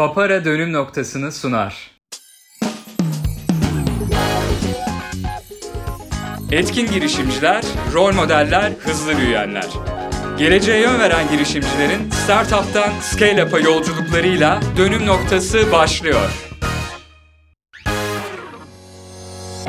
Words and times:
Papara 0.00 0.44
dönüm 0.44 0.72
noktasını 0.72 1.32
sunar. 1.32 1.90
Etkin 6.52 6.86
girişimciler, 6.86 7.64
rol 7.92 8.14
modeller, 8.14 8.72
hızlı 8.80 9.16
büyüyenler. 9.16 9.66
Geleceğe 10.38 10.80
yön 10.80 10.98
veren 11.00 11.28
girişimcilerin 11.30 12.10
startup'tan 12.10 12.90
scale-up'a 13.00 13.58
yolculuklarıyla 13.58 14.60
dönüm 14.76 15.06
noktası 15.06 15.72
başlıyor. 15.72 16.30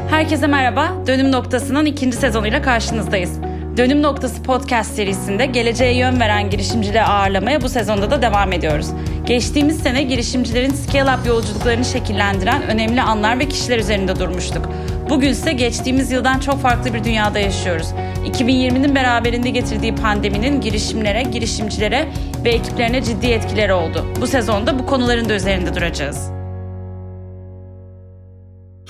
Herkese 0.09 0.47
merhaba. 0.47 1.07
Dönüm 1.07 1.31
Noktası'nın 1.31 1.85
ikinci 1.85 2.17
sezonuyla 2.17 2.61
karşınızdayız. 2.61 3.50
Dönüm 3.81 4.01
Noktası 4.01 4.43
podcast 4.43 4.95
serisinde 4.95 5.45
geleceğe 5.45 5.97
yön 5.97 6.19
veren 6.19 6.49
girişimcileri 6.49 7.03
ağırlamaya 7.03 7.61
bu 7.61 7.69
sezonda 7.69 8.11
da 8.11 8.21
devam 8.21 8.53
ediyoruz. 8.53 8.87
Geçtiğimiz 9.25 9.79
sene 9.79 10.03
girişimcilerin 10.03 10.71
scale-up 10.71 11.27
yolculuklarını 11.27 11.85
şekillendiren 11.85 12.63
önemli 12.63 13.01
anlar 13.01 13.39
ve 13.39 13.49
kişiler 13.49 13.77
üzerinde 13.77 14.19
durmuştuk. 14.19 14.69
Bugün 15.09 15.29
ise 15.29 15.51
geçtiğimiz 15.51 16.11
yıldan 16.11 16.39
çok 16.39 16.61
farklı 16.61 16.93
bir 16.93 17.03
dünyada 17.03 17.39
yaşıyoruz. 17.39 17.87
2020'nin 18.25 18.95
beraberinde 18.95 19.49
getirdiği 19.49 19.95
pandeminin 19.95 20.61
girişimlere, 20.61 21.23
girişimcilere 21.23 22.07
ve 22.45 22.49
ekiplerine 22.49 23.03
ciddi 23.03 23.27
etkileri 23.27 23.73
oldu. 23.73 24.05
Bu 24.21 24.27
sezonda 24.27 24.79
bu 24.79 24.85
konuların 24.85 25.29
da 25.29 25.33
üzerinde 25.33 25.75
duracağız. 25.75 26.31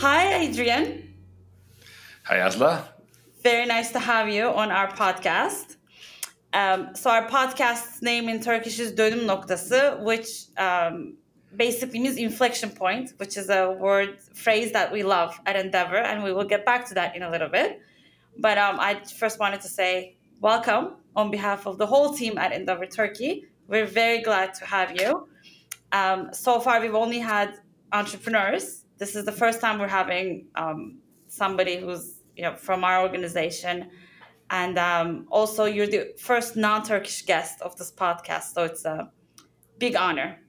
Hi 0.01 0.49
Adrian. 0.49 0.85
Hi 2.29 2.43
Asla. 2.43 2.90
Very 3.43 3.65
nice 3.65 3.89
to 3.93 3.99
have 3.99 4.29
you 4.29 4.43
on 4.43 4.71
our 4.71 4.87
podcast. 4.87 5.77
Um, 6.53 6.89
so 6.93 7.09
our 7.09 7.27
podcast's 7.27 8.03
name 8.03 8.29
in 8.29 8.39
Turkish 8.39 8.79
is 8.79 8.91
dönüm 8.91 9.25
noktası, 9.25 9.99
which 10.03 10.45
um, 10.57 11.17
basically 11.55 11.99
means 11.99 12.17
inflection 12.17 12.69
point, 12.69 13.13
which 13.17 13.37
is 13.37 13.49
a 13.49 13.71
word 13.71 14.21
phrase 14.35 14.71
that 14.73 14.91
we 14.91 15.01
love 15.01 15.39
at 15.47 15.55
Endeavor, 15.55 15.97
and 15.97 16.23
we 16.23 16.31
will 16.31 16.45
get 16.45 16.67
back 16.67 16.87
to 16.89 16.93
that 16.93 17.15
in 17.15 17.23
a 17.23 17.31
little 17.31 17.49
bit. 17.49 17.81
But 18.37 18.59
um, 18.59 18.79
I 18.79 19.01
first 19.05 19.39
wanted 19.39 19.61
to 19.61 19.69
say 19.69 20.17
welcome 20.39 20.97
on 21.15 21.31
behalf 21.31 21.65
of 21.65 21.79
the 21.79 21.87
whole 21.87 22.13
team 22.13 22.37
at 22.37 22.51
Endeavor 22.51 22.85
Turkey. 22.85 23.47
We're 23.67 23.87
very 23.87 24.21
glad 24.21 24.53
to 24.59 24.65
have 24.65 25.01
you. 25.01 25.27
Um, 25.91 26.29
so 26.31 26.59
far, 26.59 26.79
we've 26.79 26.93
only 26.93 27.19
had 27.19 27.55
entrepreneurs. 27.91 28.85
This 28.99 29.15
is 29.15 29.25
the 29.25 29.31
first 29.31 29.61
time 29.61 29.79
we're 29.79 29.87
having 29.87 30.45
um, 30.53 30.99
somebody 31.27 31.77
who's 31.77 32.20
you 32.41 32.47
know 32.47 32.55
from 32.55 32.83
our 32.83 33.03
organization, 33.03 33.91
and 34.49 34.79
um, 34.79 35.27
also 35.29 35.65
you're 35.65 35.85
the 35.85 36.13
first 36.17 36.55
non-Turkish 36.55 37.25
guest 37.27 37.61
of 37.61 37.77
this 37.77 37.91
podcast. 37.91 38.53
So 38.55 38.63
it's 38.63 38.83
a 38.83 39.11
big 39.77 39.95
honor. 39.95 40.39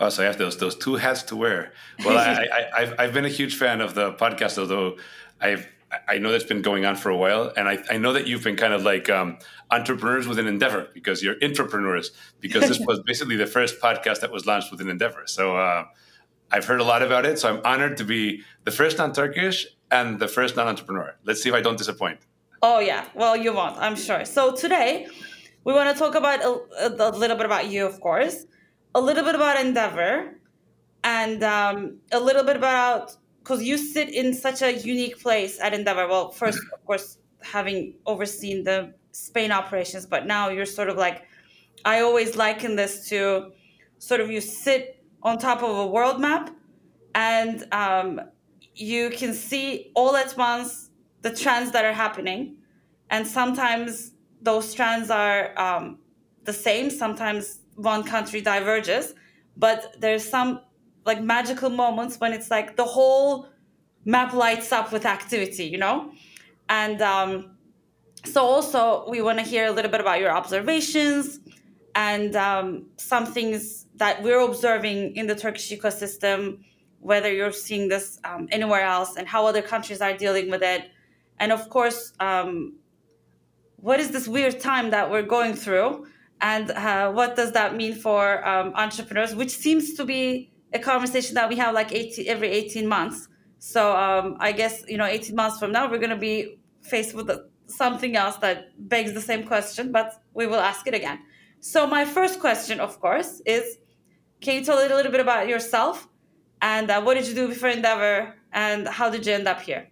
Oh, 0.00 0.08
so 0.08 0.24
I 0.24 0.26
have 0.26 0.36
those 0.36 0.56
those 0.58 0.74
two 0.74 0.96
hats 0.96 1.22
to 1.24 1.36
wear. 1.36 1.72
Well, 2.04 2.18
I, 2.18 2.48
I, 2.52 2.82
I've 2.82 2.94
I've 2.98 3.12
been 3.14 3.24
a 3.24 3.34
huge 3.40 3.56
fan 3.56 3.80
of 3.80 3.94
the 3.94 4.14
podcast, 4.14 4.58
although 4.58 4.96
I've 5.40 5.68
I 6.08 6.18
know 6.18 6.32
that's 6.32 6.42
been 6.42 6.62
going 6.62 6.84
on 6.84 6.96
for 6.96 7.10
a 7.10 7.16
while, 7.16 7.52
and 7.56 7.68
I, 7.68 7.78
I 7.88 7.98
know 7.98 8.12
that 8.12 8.26
you've 8.26 8.42
been 8.42 8.56
kind 8.56 8.72
of 8.72 8.82
like 8.82 9.08
um, 9.08 9.38
entrepreneurs 9.70 10.26
within 10.26 10.48
Endeavor 10.48 10.88
because 10.92 11.22
you're 11.22 11.36
entrepreneurs 11.40 12.10
because 12.40 12.68
this 12.68 12.80
was 12.88 13.00
basically 13.06 13.36
the 13.36 13.46
first 13.46 13.80
podcast 13.80 14.20
that 14.22 14.32
was 14.32 14.44
launched 14.44 14.72
within 14.72 14.88
Endeavor. 14.88 15.22
So 15.26 15.56
uh, 15.56 15.84
I've 16.50 16.64
heard 16.64 16.80
a 16.80 16.84
lot 16.84 17.02
about 17.02 17.24
it. 17.24 17.38
So 17.38 17.48
I'm 17.48 17.60
honored 17.64 17.96
to 17.98 18.04
be 18.04 18.42
the 18.64 18.72
first 18.72 18.98
non-Turkish 18.98 19.68
and 19.90 20.18
the 20.18 20.28
first 20.28 20.56
non-entrepreneur. 20.56 21.14
Let's 21.24 21.42
see 21.42 21.48
if 21.48 21.54
I 21.54 21.60
don't 21.60 21.78
disappoint. 21.78 22.20
Oh 22.62 22.78
yeah, 22.78 23.06
well 23.14 23.36
you 23.36 23.52
won't, 23.52 23.76
I'm 23.78 23.96
sure. 23.96 24.24
So 24.24 24.54
today 24.54 25.06
we 25.64 25.72
want 25.72 25.94
to 25.94 25.98
talk 25.98 26.14
about 26.14 26.42
a, 26.42 26.88
a 26.88 27.10
little 27.10 27.36
bit 27.36 27.46
about 27.46 27.68
you, 27.68 27.86
of 27.86 28.00
course 28.00 28.46
a 28.96 29.00
little 29.00 29.24
bit 29.24 29.34
about 29.34 29.60
Endeavor 29.60 30.38
and 31.04 31.44
um, 31.44 31.98
a 32.12 32.18
little 32.18 32.42
bit 32.42 32.56
about 32.56 33.14
because 33.40 33.62
you 33.62 33.76
sit 33.76 34.08
in 34.08 34.32
such 34.32 34.62
a 34.62 34.72
unique 34.72 35.20
place 35.20 35.60
at 35.60 35.74
Endeavor. 35.74 36.08
Well, 36.08 36.30
first, 36.30 36.58
of 36.72 36.84
course, 36.86 37.18
having 37.42 37.94
overseen 38.06 38.64
the 38.64 38.94
Spain 39.12 39.52
operations, 39.52 40.06
but 40.06 40.26
now 40.26 40.48
you're 40.48 40.64
sort 40.64 40.88
of 40.88 40.96
like, 40.96 41.26
I 41.84 42.00
always 42.00 42.36
liken 42.36 42.74
this 42.74 43.08
to 43.10 43.52
sort 43.98 44.22
of 44.22 44.30
you 44.30 44.40
sit 44.40 45.04
on 45.22 45.36
top 45.36 45.62
of 45.62 45.76
a 45.76 45.86
world 45.86 46.20
map 46.20 46.56
and 47.14 47.66
um, 47.72 48.22
you 48.76 49.10
can 49.10 49.34
see 49.34 49.90
all 49.94 50.14
at 50.16 50.36
once 50.36 50.90
the 51.22 51.30
trends 51.34 51.72
that 51.72 51.84
are 51.84 51.92
happening. 51.92 52.56
And 53.10 53.26
sometimes 53.26 54.12
those 54.40 54.74
trends 54.74 55.10
are 55.10 55.58
um, 55.58 55.98
the 56.44 56.52
same, 56.52 56.90
sometimes 56.90 57.60
one 57.76 58.02
country 58.04 58.40
diverges 58.40 59.14
but 59.56 59.96
there's 59.98 60.28
some 60.28 60.60
like 61.04 61.22
magical 61.22 61.70
moments 61.70 62.18
when 62.20 62.32
it's 62.32 62.50
like 62.50 62.76
the 62.76 62.84
whole 62.84 63.48
map 64.04 64.32
lights 64.32 64.72
up 64.72 64.92
with 64.92 65.06
activity 65.06 65.64
you 65.64 65.78
know 65.78 66.10
and 66.68 67.00
um, 67.02 67.56
so 68.24 68.42
also 68.42 69.08
we 69.08 69.22
want 69.22 69.38
to 69.38 69.44
hear 69.44 69.66
a 69.66 69.70
little 69.70 69.90
bit 69.90 70.00
about 70.00 70.20
your 70.20 70.30
observations 70.30 71.40
and 71.94 72.36
um, 72.36 72.86
some 72.96 73.24
things 73.24 73.86
that 73.96 74.22
we're 74.22 74.40
observing 74.40 75.14
in 75.16 75.26
the 75.26 75.34
turkish 75.34 75.70
ecosystem 75.70 76.58
whether 77.00 77.32
you're 77.32 77.52
seeing 77.52 77.88
this 77.88 78.18
um, 78.24 78.48
anywhere 78.50 78.82
else 78.82 79.16
and 79.16 79.28
how 79.28 79.46
other 79.46 79.62
countries 79.62 80.00
are 80.00 80.16
dealing 80.16 80.50
with 80.50 80.62
it. 80.62 80.90
And 81.38 81.52
of 81.52 81.68
course 81.70 82.12
um, 82.20 82.78
what 83.76 84.00
is 84.00 84.10
this 84.10 84.26
weird 84.26 84.58
time 84.60 84.90
that 84.90 85.10
we're 85.10 85.22
going 85.22 85.54
through? 85.54 86.06
And 86.40 86.70
uh, 86.70 87.12
what 87.12 87.36
does 87.36 87.52
that 87.52 87.76
mean 87.76 87.94
for 87.94 88.46
um, 88.46 88.72
entrepreneurs? 88.74 89.34
Which 89.34 89.50
seems 89.50 89.94
to 89.94 90.04
be 90.04 90.50
a 90.72 90.78
conversation 90.78 91.34
that 91.34 91.48
we 91.48 91.56
have 91.56 91.74
like 91.74 91.92
18, 91.92 92.26
every 92.28 92.48
18 92.48 92.86
months. 92.86 93.28
So 93.58 93.96
um, 93.96 94.36
i 94.40 94.52
guess 94.52 94.84
you 94.86 94.98
know 94.98 95.06
18 95.06 95.34
months 95.34 95.58
from 95.58 95.72
now 95.72 95.90
we're 95.90 95.98
going 95.98 96.10
to 96.10 96.24
be 96.32 96.58
faced 96.82 97.14
with 97.14 97.30
something 97.66 98.14
else 98.16 98.36
that 98.36 98.56
begs 98.88 99.12
the 99.12 99.20
same 99.20 99.44
question 99.44 99.90
but 99.90 100.22
we 100.34 100.46
will 100.46 100.60
ask 100.60 100.86
it 100.86 100.94
again. 100.94 101.18
So 101.60 101.86
my 101.86 102.04
first 102.04 102.40
question 102.40 102.80
of 102.80 103.00
course 103.00 103.40
is 103.46 103.78
can 104.40 104.56
you 104.56 104.64
tell 104.64 104.78
a 104.78 104.86
little 104.94 105.12
bit 105.12 105.20
about 105.20 105.48
yourself 105.48 106.08
and 106.62 106.90
uh, 106.90 107.00
what 107.02 107.14
did 107.14 107.26
you 107.26 107.34
do 107.34 107.48
before 107.48 107.68
endeavor 107.68 108.34
and 108.52 108.88
how 108.88 109.10
did 109.10 109.26
you 109.26 109.32
end 109.32 109.48
up 109.48 109.60
here 109.60 109.88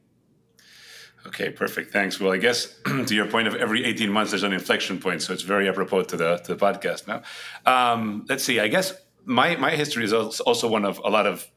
Okay, 1.27 1.49
perfect. 1.51 1.91
Thanks. 1.91 2.21
Well, 2.21 2.33
I 2.33 2.37
guess 2.37 2.75
to 2.85 3.15
your 3.15 3.27
point 3.27 3.49
of 3.49 3.55
every 3.55 3.85
18 3.85 4.11
months, 4.11 4.33
there's 4.33 4.43
an 4.43 4.53
inflection 4.53 4.99
point. 4.99 5.23
So 5.23 5.33
it's 5.33 5.43
very 5.43 5.69
apropos 5.69 6.03
to 6.05 6.17
the, 6.17 6.37
to 6.37 6.55
the 6.55 6.67
podcast 6.67 7.09
now. 7.09 7.23
Um, 7.65 8.27
let's 8.29 8.45
see. 8.45 8.61
I 8.61 8.69
guess 8.69 8.93
my, 9.25 9.57
my 9.57 9.71
history 9.71 10.05
is 10.05 10.13
also 10.13 10.69
one 10.69 10.85
of 10.85 11.01
a 11.03 11.09
lot 11.09 11.27
of 11.27 11.51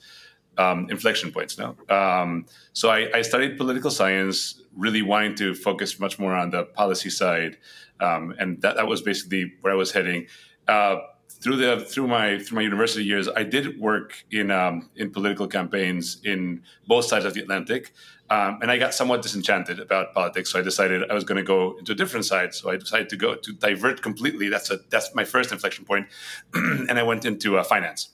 um, 0.58 0.88
inflection 0.90 1.32
points 1.32 1.58
now. 1.58 1.76
Um, 1.90 2.46
so 2.74 2.90
I, 2.90 3.10
I, 3.14 3.22
studied 3.22 3.58
political 3.58 3.92
science, 3.92 4.60
really 4.76 5.04
wanting 5.04 5.36
to 5.36 5.54
focus 5.54 6.00
much 6.00 6.18
more 6.18 6.34
on 6.34 6.50
the 6.50 6.64
policy 6.64 7.12
side. 7.12 7.58
Um, 8.00 8.34
and 8.40 8.60
that, 8.62 8.76
that 8.78 8.88
was 8.88 9.02
basically 9.04 9.54
where 9.62 9.72
I 9.72 9.76
was 9.76 9.92
heading. 9.92 10.28
Uh, 10.68 10.96
through 11.42 11.58
the 11.58 11.86
through 11.86 12.08
my 12.08 12.40
through 12.40 12.56
my 12.56 12.62
university 12.62 13.04
years, 13.04 13.28
I 13.30 13.44
did 13.44 13.80
work 13.80 14.26
in 14.32 14.52
um, 14.52 14.90
in 14.96 15.12
political 15.12 15.48
campaigns 15.48 16.20
in 16.24 16.64
both 16.88 17.06
sides 17.06 17.26
of 17.26 17.34
the 17.34 17.42
Atlantic, 17.42 17.94
um, 18.30 18.60
and 18.62 18.72
I 18.72 18.78
got 18.78 18.94
somewhat 18.94 19.22
disenchanted 19.22 19.80
about 19.80 20.14
politics. 20.14 20.52
So 20.52 20.60
I 20.60 20.64
decided 20.64 21.10
I 21.10 21.14
was 21.14 21.24
going 21.24 21.38
to 21.38 21.44
go 21.44 21.78
into 21.78 21.92
a 21.92 21.96
different 21.96 22.26
side. 22.26 22.54
So 22.54 22.72
I 22.72 22.78
decided 22.78 23.10
to 23.10 23.18
go 23.18 23.36
to 23.36 23.54
divert 23.54 24.02
completely. 24.02 24.50
That's 24.50 24.72
a 24.72 24.80
that's 24.90 25.14
my 25.14 25.24
first 25.24 25.52
inflection 25.52 25.86
point, 25.86 26.08
and 26.54 26.98
I 26.98 27.04
went 27.04 27.26
into 27.26 27.58
uh, 27.58 27.64
finance. 27.64 28.10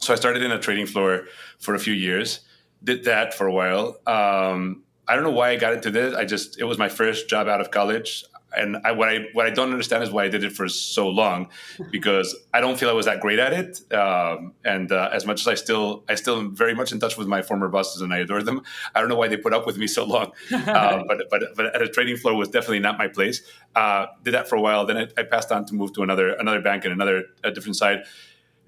So 0.00 0.12
I 0.12 0.16
started 0.16 0.42
in 0.42 0.50
a 0.50 0.58
trading 0.58 0.86
floor 0.86 1.26
for 1.58 1.74
a 1.74 1.78
few 1.78 1.94
years. 1.94 2.40
Did 2.82 3.04
that 3.04 3.34
for 3.34 3.46
a 3.46 3.52
while. 3.52 3.98
Um, 4.06 4.84
I 5.08 5.14
don't 5.14 5.24
know 5.24 5.30
why 5.30 5.50
I 5.50 5.56
got 5.56 5.72
into 5.72 5.90
this. 5.90 6.14
I 6.14 6.24
just 6.24 6.58
it 6.58 6.64
was 6.64 6.78
my 6.78 6.88
first 6.88 7.28
job 7.28 7.48
out 7.48 7.60
of 7.60 7.70
college 7.70 8.24
and 8.56 8.78
I, 8.84 8.92
what 8.92 9.08
I 9.08 9.26
what 9.32 9.46
I 9.46 9.50
don't 9.50 9.70
understand 9.70 10.02
is 10.02 10.10
why 10.10 10.24
I 10.24 10.28
did 10.28 10.42
it 10.44 10.52
for 10.52 10.68
so 10.68 11.08
long, 11.08 11.48
because 11.90 12.34
I 12.52 12.60
don't 12.60 12.78
feel 12.78 12.88
I 12.88 12.92
was 12.92 13.06
that 13.06 13.20
great 13.20 13.38
at 13.38 13.52
it. 13.52 13.92
Um, 13.92 14.54
and 14.64 14.90
uh, 14.90 15.10
as 15.12 15.26
much 15.26 15.40
as 15.40 15.48
I 15.48 15.54
still 15.54 16.04
I 16.08 16.14
still 16.14 16.38
am 16.38 16.56
very 16.56 16.74
much 16.74 16.92
in 16.92 17.00
touch 17.00 17.16
with 17.16 17.28
my 17.28 17.42
former 17.42 17.68
bosses 17.68 18.02
and 18.02 18.12
I 18.12 18.18
adore 18.18 18.42
them, 18.42 18.62
I 18.94 19.00
don't 19.00 19.08
know 19.08 19.16
why 19.16 19.28
they 19.28 19.36
put 19.36 19.52
up 19.52 19.66
with 19.66 19.78
me 19.78 19.86
so 19.86 20.04
long. 20.04 20.32
Uh, 20.76 21.04
but 21.06 21.22
but 21.30 21.42
but 21.54 21.74
at 21.74 21.80
a 21.80 21.88
trading 21.88 22.16
floor 22.16 22.34
was 22.34 22.48
definitely 22.48 22.80
not 22.80 22.98
my 22.98 23.06
place. 23.06 23.42
Uh, 23.74 24.06
did 24.24 24.34
that 24.34 24.48
for 24.48 24.56
a 24.56 24.60
while, 24.60 24.84
then 24.84 24.96
I, 24.96 25.06
I, 25.16 25.22
passed 25.22 25.52
on 25.52 25.64
to 25.66 25.74
move 25.74 25.92
to 25.94 26.02
another 26.02 26.30
another 26.30 26.60
bank 26.60 26.84
and 26.84 26.92
another 26.92 27.24
a 27.44 27.50
different 27.50 27.76
side. 27.76 28.04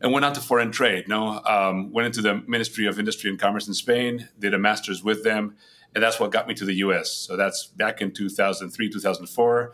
And 0.00 0.12
went 0.12 0.24
on 0.24 0.32
to 0.34 0.40
foreign 0.40 0.70
trade. 0.70 1.08
No, 1.08 1.42
um, 1.44 1.92
went 1.92 2.06
into 2.06 2.22
the 2.22 2.42
Ministry 2.46 2.86
of 2.86 2.98
Industry 2.98 3.30
and 3.30 3.38
Commerce 3.38 3.66
in 3.66 3.74
Spain. 3.74 4.28
Did 4.38 4.54
a 4.54 4.58
master's 4.58 5.02
with 5.02 5.24
them 5.24 5.56
and 5.94 6.02
that's 6.02 6.20
what 6.20 6.30
got 6.30 6.46
me 6.46 6.54
to 6.54 6.64
the 6.64 6.74
US. 6.74 7.10
So 7.10 7.36
that's 7.36 7.66
back 7.66 8.00
in 8.00 8.12
2003, 8.12 8.88
2004. 8.88 9.72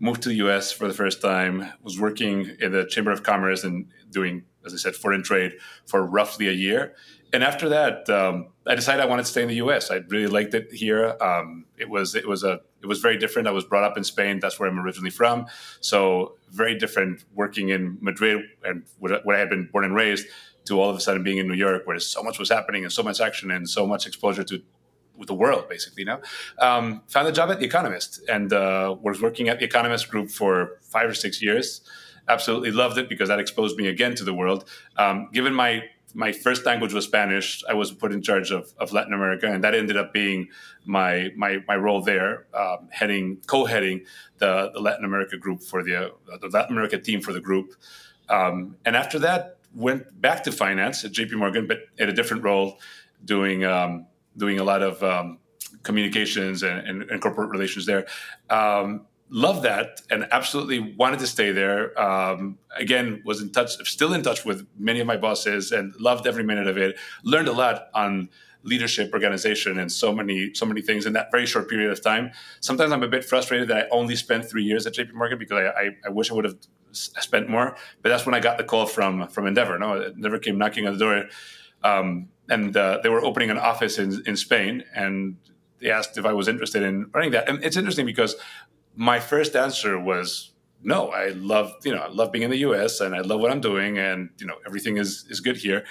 Moved 0.00 0.22
to 0.22 0.28
the 0.28 0.36
US 0.36 0.72
for 0.72 0.88
the 0.88 0.94
first 0.94 1.22
time, 1.22 1.72
was 1.82 2.00
working 2.00 2.56
in 2.60 2.72
the 2.72 2.84
Chamber 2.84 3.12
of 3.12 3.22
Commerce 3.22 3.64
and 3.64 3.86
doing, 4.10 4.42
as 4.66 4.74
I 4.74 4.76
said, 4.76 4.94
foreign 4.94 5.22
trade 5.22 5.52
for 5.86 6.04
roughly 6.04 6.48
a 6.48 6.52
year. 6.52 6.94
And 7.32 7.42
after 7.42 7.68
that, 7.70 8.08
um, 8.08 8.48
I 8.64 8.76
decided 8.76 9.02
I 9.02 9.06
wanted 9.06 9.24
to 9.24 9.30
stay 9.30 9.42
in 9.42 9.48
the 9.48 9.56
U.S. 9.56 9.90
I 9.90 9.96
really 10.08 10.28
liked 10.28 10.54
it 10.54 10.72
here. 10.72 11.16
Um, 11.20 11.64
it 11.76 11.88
was 11.88 12.14
it 12.14 12.28
was 12.28 12.44
a 12.44 12.60
it 12.80 12.86
was 12.86 13.00
very 13.00 13.18
different. 13.18 13.48
I 13.48 13.50
was 13.50 13.64
brought 13.64 13.82
up 13.82 13.96
in 13.96 14.04
Spain. 14.04 14.38
That's 14.38 14.60
where 14.60 14.68
I'm 14.68 14.78
originally 14.78 15.10
from. 15.10 15.46
So 15.80 16.36
very 16.50 16.78
different 16.78 17.24
working 17.34 17.70
in 17.70 17.98
Madrid 18.00 18.44
and 18.62 18.84
where 18.98 19.36
I 19.36 19.38
had 19.38 19.50
been 19.50 19.68
born 19.72 19.84
and 19.84 19.94
raised 19.94 20.28
to 20.66 20.80
all 20.80 20.90
of 20.90 20.96
a 20.96 21.00
sudden 21.00 21.22
being 21.22 21.38
in 21.38 21.48
New 21.48 21.54
York, 21.54 21.86
where 21.86 21.98
so 21.98 22.22
much 22.22 22.38
was 22.38 22.48
happening 22.48 22.84
and 22.84 22.92
so 22.92 23.02
much 23.02 23.20
action 23.20 23.50
and 23.50 23.68
so 23.68 23.86
much 23.86 24.06
exposure 24.06 24.44
to 24.44 24.62
the 25.26 25.34
world, 25.34 25.68
basically. 25.68 26.04
Now, 26.04 26.20
um, 26.58 27.02
found 27.08 27.28
a 27.28 27.32
job 27.32 27.50
at 27.50 27.58
The 27.58 27.66
Economist 27.66 28.20
and 28.28 28.52
uh, 28.52 28.94
was 29.00 29.20
working 29.20 29.48
at 29.48 29.58
The 29.58 29.64
Economist 29.64 30.10
Group 30.10 30.30
for 30.30 30.78
five 30.82 31.08
or 31.08 31.14
six 31.14 31.42
years. 31.42 31.80
Absolutely 32.28 32.70
loved 32.70 32.98
it 32.98 33.08
because 33.08 33.28
that 33.28 33.38
exposed 33.38 33.76
me 33.76 33.86
again 33.86 34.14
to 34.16 34.24
the 34.24 34.34
world. 34.34 34.68
Um, 34.96 35.28
given 35.32 35.54
my 35.54 35.84
my 36.14 36.30
first 36.30 36.64
language 36.64 36.94
was 36.94 37.04
Spanish, 37.04 37.64
I 37.68 37.74
was 37.74 37.90
put 37.90 38.12
in 38.12 38.22
charge 38.22 38.52
of, 38.52 38.72
of 38.78 38.92
Latin 38.92 39.12
America, 39.12 39.52
and 39.52 39.64
that 39.64 39.74
ended 39.74 39.96
up 39.96 40.12
being 40.12 40.48
my 40.84 41.30
my, 41.36 41.58
my 41.66 41.76
role 41.76 42.00
there, 42.00 42.46
um, 42.54 42.88
heading 42.90 43.38
co-heading 43.46 44.04
the, 44.38 44.70
the 44.72 44.80
Latin 44.80 45.04
America 45.04 45.36
group 45.36 45.62
for 45.62 45.82
the, 45.82 45.96
uh, 45.96 46.38
the 46.40 46.48
Latin 46.48 46.72
America 46.72 46.98
team 46.98 47.20
for 47.20 47.32
the 47.32 47.40
group. 47.40 47.74
Um, 48.28 48.76
and 48.84 48.96
after 48.96 49.18
that, 49.20 49.58
went 49.74 50.20
back 50.20 50.44
to 50.44 50.52
finance 50.52 51.04
at 51.04 51.12
JP 51.12 51.32
Morgan, 51.32 51.66
but 51.66 51.80
in 51.98 52.08
a 52.08 52.12
different 52.12 52.44
role, 52.44 52.78
doing 53.24 53.64
um, 53.64 54.06
doing 54.36 54.58
a 54.58 54.64
lot 54.64 54.82
of 54.82 55.02
um, 55.02 55.38
communications 55.82 56.62
and, 56.62 56.86
and, 56.86 57.02
and, 57.10 57.20
corporate 57.20 57.50
relations 57.50 57.86
there. 57.86 58.06
Um, 58.50 59.06
loved 59.28 59.62
that 59.62 60.00
and 60.10 60.26
absolutely 60.30 60.94
wanted 60.94 61.18
to 61.20 61.26
stay 61.26 61.52
there. 61.52 61.98
Um, 62.00 62.58
again, 62.76 63.22
was 63.24 63.40
in 63.40 63.50
touch, 63.52 63.72
still 63.88 64.12
in 64.12 64.22
touch 64.22 64.44
with 64.44 64.66
many 64.78 65.00
of 65.00 65.06
my 65.06 65.16
bosses, 65.16 65.72
and 65.72 65.94
loved 66.00 66.26
every 66.26 66.44
minute 66.44 66.66
of 66.66 66.76
it. 66.76 66.96
Learned 67.22 67.48
a 67.48 67.52
lot 67.52 67.88
on 67.94 68.28
leadership 68.64 69.12
organization 69.12 69.78
and 69.78 69.92
so 69.92 70.12
many 70.12 70.52
so 70.54 70.64
many 70.64 70.80
things 70.80 71.04
in 71.04 71.12
that 71.12 71.30
very 71.30 71.44
short 71.44 71.68
period 71.68 71.90
of 71.90 72.02
time 72.02 72.30
sometimes 72.60 72.92
i'm 72.92 73.02
a 73.02 73.08
bit 73.08 73.22
frustrated 73.22 73.68
that 73.68 73.76
i 73.76 73.88
only 73.90 74.16
spent 74.16 74.42
three 74.48 74.64
years 74.64 74.86
at 74.86 74.94
jp 74.94 75.12
morgan 75.12 75.38
because 75.38 75.58
i, 75.58 75.82
I, 75.82 75.90
I 76.06 76.08
wish 76.08 76.30
i 76.30 76.34
would 76.34 76.46
have 76.46 76.56
spent 76.90 77.50
more 77.50 77.76
but 78.00 78.08
that's 78.08 78.24
when 78.24 78.34
i 78.34 78.40
got 78.40 78.56
the 78.56 78.64
call 78.64 78.86
from 78.86 79.28
from 79.28 79.46
endeavor 79.46 79.78
no 79.78 79.92
it 79.94 80.16
never 80.16 80.38
came 80.38 80.56
knocking 80.56 80.86
on 80.86 80.94
the 80.94 80.98
door 80.98 81.24
um, 81.82 82.30
and 82.48 82.76
uh, 82.76 83.00
they 83.02 83.08
were 83.08 83.24
opening 83.24 83.50
an 83.50 83.58
office 83.58 83.98
in, 83.98 84.22
in 84.26 84.36
Spain, 84.36 84.84
and 84.94 85.36
they 85.80 85.90
asked 85.90 86.18
if 86.18 86.24
I 86.24 86.32
was 86.32 86.48
interested 86.48 86.82
in 86.82 87.10
running 87.12 87.30
that. 87.32 87.48
And 87.48 87.62
it's 87.64 87.76
interesting 87.76 88.06
because 88.06 88.36
my 88.94 89.20
first 89.20 89.56
answer 89.56 89.98
was 89.98 90.52
no. 90.82 91.10
I 91.10 91.28
love 91.28 91.72
you 91.84 91.94
know 91.94 92.02
I 92.02 92.08
love 92.08 92.32
being 92.32 92.44
in 92.44 92.50
the 92.50 92.58
U.S. 92.58 93.00
and 93.00 93.14
I 93.14 93.20
love 93.20 93.40
what 93.40 93.50
I'm 93.50 93.60
doing, 93.60 93.98
and 93.98 94.30
you 94.38 94.46
know 94.46 94.56
everything 94.66 94.96
is 94.96 95.26
is 95.28 95.40
good 95.40 95.56
here. 95.56 95.84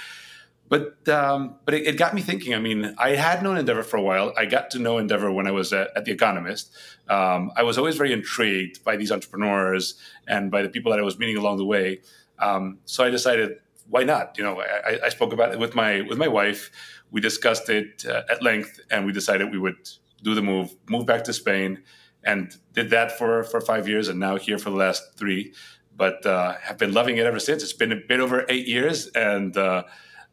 But 0.69 1.07
um, 1.09 1.55
but 1.65 1.73
it, 1.73 1.87
it, 1.87 1.97
got 1.97 2.13
me 2.13 2.21
thinking. 2.21 2.55
I 2.55 2.59
mean, 2.59 2.95
I 2.97 3.09
had 3.09 3.43
known 3.43 3.57
Endeavor 3.57 3.83
for 3.83 3.97
a 3.97 4.01
while. 4.01 4.33
I 4.37 4.45
got 4.45 4.71
to 4.71 4.79
know 4.79 4.97
Endeavor 4.97 5.31
when 5.31 5.45
I 5.45 5.51
was 5.51 5.73
at, 5.73 5.89
at 5.95 6.05
The 6.05 6.11
Economist. 6.11 6.71
Um, 7.09 7.51
I 7.55 7.63
was 7.63 7.77
always 7.77 7.95
very 7.97 8.13
intrigued 8.13 8.83
by 8.83 8.95
these 8.95 9.11
entrepreneurs 9.11 9.95
and 10.27 10.49
by 10.49 10.61
the 10.61 10.69
people 10.69 10.91
that 10.91 10.99
I 10.99 11.03
was 11.03 11.19
meeting 11.19 11.37
along 11.37 11.57
the 11.57 11.65
way. 11.65 12.01
Um, 12.39 12.79
so 12.85 13.03
I 13.03 13.09
decided 13.09 13.57
why 13.93 14.03
not? 14.03 14.35
You 14.39 14.43
know, 14.43 14.59
I, 14.59 14.97
I, 15.05 15.09
spoke 15.09 15.33
about 15.33 15.53
it 15.53 15.59
with 15.59 15.75
my 15.75 16.01
with 16.01 16.17
my 16.17 16.27
wife. 16.27 16.71
We 17.11 17.21
discussed 17.21 17.69
it 17.69 18.03
uh, 18.09 18.23
at 18.33 18.41
length, 18.41 18.79
and 18.89 19.05
we 19.05 19.11
decided 19.11 19.51
we 19.51 19.59
would 19.59 19.87
do 20.23 20.33
the 20.33 20.41
move, 20.41 20.75
move 20.89 21.05
back 21.05 21.23
to 21.25 21.33
Spain, 21.33 21.83
and 22.23 22.51
did 22.73 22.89
that 22.89 23.11
for 23.19 23.43
for 23.43 23.61
five 23.61 23.87
years, 23.87 24.07
and 24.07 24.19
now 24.19 24.35
here 24.35 24.57
for 24.57 24.71
the 24.71 24.81
last 24.85 25.03
three. 25.15 25.53
But 25.95 26.25
uh, 26.25 26.55
have 26.63 26.79
been 26.79 26.91
loving 26.91 27.17
it 27.17 27.27
ever 27.27 27.39
since. 27.39 27.61
It's 27.61 27.79
been 27.83 27.91
a 27.91 28.01
bit 28.11 28.19
over 28.19 28.45
eight 28.49 28.67
years, 28.67 29.09
and 29.13 29.55
uh, 29.55 29.83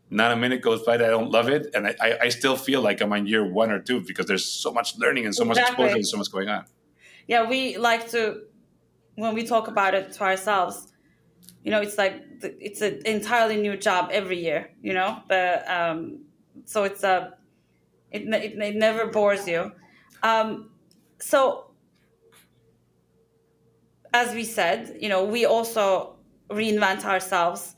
not 0.09 0.33
a 0.33 0.37
minute 0.37 0.63
goes 0.63 0.83
by 0.83 0.97
that 0.97 1.07
I 1.07 1.11
don't 1.11 1.31
love 1.31 1.51
it, 1.51 1.67
and 1.75 1.87
I, 1.87 2.19
I, 2.23 2.29
still 2.31 2.57
feel 2.57 2.81
like 2.81 3.03
I'm 3.03 3.13
on 3.13 3.27
year 3.27 3.45
one 3.45 3.71
or 3.71 3.79
two 3.79 4.01
because 4.01 4.25
there's 4.25 4.47
so 4.47 4.73
much 4.73 4.97
learning 4.97 5.27
and 5.27 5.35
so 5.35 5.45
much 5.45 5.59
exposure 5.59 5.97
and 5.97 6.07
so 6.07 6.17
much 6.17 6.33
going 6.33 6.49
on. 6.49 6.65
Yeah, 7.27 7.47
we 7.47 7.77
like 7.77 8.09
to 8.13 8.21
when 9.17 9.35
we 9.35 9.43
talk 9.45 9.69
about 9.69 9.93
it 9.93 10.13
to 10.13 10.23
ourselves 10.25 10.90
you 11.65 11.71
know 11.71 11.81
it's 11.81 11.99
like 11.99 12.23
it's 12.43 12.81
an 12.81 13.01
entirely 13.05 13.57
new 13.57 13.77
job 13.77 14.11
every 14.13 14.39
year 14.43 14.71
you 14.83 14.93
know? 14.93 15.23
The 15.29 15.63
um, 15.69 16.21
so 16.65 16.85
it's 16.85 17.03
a 17.03 17.35
it, 18.11 18.23
it, 18.23 18.59
it 18.59 18.77
never 18.77 19.07
bores 19.07 19.47
you. 19.47 19.71
Um, 20.23 20.71
so 21.21 21.71
as 24.13 24.35
we 24.35 24.45
said 24.45 24.97
you 25.01 25.09
know 25.09 25.25
we 25.25 25.45
also 25.45 26.17
reinvent 26.51 27.05
ourselves 27.05 27.77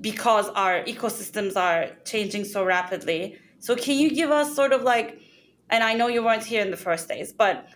because 0.00 0.48
our 0.50 0.82
ecosystems 0.84 1.56
are 1.56 1.90
changing 2.04 2.44
so 2.44 2.64
rapidly. 2.64 3.36
So 3.58 3.74
can 3.76 3.98
you 3.98 4.14
give 4.14 4.30
us 4.30 4.54
sort 4.54 4.72
of 4.72 4.82
like 4.82 5.20
and 5.70 5.82
i 5.82 5.94
know 5.94 6.08
you 6.08 6.22
weren't 6.24 6.44
here 6.44 6.62
in 6.62 6.70
the 6.70 6.76
first 6.76 7.08
days 7.08 7.32
but 7.32 7.68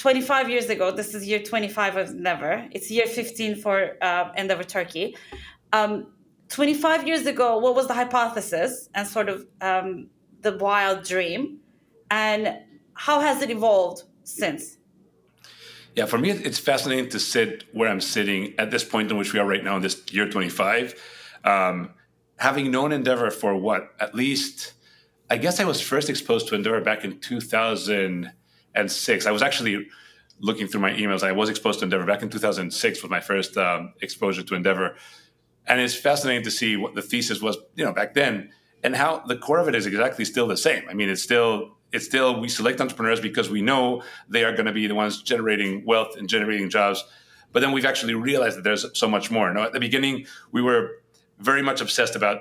25 0.00 0.48
years 0.48 0.70
ago, 0.70 0.90
this 0.90 1.14
is 1.14 1.28
year 1.28 1.42
25 1.42 1.96
of 1.98 2.08
Endeavor. 2.08 2.66
It's 2.70 2.90
year 2.90 3.06
15 3.06 3.56
for 3.56 3.98
uh, 4.00 4.32
Endeavor 4.34 4.64
Turkey. 4.64 5.14
Um, 5.74 6.06
25 6.48 7.06
years 7.06 7.26
ago, 7.26 7.58
what 7.58 7.74
was 7.74 7.86
the 7.86 7.92
hypothesis 7.92 8.88
and 8.94 9.06
sort 9.06 9.28
of 9.28 9.46
um, 9.60 10.08
the 10.40 10.56
wild 10.56 11.04
dream? 11.04 11.58
And 12.10 12.60
how 12.94 13.20
has 13.20 13.42
it 13.42 13.50
evolved 13.50 14.04
since? 14.24 14.78
Yeah, 15.94 16.06
for 16.06 16.16
me, 16.16 16.30
it's 16.30 16.58
fascinating 16.58 17.10
to 17.10 17.18
sit 17.18 17.64
where 17.74 17.90
I'm 17.90 18.00
sitting 18.00 18.54
at 18.58 18.70
this 18.70 18.84
point 18.84 19.10
in 19.10 19.18
which 19.18 19.34
we 19.34 19.38
are 19.38 19.46
right 19.46 19.62
now 19.62 19.76
in 19.76 19.82
this 19.82 20.02
year 20.10 20.30
25. 20.30 20.94
Um, 21.44 21.90
having 22.38 22.70
known 22.70 22.92
Endeavor 22.92 23.30
for 23.30 23.54
what, 23.54 23.90
at 24.00 24.14
least, 24.14 24.72
I 25.28 25.36
guess 25.36 25.60
I 25.60 25.64
was 25.64 25.82
first 25.82 26.08
exposed 26.08 26.48
to 26.48 26.54
Endeavor 26.54 26.80
back 26.80 27.04
in 27.04 27.20
2000 27.20 28.32
and 28.74 28.90
six. 28.90 29.26
I 29.26 29.30
was 29.30 29.42
actually 29.42 29.86
looking 30.38 30.66
through 30.66 30.80
my 30.80 30.92
emails. 30.92 31.22
I 31.22 31.32
was 31.32 31.48
exposed 31.48 31.80
to 31.80 31.84
Endeavor 31.84 32.06
back 32.06 32.22
in 32.22 32.30
2006 32.30 33.02
was 33.02 33.10
my 33.10 33.20
first 33.20 33.56
um, 33.56 33.92
exposure 34.00 34.42
to 34.42 34.54
Endeavor, 34.54 34.96
and 35.66 35.80
it's 35.80 35.94
fascinating 35.94 36.44
to 36.44 36.50
see 36.50 36.76
what 36.76 36.94
the 36.94 37.02
thesis 37.02 37.40
was, 37.40 37.58
you 37.74 37.84
know, 37.84 37.92
back 37.92 38.14
then, 38.14 38.50
and 38.82 38.96
how 38.96 39.18
the 39.20 39.36
core 39.36 39.58
of 39.58 39.68
it 39.68 39.74
is 39.74 39.86
exactly 39.86 40.24
still 40.24 40.46
the 40.46 40.56
same. 40.56 40.84
I 40.88 40.94
mean, 40.94 41.08
it's 41.08 41.22
still 41.22 41.76
it's 41.92 42.04
still 42.04 42.40
we 42.40 42.48
select 42.48 42.80
entrepreneurs 42.80 43.20
because 43.20 43.50
we 43.50 43.62
know 43.62 44.02
they 44.28 44.44
are 44.44 44.52
going 44.52 44.66
to 44.66 44.72
be 44.72 44.86
the 44.86 44.94
ones 44.94 45.22
generating 45.22 45.84
wealth 45.84 46.16
and 46.16 46.28
generating 46.28 46.70
jobs. 46.70 47.04
But 47.52 47.60
then 47.60 47.72
we've 47.72 47.84
actually 47.84 48.14
realized 48.14 48.56
that 48.56 48.64
there's 48.64 48.86
so 48.96 49.08
much 49.08 49.30
more. 49.30 49.52
Now, 49.52 49.64
at 49.64 49.72
the 49.72 49.80
beginning, 49.80 50.26
we 50.52 50.62
were 50.62 51.02
very 51.38 51.62
much 51.62 51.80
obsessed 51.80 52.14
about 52.14 52.38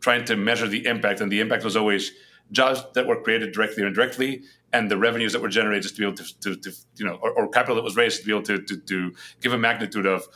trying 0.00 0.24
to 0.26 0.36
measure 0.36 0.68
the 0.68 0.86
impact, 0.86 1.20
and 1.20 1.30
the 1.30 1.40
impact 1.40 1.64
was 1.64 1.76
always 1.76 2.12
jobs 2.52 2.84
that 2.94 3.06
were 3.06 3.20
created 3.20 3.52
directly 3.52 3.82
or 3.82 3.86
indirectly, 3.86 4.42
and 4.72 4.90
the 4.90 4.96
revenues 4.96 5.32
that 5.32 5.42
were 5.42 5.48
generated 5.48 5.82
just 5.82 5.96
to 5.96 6.00
be 6.00 6.06
able 6.06 6.16
to, 6.16 6.40
to, 6.40 6.56
to 6.56 6.72
you 6.96 7.04
know, 7.04 7.18
or, 7.22 7.32
or, 7.32 7.48
capital 7.48 7.76
that 7.76 7.84
was 7.84 7.96
raised 7.96 8.20
to 8.20 8.26
be 8.26 8.32
able 8.32 8.42
to, 8.42 8.58
to, 8.58 8.76
to 8.76 9.12
give 9.40 9.52
a 9.52 9.58
magnitude 9.58 10.06
of 10.06 10.26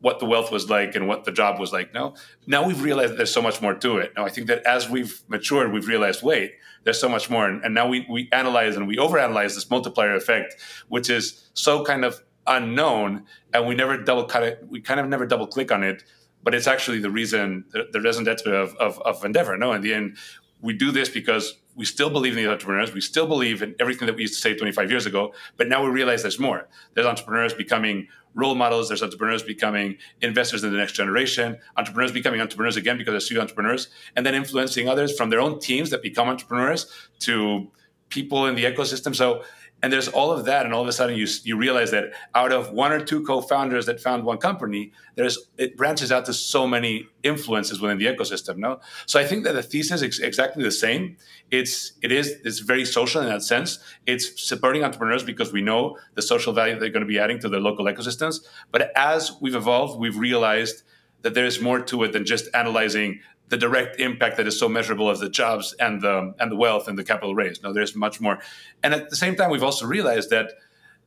what 0.00 0.20
the 0.20 0.26
wealth 0.26 0.52
was 0.52 0.70
like 0.70 0.94
and 0.94 1.08
what 1.08 1.24
the 1.24 1.32
job 1.32 1.58
was 1.58 1.72
like. 1.72 1.92
No, 1.92 2.14
now 2.46 2.66
we've 2.66 2.82
realized 2.82 3.16
there's 3.16 3.32
so 3.32 3.42
much 3.42 3.60
more 3.60 3.74
to 3.74 3.98
it. 3.98 4.12
Now 4.16 4.24
I 4.24 4.28
think 4.28 4.46
that 4.46 4.64
as 4.64 4.88
we've 4.88 5.20
matured, 5.28 5.72
we've 5.72 5.88
realized, 5.88 6.22
wait, 6.22 6.52
there's 6.84 7.00
so 7.00 7.08
much 7.08 7.28
more, 7.28 7.46
and, 7.46 7.64
and 7.64 7.74
now 7.74 7.88
we 7.88 8.06
we 8.08 8.28
analyze 8.32 8.76
and 8.76 8.86
we 8.86 8.96
overanalyze 8.96 9.54
this 9.54 9.68
multiplier 9.68 10.14
effect, 10.14 10.54
which 10.88 11.10
is 11.10 11.50
so 11.54 11.84
kind 11.84 12.04
of 12.04 12.20
unknown, 12.46 13.24
and 13.52 13.66
we 13.66 13.74
never 13.74 13.96
double 13.96 14.24
cut 14.24 14.42
it. 14.42 14.64
We 14.68 14.80
kind 14.80 15.00
of 15.00 15.06
never 15.08 15.26
double 15.26 15.46
click 15.46 15.72
on 15.72 15.82
it, 15.82 16.04
but 16.42 16.54
it's 16.54 16.66
actually 16.66 17.00
the 17.00 17.10
reason 17.10 17.64
the, 17.72 17.88
the 17.92 18.00
raison 18.00 18.24
d'être 18.24 18.46
of, 18.46 18.74
of, 18.76 19.00
of 19.00 19.24
Endeavor. 19.24 19.56
No, 19.56 19.72
in 19.72 19.82
the 19.82 19.92
end, 19.92 20.16
we 20.60 20.72
do 20.72 20.90
this 20.90 21.08
because 21.08 21.58
we 21.78 21.84
still 21.84 22.10
believe 22.10 22.36
in 22.36 22.44
the 22.44 22.50
entrepreneurs. 22.50 22.92
We 22.92 23.00
still 23.00 23.26
believe 23.26 23.62
in 23.62 23.76
everything 23.78 24.06
that 24.06 24.16
we 24.16 24.22
used 24.22 24.34
to 24.34 24.40
say 24.40 24.54
25 24.54 24.90
years 24.90 25.06
ago. 25.06 25.32
But 25.56 25.68
now 25.68 25.84
we 25.84 25.90
realize 25.90 26.22
there's 26.22 26.40
more. 26.40 26.68
There's 26.94 27.06
entrepreneurs 27.06 27.54
becoming 27.54 28.08
role 28.34 28.56
models. 28.56 28.88
There's 28.88 29.02
entrepreneurs 29.02 29.44
becoming 29.44 29.96
investors 30.20 30.64
in 30.64 30.72
the 30.72 30.76
next 30.76 30.92
generation. 30.92 31.56
Entrepreneurs 31.76 32.10
becoming 32.10 32.40
entrepreneurs 32.40 32.76
again 32.76 32.98
because 32.98 33.12
they're 33.12 33.20
serial 33.20 33.42
entrepreneurs, 33.42 33.88
and 34.16 34.26
then 34.26 34.34
influencing 34.34 34.88
others 34.88 35.16
from 35.16 35.30
their 35.30 35.40
own 35.40 35.60
teams 35.60 35.90
that 35.90 36.02
become 36.02 36.28
entrepreneurs 36.28 36.92
to 37.20 37.70
people 38.08 38.46
in 38.46 38.56
the 38.56 38.64
ecosystem. 38.64 39.14
So 39.14 39.44
and 39.82 39.92
there's 39.92 40.08
all 40.08 40.32
of 40.32 40.44
that 40.46 40.64
and 40.64 40.74
all 40.74 40.82
of 40.82 40.88
a 40.88 40.92
sudden 40.92 41.16
you, 41.16 41.26
you 41.44 41.56
realize 41.56 41.90
that 41.90 42.12
out 42.34 42.52
of 42.52 42.72
one 42.72 42.92
or 42.92 43.00
two 43.00 43.24
co-founders 43.24 43.86
that 43.86 44.00
found 44.00 44.24
one 44.24 44.38
company 44.38 44.92
there's 45.14 45.38
it 45.56 45.76
branches 45.76 46.10
out 46.10 46.24
to 46.24 46.32
so 46.32 46.66
many 46.66 47.08
influences 47.22 47.80
within 47.80 47.98
the 47.98 48.06
ecosystem 48.06 48.56
no? 48.56 48.80
So 49.06 49.20
i 49.20 49.24
think 49.24 49.44
that 49.44 49.54
the 49.54 49.62
thesis 49.62 50.02
is 50.02 50.20
exactly 50.20 50.62
the 50.62 50.70
same. 50.70 51.16
It's 51.50 51.92
it 52.02 52.12
is 52.12 52.26
it's 52.44 52.60
very 52.60 52.84
social 52.84 53.22
in 53.22 53.28
that 53.28 53.42
sense. 53.42 53.78
It's 54.06 54.26
supporting 54.42 54.84
entrepreneurs 54.84 55.22
because 55.22 55.52
we 55.52 55.62
know 55.62 55.98
the 56.14 56.22
social 56.22 56.52
value 56.52 56.78
they're 56.78 56.90
going 56.90 57.02
to 57.02 57.06
be 57.06 57.18
adding 57.18 57.38
to 57.40 57.48
the 57.48 57.58
local 57.58 57.86
ecosystems. 57.86 58.40
But 58.70 58.92
as 58.96 59.32
we've 59.40 59.54
evolved 59.54 59.98
we've 59.98 60.18
realized 60.18 60.82
that 61.22 61.34
there's 61.34 61.60
more 61.60 61.80
to 61.80 62.04
it 62.04 62.12
than 62.12 62.24
just 62.24 62.48
analyzing 62.54 63.20
the 63.48 63.56
direct 63.56 64.00
impact 64.00 64.36
that 64.36 64.46
is 64.46 64.58
so 64.58 64.68
measurable 64.68 65.10
as 65.10 65.20
the 65.20 65.28
jobs 65.28 65.74
and 65.80 66.00
the 66.02 66.34
and 66.38 66.50
the 66.50 66.56
wealth 66.56 66.88
and 66.88 66.98
the 66.98 67.04
capital 67.04 67.34
raised. 67.34 67.62
No, 67.62 67.72
there's 67.72 67.94
much 67.94 68.20
more. 68.20 68.38
And 68.82 68.94
at 68.94 69.10
the 69.10 69.16
same 69.16 69.36
time, 69.36 69.50
we've 69.50 69.62
also 69.62 69.86
realized 69.86 70.30
that 70.30 70.52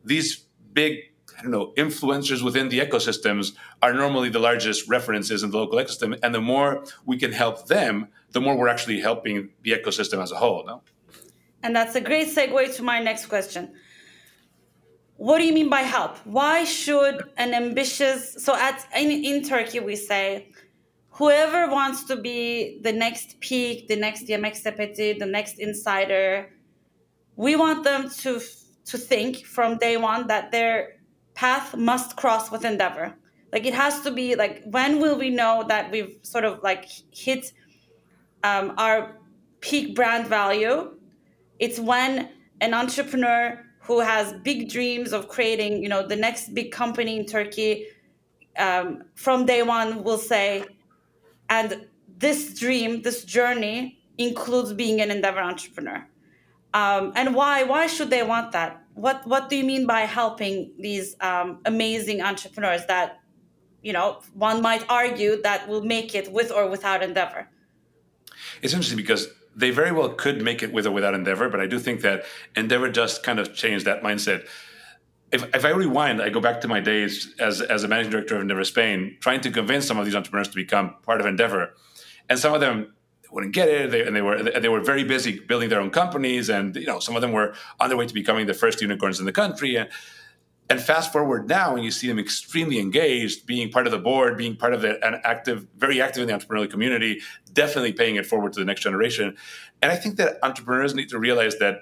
these 0.04 0.46
big 0.74 1.00
I 1.38 1.44
don't 1.44 1.52
know 1.52 1.74
influencers 1.78 2.44
within 2.44 2.70
the 2.70 2.80
ecosystems 2.80 3.54
are 3.82 3.94
normally 3.94 4.30
the 4.30 4.40
largest 4.40 4.88
references 4.90 5.44
in 5.44 5.52
the 5.52 5.58
local 5.58 5.80
ecosystem, 5.80 6.18
and 6.24 6.36
the 6.36 6.42
more 6.42 6.84
we 7.06 7.18
can 7.18 7.32
help 7.32 7.68
them, 7.68 8.08
the 8.32 8.42
more 8.42 8.58
we're 8.58 8.68
actually 8.68 9.00
helping 9.00 9.50
the 9.64 9.72
ecosystem 9.72 10.22
as 10.22 10.32
a 10.32 10.36
whole. 10.36 10.64
No. 10.66 10.82
And 11.64 11.76
that's 11.76 11.96
a 11.96 12.02
great 12.02 12.28
segue 12.28 12.76
to 12.76 12.84
my 12.84 13.00
next 13.00 13.28
question. 13.28 13.74
What 15.18 15.38
do 15.38 15.46
you 15.46 15.54
mean 15.54 15.70
by 15.70 15.82
help? 15.82 16.18
Why 16.26 16.64
should 16.64 17.22
an 17.38 17.54
ambitious 17.54 18.36
so 18.40 18.56
at 18.56 18.88
in, 18.98 19.12
in 19.12 19.44
Turkey 19.44 19.80
we 19.80 19.96
say 19.96 20.51
whoever 21.22 21.72
wants 21.72 22.04
to 22.06 22.16
be 22.16 22.80
the 22.82 22.92
next 22.92 23.40
peak, 23.42 23.88
the 23.88 23.96
next 23.96 24.24
Yemek 24.28 24.56
Sepeti, 24.60 25.20
the 25.20 25.32
next 25.38 25.60
insider, 25.60 26.50
we 27.36 27.56
want 27.56 27.84
them 27.84 28.10
to 28.24 28.42
to 28.92 28.98
think 28.98 29.46
from 29.46 29.78
day 29.78 29.98
one 29.98 30.26
that 30.28 30.52
their 30.52 30.76
path 31.36 31.78
must 31.78 32.18
cross 32.18 32.50
with 32.52 32.66
Endeavor. 32.66 33.14
Like 33.54 33.68
it 33.68 33.76
has 33.76 34.02
to 34.02 34.10
be 34.10 34.34
like 34.34 34.64
when 34.66 35.00
will 35.00 35.16
we 35.24 35.30
know 35.30 35.64
that 35.68 35.92
we've 35.92 36.16
sort 36.24 36.44
of 36.44 36.54
like 36.64 36.86
hit 37.12 37.54
um, 38.44 38.74
our 38.80 39.00
peak 39.60 39.96
brand 39.96 40.26
value? 40.26 40.76
It's 41.60 41.80
when 41.80 42.30
an 42.62 42.74
entrepreneur 42.74 43.64
who 43.88 44.00
has 44.00 44.34
big 44.42 44.70
dreams 44.70 45.14
of 45.14 45.28
creating, 45.28 45.84
you 45.84 45.90
know, 45.90 46.02
the 46.08 46.16
next 46.16 46.56
big 46.56 46.72
company 46.72 47.20
in 47.20 47.26
Turkey, 47.28 47.86
um, 48.58 49.04
from 49.14 49.46
day 49.46 49.62
one 49.62 50.04
will 50.04 50.24
say, 50.34 50.66
and 51.52 51.86
this 52.18 52.58
dream, 52.58 53.02
this 53.02 53.24
journey 53.26 54.00
includes 54.18 54.72
being 54.74 55.02
an 55.02 55.12
endeavor 55.12 55.42
entrepreneur. 55.42 56.08
Um, 56.74 57.12
and 57.16 57.36
why? 57.36 57.64
Why 57.64 57.88
should 57.88 58.10
they 58.10 58.24
want 58.24 58.54
that? 58.54 58.82
What 58.94 59.28
What 59.28 59.50
do 59.50 59.58
you 59.58 59.66
mean 59.66 59.86
by 59.86 60.02
helping 60.20 60.72
these 60.80 61.16
um, 61.20 61.60
amazing 61.66 62.22
entrepreneurs 62.22 62.86
that, 62.86 63.20
you 63.84 63.92
know, 63.92 64.22
one 64.34 64.62
might 64.62 64.84
argue 64.90 65.42
that 65.42 65.68
will 65.68 65.84
make 65.84 66.16
it 66.16 66.32
with 66.32 66.50
or 66.52 66.70
without 66.70 67.04
endeavor? 67.04 67.50
It's 68.62 68.74
interesting 68.74 68.98
because 68.98 69.28
they 69.54 69.72
very 69.72 69.92
well 69.92 70.10
could 70.10 70.42
make 70.42 70.64
it 70.64 70.72
with 70.72 70.88
or 70.88 70.92
without 70.92 71.14
Endeavor, 71.14 71.50
but 71.50 71.60
I 71.60 71.68
do 71.68 71.78
think 71.78 72.02
that 72.02 72.24
Endeavor 72.56 72.90
just 72.90 73.22
kind 73.22 73.40
of 73.40 73.54
changed 73.54 73.86
that 73.86 74.02
mindset. 74.02 74.48
If, 75.32 75.56
if 75.56 75.64
I 75.64 75.70
rewind, 75.70 76.22
I 76.22 76.30
go 76.30 76.42
back 76.42 76.62
to 76.62 76.68
my 76.68 76.80
days 76.80 77.34
as, 77.40 77.62
as 77.62 77.84
a 77.84 77.88
managing 77.88 78.12
director 78.12 78.36
of 78.36 78.42
Endeavor 78.42 78.66
Spain, 78.66 79.18
trying 79.22 79.42
to 79.42 79.52
convince 79.52 79.88
some 79.88 79.98
of 79.98 80.06
these 80.06 80.16
entrepreneurs 80.16 80.50
to 80.50 80.56
become 80.56 80.96
part 81.04 81.22
of 81.22 81.26
Endeavor. 81.26 81.74
And 82.30 82.38
some 82.38 82.54
of 82.54 82.60
them 82.62 82.94
wouldn't 83.32 83.54
get 83.54 83.70
it, 83.70 83.92
they, 83.92 84.06
and 84.06 84.16
they 84.16 84.22
were 84.22 84.44
they 84.44 84.68
were 84.68 84.82
very 84.82 85.06
busy 85.06 85.40
building 85.40 85.70
their 85.70 85.80
own 85.80 85.90
companies, 85.90 86.50
and 86.50 86.76
you 86.76 86.86
know 86.86 87.00
some 87.00 87.16
of 87.16 87.22
them 87.22 87.32
were 87.32 87.54
on 87.80 87.88
their 87.88 87.98
way 87.98 88.06
to 88.06 88.14
becoming 88.14 88.46
the 88.46 88.54
first 88.54 88.82
unicorns 88.82 89.20
in 89.20 89.26
the 89.26 89.32
country. 89.32 89.78
And 89.78 89.90
and 90.72 90.80
fast 90.80 91.12
forward 91.12 91.50
now, 91.50 91.76
and 91.76 91.84
you 91.84 91.92
see 91.92 92.08
them 92.08 92.18
extremely 92.18 92.80
engaged, 92.80 93.46
being 93.46 93.70
part 93.70 93.88
of 93.88 93.92
the 93.92 94.00
board, 94.00 94.38
being 94.38 94.56
part 94.56 94.74
of 94.74 94.82
the, 94.82 95.06
an 95.06 95.20
active, 95.26 95.68
very 95.76 96.02
active 96.02 96.22
in 96.22 96.30
the 96.30 96.34
entrepreneurial 96.34 96.72
community, 96.72 97.20
definitely 97.52 97.92
paying 97.92 98.16
it 98.16 98.26
forward 98.26 98.54
to 98.54 98.60
the 98.62 98.66
next 98.66 98.80
generation. 98.80 99.36
And 99.82 99.92
I 99.92 99.98
think 99.98 100.16
that 100.16 100.38
entrepreneurs 100.44 100.96
need 100.96 101.10
to 101.10 101.20
realize 101.20 101.58
that 101.58 101.80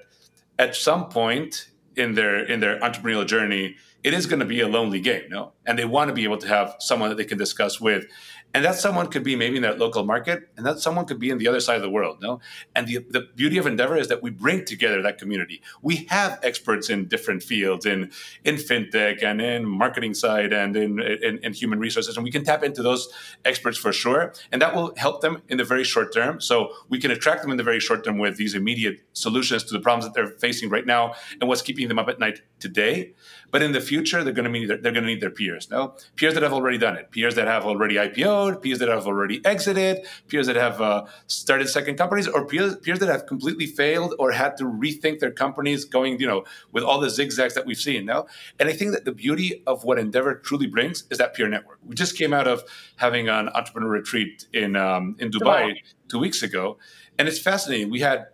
at 0.57 0.75
some 0.75 1.07
point 1.09 1.69
in 1.95 2.15
their 2.15 2.43
in 2.43 2.59
their 2.59 2.79
entrepreneurial 2.79 3.25
journey, 3.25 3.75
it 4.03 4.13
is 4.13 4.25
going 4.25 4.39
to 4.39 4.45
be 4.45 4.61
a 4.61 4.67
lonely 4.67 4.99
game, 4.99 5.23
no? 5.29 5.53
And 5.65 5.77
they 5.77 5.85
want 5.85 6.09
to 6.09 6.13
be 6.13 6.23
able 6.23 6.37
to 6.37 6.47
have 6.47 6.75
someone 6.79 7.09
that 7.09 7.15
they 7.15 7.25
can 7.25 7.37
discuss 7.37 7.79
with. 7.81 8.05
And 8.51 8.65
that 8.65 8.75
someone 8.75 9.07
could 9.07 9.23
be 9.23 9.35
maybe 9.35 9.57
in 9.57 9.61
that 9.61 9.77
local 9.77 10.03
market, 10.03 10.49
and 10.57 10.65
that 10.65 10.79
someone 10.79 11.05
could 11.05 11.19
be 11.19 11.29
in 11.29 11.37
the 11.37 11.47
other 11.47 11.59
side 11.59 11.75
of 11.75 11.83
the 11.83 11.89
world. 11.89 12.19
No, 12.19 12.39
and 12.75 12.87
the, 12.87 12.97
the 12.97 13.27
beauty 13.35 13.59
of 13.59 13.67
Endeavor 13.67 13.95
is 13.95 14.07
that 14.07 14.23
we 14.23 14.31
bring 14.31 14.65
together 14.65 15.03
that 15.03 15.19
community. 15.19 15.61
We 15.83 16.07
have 16.09 16.39
experts 16.41 16.89
in 16.89 17.07
different 17.07 17.43
fields, 17.43 17.85
in 17.85 18.11
in 18.43 18.55
fintech 18.55 19.21
and 19.21 19.39
in 19.39 19.67
marketing 19.67 20.15
side 20.15 20.51
and 20.51 20.75
in, 20.75 20.99
in, 20.99 21.37
in 21.43 21.53
human 21.53 21.79
resources, 21.79 22.17
and 22.17 22.23
we 22.23 22.31
can 22.31 22.43
tap 22.43 22.63
into 22.63 22.81
those 22.81 23.07
experts 23.45 23.77
for 23.77 23.93
sure, 23.93 24.33
and 24.51 24.61
that 24.63 24.73
will 24.73 24.93
help 24.97 25.21
them 25.21 25.43
in 25.47 25.57
the 25.57 25.63
very 25.63 25.83
short 25.83 26.11
term. 26.11 26.41
So 26.41 26.71
we 26.89 26.97
can 26.97 27.11
attract 27.11 27.43
them 27.43 27.51
in 27.51 27.57
the 27.57 27.63
very 27.63 27.79
short 27.79 28.03
term 28.03 28.17
with 28.17 28.37
these 28.37 28.55
immediate 28.55 29.01
solutions 29.13 29.63
to 29.65 29.73
the 29.73 29.79
problems 29.79 30.05
that 30.05 30.15
they're 30.15 30.35
facing 30.39 30.69
right 30.69 30.87
now 30.87 31.13
and 31.39 31.47
what's 31.47 31.61
keeping 31.61 31.87
them 31.87 31.99
up 31.99 32.09
at 32.09 32.19
night 32.19 32.41
today. 32.59 33.13
But 33.51 33.61
in 33.61 33.71
the 33.71 33.81
future, 33.81 34.23
they're 34.23 34.33
going 34.33 34.51
to 34.51 34.59
need 34.59 34.69
they're 34.69 34.91
going 34.91 35.05
to 35.05 35.13
need 35.13 35.21
their 35.21 35.29
peers. 35.31 35.69
No, 35.69 35.95
peers 36.15 36.33
that 36.35 36.43
have 36.43 36.53
already 36.53 36.77
done 36.77 36.95
it, 36.95 37.11
peers 37.11 37.35
that 37.35 37.47
have 37.47 37.65
already 37.65 37.95
IPO'd, 37.95 38.61
peers 38.61 38.79
that 38.79 38.89
have 38.89 39.07
already 39.07 39.43
exited, 39.45 40.05
peers 40.27 40.47
that 40.47 40.55
have 40.55 40.81
uh, 40.81 41.05
started 41.27 41.67
second 41.67 41.97
companies, 41.97 42.27
or 42.27 42.45
peers, 42.45 42.75
peers 42.77 42.99
that 42.99 43.09
have 43.09 43.25
completely 43.25 43.65
failed 43.65 44.13
or 44.19 44.31
had 44.31 44.57
to 44.57 44.65
rethink 44.65 45.19
their 45.19 45.31
companies, 45.31 45.85
going 45.85 46.19
you 46.19 46.27
know 46.27 46.43
with 46.71 46.83
all 46.83 46.99
the 46.99 47.09
zigzags 47.09 47.55
that 47.55 47.65
we've 47.65 47.77
seen. 47.77 48.05
No, 48.05 48.27
and 48.59 48.69
I 48.69 48.73
think 48.73 48.91
that 48.91 49.05
the 49.05 49.13
beauty 49.13 49.63
of 49.65 49.83
what 49.83 49.97
Endeavor 49.97 50.35
truly 50.35 50.67
brings 50.67 51.03
is 51.09 51.17
that 51.17 51.33
peer 51.33 51.47
network. 51.47 51.79
We 51.85 51.95
just 51.95 52.17
came 52.17 52.33
out 52.33 52.47
of 52.47 52.63
having 52.97 53.29
an 53.29 53.49
entrepreneur 53.49 53.89
retreat 53.89 54.45
in 54.53 54.75
um, 54.75 55.15
in 55.19 55.31
Dubai, 55.31 55.71
Dubai 55.71 55.75
two 56.07 56.19
weeks 56.19 56.43
ago, 56.43 56.77
and 57.17 57.27
it's 57.27 57.39
fascinating. 57.39 57.89
We 57.89 58.01
had 58.01 58.27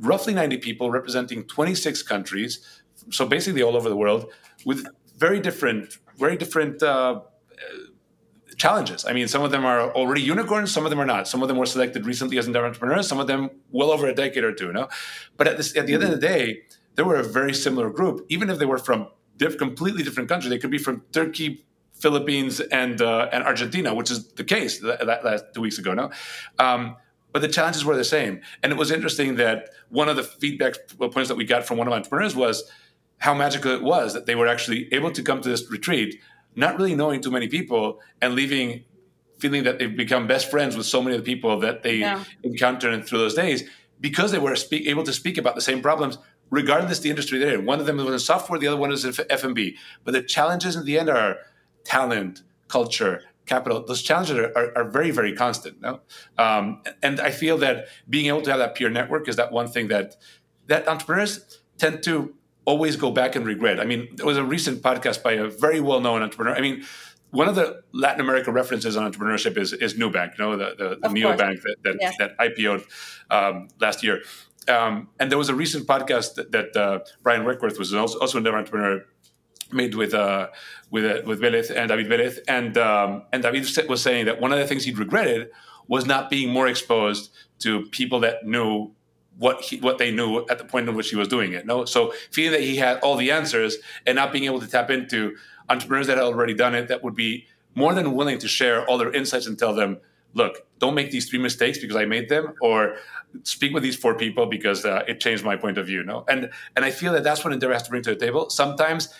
roughly 0.00 0.34
90 0.34 0.58
people 0.58 0.90
representing 0.90 1.44
26 1.44 2.02
countries 2.02 2.82
so 3.10 3.26
basically 3.26 3.62
all 3.62 3.76
over 3.76 3.88
the 3.88 3.96
world 3.96 4.32
with 4.64 4.86
very 5.16 5.40
different, 5.40 5.98
very 6.18 6.36
different 6.36 6.82
uh, 6.82 7.20
challenges. 8.56 9.04
I 9.04 9.12
mean, 9.12 9.28
some 9.28 9.42
of 9.42 9.50
them 9.50 9.64
are 9.64 9.92
already 9.92 10.22
unicorns, 10.22 10.72
some 10.72 10.84
of 10.84 10.90
them 10.90 11.00
are 11.00 11.06
not. 11.06 11.28
Some 11.28 11.42
of 11.42 11.48
them 11.48 11.56
were 11.56 11.66
selected 11.66 12.06
recently 12.06 12.38
as 12.38 12.48
entrepreneurs, 12.48 13.08
some 13.08 13.20
of 13.20 13.26
them 13.26 13.50
well 13.70 13.90
over 13.90 14.06
a 14.06 14.14
decade 14.14 14.44
or 14.44 14.52
two. 14.52 14.72
No, 14.72 14.88
but 15.36 15.48
at, 15.48 15.56
this, 15.56 15.76
at 15.76 15.86
the 15.86 15.94
end 15.94 16.04
of 16.04 16.10
the 16.10 16.16
day, 16.16 16.62
they 16.94 17.02
were 17.02 17.16
a 17.16 17.24
very 17.24 17.54
similar 17.54 17.90
group, 17.90 18.24
even 18.28 18.50
if 18.50 18.58
they 18.58 18.66
were 18.66 18.78
from 18.78 19.08
diff- 19.36 19.58
completely 19.58 20.02
different 20.02 20.28
countries. 20.28 20.50
They 20.50 20.58
could 20.58 20.70
be 20.70 20.78
from 20.78 21.02
Turkey, 21.12 21.64
Philippines, 21.92 22.60
and 22.60 23.00
uh, 23.02 23.28
and 23.32 23.44
Argentina, 23.44 23.94
which 23.94 24.10
is 24.10 24.28
the 24.28 24.44
case 24.44 24.78
that, 24.80 25.24
last 25.24 25.44
two 25.54 25.60
weeks 25.60 25.78
ago. 25.78 25.94
No. 25.94 26.10
Um, 26.58 26.96
but 27.32 27.42
the 27.42 27.48
challenges 27.48 27.84
were 27.84 27.96
the 27.96 28.04
same. 28.04 28.42
And 28.62 28.70
it 28.70 28.78
was 28.78 28.92
interesting 28.92 29.34
that 29.36 29.70
one 29.88 30.08
of 30.08 30.14
the 30.14 30.22
feedback 30.22 30.74
points 30.98 31.28
that 31.28 31.34
we 31.34 31.44
got 31.44 31.66
from 31.66 31.78
one 31.78 31.88
of 31.88 31.92
our 31.92 31.96
entrepreneurs 31.96 32.36
was 32.36 32.62
how 33.24 33.32
magical 33.32 33.70
it 33.70 33.82
was 33.82 34.12
that 34.12 34.26
they 34.26 34.34
were 34.34 34.46
actually 34.46 34.86
able 34.92 35.10
to 35.10 35.22
come 35.22 35.40
to 35.40 35.48
this 35.48 35.70
retreat, 35.70 36.20
not 36.56 36.76
really 36.76 36.94
knowing 36.94 37.22
too 37.22 37.30
many 37.30 37.48
people 37.48 37.98
and 38.20 38.34
leaving 38.34 38.84
feeling 39.38 39.64
that 39.64 39.78
they've 39.78 39.96
become 39.96 40.26
best 40.26 40.50
friends 40.50 40.76
with 40.76 40.84
so 40.84 41.00
many 41.00 41.16
of 41.16 41.24
the 41.24 41.34
people 41.34 41.58
that 41.58 41.82
they 41.82 41.96
yeah. 41.96 42.22
encountered 42.42 43.02
through 43.06 43.18
those 43.18 43.32
days 43.32 43.64
because 43.98 44.30
they 44.30 44.38
were 44.38 44.54
speak, 44.54 44.86
able 44.86 45.02
to 45.02 45.12
speak 45.12 45.38
about 45.38 45.54
the 45.54 45.62
same 45.62 45.80
problems 45.80 46.18
regardless 46.50 46.98
the 46.98 47.08
industry 47.08 47.38
they're 47.38 47.54
in. 47.54 47.64
One 47.64 47.80
of 47.80 47.86
them 47.86 47.96
was 47.96 48.08
in 48.08 48.18
software, 48.18 48.60
the 48.60 48.66
other 48.66 48.76
one 48.76 48.92
is 48.92 49.06
in 49.06 49.14
F&B. 49.30 49.74
But 50.04 50.12
the 50.12 50.22
challenges 50.22 50.76
in 50.76 50.84
the 50.84 50.98
end 50.98 51.08
are 51.08 51.38
talent, 51.82 52.42
culture, 52.68 53.22
capital. 53.46 53.82
Those 53.86 54.02
challenges 54.02 54.36
are, 54.36 54.52
are, 54.54 54.76
are 54.76 54.84
very, 54.84 55.10
very 55.10 55.34
constant. 55.34 55.80
No? 55.80 56.00
Um, 56.36 56.82
and 57.02 57.18
I 57.20 57.30
feel 57.30 57.56
that 57.58 57.86
being 58.06 58.26
able 58.26 58.42
to 58.42 58.50
have 58.50 58.58
that 58.58 58.74
peer 58.74 58.90
network 58.90 59.28
is 59.28 59.36
that 59.36 59.50
one 59.50 59.68
thing 59.68 59.88
that 59.88 60.16
that 60.66 60.86
entrepreneurs 60.86 61.60
tend 61.78 62.02
to 62.02 62.34
always 62.64 62.96
go 62.96 63.10
back 63.10 63.36
and 63.36 63.46
regret. 63.46 63.80
I 63.80 63.84
mean, 63.84 64.08
there 64.16 64.26
was 64.26 64.36
a 64.36 64.44
recent 64.44 64.82
podcast 64.82 65.22
by 65.22 65.32
a 65.32 65.48
very 65.48 65.80
well-known 65.80 66.22
entrepreneur. 66.22 66.54
I 66.54 66.60
mean, 66.60 66.84
one 67.30 67.48
of 67.48 67.56
the 67.56 67.82
Latin 67.92 68.20
America 68.20 68.52
references 68.52 68.96
on 68.96 69.10
entrepreneurship 69.10 69.58
is, 69.58 69.72
is 69.72 69.94
Nubank, 69.94 70.38
you 70.38 70.44
know, 70.44 70.56
the, 70.56 70.74
the, 70.78 70.88
the 71.02 71.08
neobank 71.08 71.62
that, 71.62 71.76
that, 71.82 71.96
yes. 72.00 72.16
that 72.18 72.38
IPO'd 72.38 72.84
um, 73.30 73.68
last 73.80 74.02
year. 74.02 74.22
Um, 74.68 75.08
and 75.18 75.30
there 75.30 75.38
was 75.38 75.48
a 75.48 75.54
recent 75.54 75.86
podcast 75.86 76.34
that, 76.34 76.52
that 76.52 76.76
uh, 76.76 77.00
Brian 77.22 77.44
Requarth 77.44 77.78
was 77.78 77.92
also, 77.92 78.18
also 78.18 78.38
an 78.38 78.46
entrepreneur 78.46 79.04
made 79.72 79.94
with 79.94 80.14
uh, 80.14 80.48
with 80.90 81.04
uh, 81.04 81.22
with 81.26 81.40
Velez 81.40 81.70
and 81.74 81.88
David 81.88 82.06
Velez, 82.06 82.38
and 82.48 82.78
um, 82.78 83.22
and 83.32 83.42
David 83.42 83.66
was 83.88 84.02
saying 84.02 84.26
that 84.26 84.40
one 84.40 84.52
of 84.52 84.58
the 84.58 84.66
things 84.66 84.84
he'd 84.84 84.98
regretted 84.98 85.50
was 85.88 86.06
not 86.06 86.30
being 86.30 86.50
more 86.50 86.68
exposed 86.68 87.30
to 87.58 87.82
people 87.90 88.20
that 88.20 88.46
knew 88.46 88.92
what 89.38 89.60
he, 89.62 89.78
what 89.78 89.98
they 89.98 90.10
knew 90.10 90.46
at 90.48 90.58
the 90.58 90.64
point 90.64 90.88
in 90.88 90.94
which 90.94 91.10
he 91.10 91.16
was 91.16 91.28
doing 91.28 91.52
it. 91.52 91.66
No, 91.66 91.84
so 91.84 92.12
feeling 92.30 92.52
that 92.52 92.62
he 92.62 92.76
had 92.76 92.98
all 92.98 93.16
the 93.16 93.30
answers 93.30 93.76
and 94.06 94.16
not 94.16 94.32
being 94.32 94.44
able 94.44 94.60
to 94.60 94.66
tap 94.66 94.90
into 94.90 95.36
entrepreneurs 95.68 96.06
that 96.06 96.16
had 96.16 96.24
already 96.24 96.54
done 96.54 96.74
it 96.74 96.88
that 96.88 97.02
would 97.02 97.14
be 97.14 97.46
more 97.74 97.94
than 97.94 98.14
willing 98.14 98.38
to 98.38 98.48
share 98.48 98.86
all 98.88 98.98
their 98.98 99.12
insights 99.12 99.46
and 99.46 99.58
tell 99.58 99.74
them, 99.74 99.98
look, 100.34 100.66
don't 100.78 100.94
make 100.94 101.10
these 101.10 101.28
three 101.28 101.38
mistakes 101.38 101.78
because 101.78 101.96
I 101.96 102.04
made 102.04 102.28
them, 102.28 102.54
or 102.60 102.96
speak 103.42 103.72
with 103.72 103.82
these 103.82 103.96
four 103.96 104.14
people 104.14 104.46
because 104.46 104.84
uh, 104.84 105.02
it 105.08 105.20
changed 105.20 105.44
my 105.44 105.56
point 105.56 105.78
of 105.78 105.86
view. 105.86 106.04
No, 106.04 106.24
and 106.28 106.50
and 106.76 106.84
I 106.84 106.90
feel 106.90 107.12
that 107.12 107.24
that's 107.24 107.44
what 107.44 107.52
Endeavor 107.52 107.72
has 107.72 107.84
to 107.84 107.90
bring 107.90 108.02
to 108.02 108.10
the 108.10 108.16
table. 108.16 108.50
Sometimes 108.50 109.12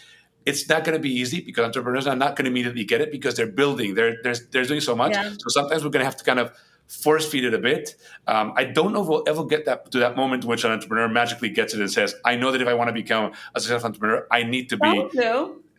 it's 0.47 0.68
not 0.68 0.85
going 0.85 0.97
to 0.97 1.02
be 1.02 1.11
easy 1.11 1.40
because 1.40 1.64
entrepreneurs 1.64 2.06
are 2.06 2.16
not 2.16 2.37
going 2.37 2.44
to 2.44 2.50
immediately 2.50 2.85
get 2.85 3.00
it 3.00 3.11
because 3.11 3.35
they're 3.35 3.47
building, 3.47 3.94
they're 3.94 4.16
they're, 4.23 4.37
they're 4.50 4.64
doing 4.64 4.80
so 4.80 4.94
much. 4.94 5.12
Yeah. 5.12 5.30
So 5.30 5.49
sometimes 5.49 5.83
we're 5.85 5.90
going 5.90 6.02
to 6.02 6.06
have 6.06 6.16
to 6.16 6.25
kind 6.25 6.38
of 6.38 6.52
force 6.88 7.29
feed 7.29 7.45
it 7.45 7.55
a 7.55 7.59
bit. 7.59 7.97
Um, 8.26 8.53
I 8.57 8.64
don't 8.64 8.93
know 8.93 9.03
if 9.03 9.09
we'll 9.09 9.25
ever 9.26 9.45
get 9.45 9.67
that 9.67 9.91
to 9.93 9.99
that 9.99 10.17
moment 10.17 10.45
in 10.45 10.50
which 10.50 10.64
an 10.64 10.71
entrepreneur 10.71 11.09
magically 11.09 11.50
gets 11.50 11.75
it 11.75 11.81
and 11.81 11.91
says, 11.91 12.14
"I 12.25 12.37
know 12.37 12.53
that 12.53 12.61
if 12.61 12.69
I 12.69 12.75
want 12.75 12.88
to 12.88 12.93
become 12.95 13.33
a 13.55 13.61
successful 13.61 13.88
entrepreneur, 13.88 14.26
I 14.31 14.43
need 14.43 14.69
to 14.71 14.76
be." 14.76 14.88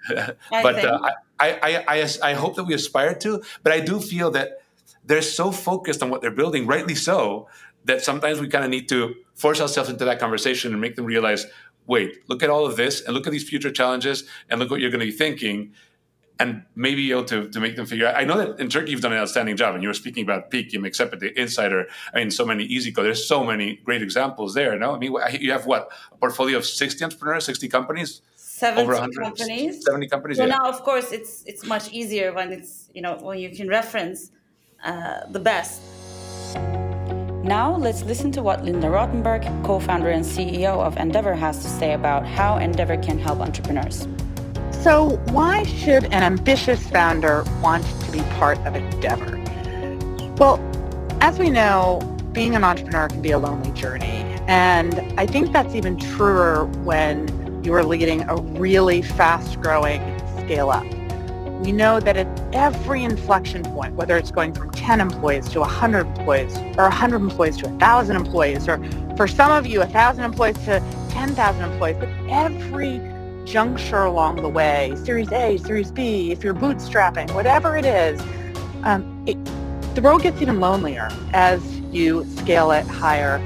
but 0.10 0.86
uh, 0.86 1.00
I, 1.40 1.52
I, 1.62 1.84
I, 1.88 2.10
I 2.24 2.34
hope 2.34 2.56
that 2.56 2.66
we 2.66 2.74
aspire 2.74 3.16
to. 3.16 3.42
But 3.64 3.74
I 3.74 3.80
do 3.80 4.00
feel 4.00 4.32
that 4.32 4.62
they're 5.04 5.22
so 5.22 5.52
focused 5.52 6.02
on 6.04 6.10
what 6.10 6.22
they're 6.22 6.32
building, 6.32 6.68
rightly 6.68 6.96
so, 6.96 7.48
that 7.86 8.02
sometimes 8.02 8.40
we 8.40 8.48
kind 8.48 8.64
of 8.64 8.72
need 8.72 8.90
to 8.90 9.16
force 9.34 9.62
ourselves 9.62 9.90
into 9.90 10.06
that 10.06 10.20
conversation 10.20 10.72
and 10.72 10.82
make 10.82 10.96
them 10.96 11.06
realize, 11.06 11.46
wait, 11.86 12.18
look 12.28 12.42
at 12.42 12.50
all 12.50 12.66
of 12.66 12.76
this 12.76 13.02
and 13.02 13.14
look 13.14 13.28
at 13.28 13.32
these 13.32 13.48
future 13.48 13.72
challenges 13.72 14.28
and 14.50 14.60
look 14.60 14.72
what 14.72 14.80
you're 14.80 14.90
going 14.90 15.00
to 15.00 15.06
be 15.06 15.12
thinking 15.12 15.74
and 16.40 16.64
maybe 16.76 17.12
able 17.12 17.24
to, 17.26 17.50
to 17.50 17.60
make 17.60 17.76
them 17.76 17.86
figure 17.86 18.08
out. 18.08 18.16
I 18.16 18.24
know 18.26 18.38
that 18.38 18.60
in 18.60 18.70
Turkey 18.70 18.92
you've 18.92 19.02
done 19.02 19.14
an 19.14 19.20
outstanding 19.20 19.56
job, 19.56 19.74
and 19.74 19.82
you 19.84 19.90
were 19.90 19.94
speaking 19.94 20.24
about 20.24 20.52
Peak, 20.52 20.72
Yemek 20.72 20.96
Sepeti 20.96 21.34
Insider. 21.34 21.88
I 22.14 22.20
mean, 22.20 22.32
so 22.32 22.46
many 22.46 22.66
easy 22.66 22.92
EasyCo. 22.92 23.04
There's 23.04 23.26
so 23.28 23.44
many 23.44 23.78
great 23.84 24.02
examples 24.02 24.54
there. 24.54 24.78
No, 24.78 24.96
I 24.96 25.00
mean, 25.00 25.16
you 25.40 25.52
have 25.52 25.66
what 25.66 25.90
a 26.12 26.16
portfolio 26.18 26.58
of 26.58 26.66
60 26.66 27.04
entrepreneurs, 27.04 27.46
60 27.46 27.68
companies, 27.70 28.22
70 28.36 28.82
over 28.82 28.94
100 28.94 29.24
companies. 29.24 29.84
70 29.86 30.08
companies. 30.08 30.38
So 30.38 30.46
yeah. 30.46 30.58
now, 30.58 30.66
of 30.66 30.84
course, 30.84 31.12
it's 31.12 31.44
it's 31.46 31.66
much 31.66 31.92
easier 31.92 32.34
when 32.34 32.52
it's 32.52 32.90
you 32.94 33.02
know 33.02 33.18
when 33.18 33.40
you 33.40 33.50
can 33.50 33.68
reference 33.68 34.32
uh, 34.84 35.22
the 35.30 35.40
best. 35.40 35.82
Now, 37.44 37.76
let's 37.78 38.02
listen 38.04 38.32
to 38.32 38.42
what 38.42 38.66
Linda 38.66 38.88
Rottenberg, 38.88 39.44
co 39.64 39.80
founder 39.80 40.10
and 40.10 40.26
CEO 40.26 40.84
of 40.84 40.98
Endeavor, 40.98 41.36
has 41.36 41.60
to 41.60 41.70
say 41.70 41.94
about 41.94 42.26
how 42.26 42.58
Endeavor 42.58 42.98
can 42.98 43.20
help 43.20 43.40
entrepreneurs. 43.40 44.08
So, 44.86 45.18
why 45.32 45.64
should 45.64 46.04
an 46.14 46.22
ambitious 46.22 46.88
founder 46.88 47.44
want 47.60 47.84
to 48.02 48.12
be 48.12 48.20
part 48.38 48.60
of 48.68 48.76
Endeavor? 48.76 49.36
Well, 50.38 50.60
as 51.22 51.40
we 51.40 51.50
know, 51.50 52.02
being 52.34 52.54
an 52.56 52.64
entrepreneur 52.64 53.08
can 53.08 53.20
be 53.20 53.32
a 53.32 53.40
lonely 53.40 53.72
journey. 53.72 54.06
And 54.46 55.20
I 55.20 55.26
think 55.26 55.52
that's 55.52 55.74
even 55.74 55.98
truer 55.98 56.66
when 56.84 57.64
you 57.64 57.74
are 57.74 57.84
leading 57.84 58.30
a 58.30 58.36
really 58.36 59.02
fast-growing 59.02 60.02
scale-up 60.44 60.86
we 61.64 61.72
know 61.72 62.00
that 62.00 62.16
at 62.18 62.28
every 62.54 63.04
inflection 63.04 63.64
point, 63.64 63.96
whether 63.96 64.18
it's 64.18 64.30
going 64.30 64.54
from 64.54 64.70
10 64.70 65.02
employees 65.02 65.48
to 65.50 65.62
100 65.62 66.06
employees 66.06 66.56
or 66.78 66.84
100 66.84 67.16
employees 67.16 67.58
to 67.58 67.68
1,000 67.70 68.16
employees, 68.16 68.68
or 68.68 68.78
for 69.16 69.28
some 69.28 69.52
of 69.52 69.66
you, 69.66 69.80
1,000 69.80 70.24
employees 70.24 70.58
to 70.66 70.84
10,000 71.10 71.64
employees, 71.64 71.96
but 71.98 72.10
every 72.30 73.00
juncture 73.46 74.04
along 74.04 74.38
the 74.38 74.50
way, 74.50 74.94
Series 75.04 75.32
A, 75.32 75.58
Series 75.58 75.92
B, 75.92 76.32
if 76.32 76.44
you're 76.44 76.54
bootstrapping, 76.54 77.34
whatever 77.34 77.78
it 77.78 77.86
is, 77.86 78.20
um, 78.84 79.24
it, 79.26 79.38
the 79.96 80.02
road 80.02 80.24
gets 80.24 80.42
even 80.42 80.60
lonelier 80.60 81.10
as 81.34 81.80
you 81.92 82.26
scale 82.38 82.72
it 82.72 82.86
higher. 82.86 83.38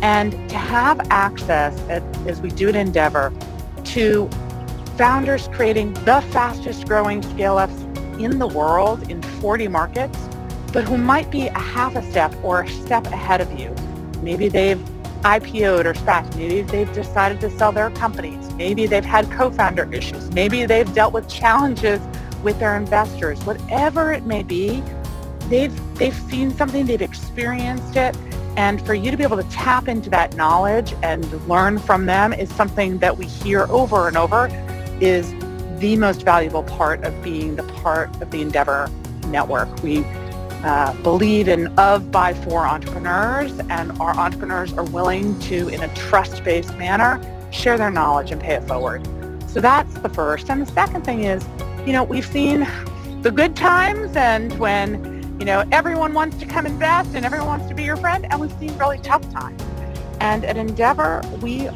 And 0.00 0.32
to 0.48 0.56
have 0.56 1.00
access, 1.10 1.78
at, 1.88 2.02
as 2.26 2.40
we 2.40 2.50
do 2.50 2.68
at 2.68 2.76
Endeavor, 2.76 3.32
to 3.84 4.28
founders 4.96 5.48
creating 5.48 5.92
the 5.94 6.24
fastest 6.30 6.86
growing 6.86 7.22
scale-ups 7.22 7.80
in 8.18 8.38
the 8.38 8.46
world 8.46 9.10
in 9.10 9.22
40 9.22 9.68
markets, 9.68 10.18
but 10.72 10.84
who 10.84 10.96
might 10.96 11.30
be 11.30 11.48
a 11.48 11.58
half 11.58 11.96
a 11.96 12.02
step 12.10 12.34
or 12.42 12.62
a 12.62 12.68
step 12.68 13.06
ahead 13.06 13.40
of 13.40 13.58
you. 13.58 13.74
Maybe 14.22 14.48
they've 14.48 14.80
IPO'd 15.22 15.86
or 15.86 15.94
SPAC. 15.94 16.36
Maybe 16.36 16.62
they've 16.62 16.92
decided 16.92 17.40
to 17.40 17.50
sell 17.50 17.72
their 17.72 17.90
companies. 17.90 18.52
Maybe 18.54 18.86
they've 18.86 19.04
had 19.04 19.30
co-founder 19.30 19.92
issues. 19.92 20.30
Maybe 20.32 20.66
they've 20.66 20.92
dealt 20.94 21.12
with 21.12 21.28
challenges 21.28 22.00
with 22.42 22.58
their 22.58 22.76
investors. 22.76 23.42
Whatever 23.44 24.12
it 24.12 24.24
may 24.24 24.42
be, 24.42 24.82
they've 25.48 25.74
they've 25.96 26.14
seen 26.14 26.50
something, 26.50 26.86
they've 26.86 27.02
experienced 27.02 27.96
it, 27.96 28.16
and 28.56 28.84
for 28.84 28.94
you 28.94 29.10
to 29.10 29.16
be 29.16 29.22
able 29.22 29.36
to 29.36 29.48
tap 29.50 29.88
into 29.88 30.10
that 30.10 30.36
knowledge 30.36 30.94
and 31.02 31.24
learn 31.48 31.78
from 31.78 32.06
them 32.06 32.32
is 32.32 32.52
something 32.54 32.98
that 32.98 33.16
we 33.16 33.26
hear 33.26 33.66
over 33.70 34.08
and 34.08 34.16
over 34.16 34.48
is 35.00 35.32
the 35.78 35.96
most 35.96 36.22
valuable 36.22 36.64
part 36.64 37.04
of 37.04 37.22
being 37.22 37.54
the 37.54 37.62
part 37.62 38.10
of 38.20 38.30
the 38.30 38.42
Endeavor 38.42 38.90
network. 39.28 39.68
We 39.82 40.04
uh, 40.64 40.92
believe 41.02 41.48
in 41.48 41.68
of, 41.78 42.10
by, 42.10 42.34
for 42.34 42.66
entrepreneurs, 42.66 43.58
and 43.70 43.92
our 44.00 44.16
entrepreneurs 44.16 44.72
are 44.72 44.84
willing 44.84 45.38
to, 45.40 45.68
in 45.68 45.82
a 45.82 45.94
trust-based 45.94 46.76
manner, 46.76 47.20
share 47.50 47.78
their 47.78 47.90
knowledge 47.90 48.30
and 48.30 48.40
pay 48.40 48.54
it 48.54 48.64
forward. 48.64 49.06
So 49.48 49.60
that's 49.60 49.92
the 50.00 50.08
first. 50.08 50.50
And 50.50 50.62
the 50.62 50.72
second 50.72 51.04
thing 51.04 51.24
is, 51.24 51.44
you 51.86 51.92
know, 51.92 52.04
we've 52.04 52.26
seen 52.26 52.66
the 53.22 53.30
good 53.30 53.56
times 53.56 54.16
and 54.16 54.56
when, 54.58 55.38
you 55.38 55.46
know, 55.46 55.64
everyone 55.72 56.12
wants 56.12 56.36
to 56.38 56.46
come 56.46 56.66
invest 56.66 57.14
and 57.14 57.24
everyone 57.24 57.48
wants 57.48 57.66
to 57.68 57.74
be 57.74 57.84
your 57.84 57.96
friend, 57.96 58.26
and 58.30 58.40
we've 58.40 58.52
seen 58.58 58.76
really 58.78 58.98
tough 58.98 59.22
times. 59.32 59.62
And 60.20 60.44
at 60.44 60.56
Endeavor, 60.56 61.22
we 61.40 61.68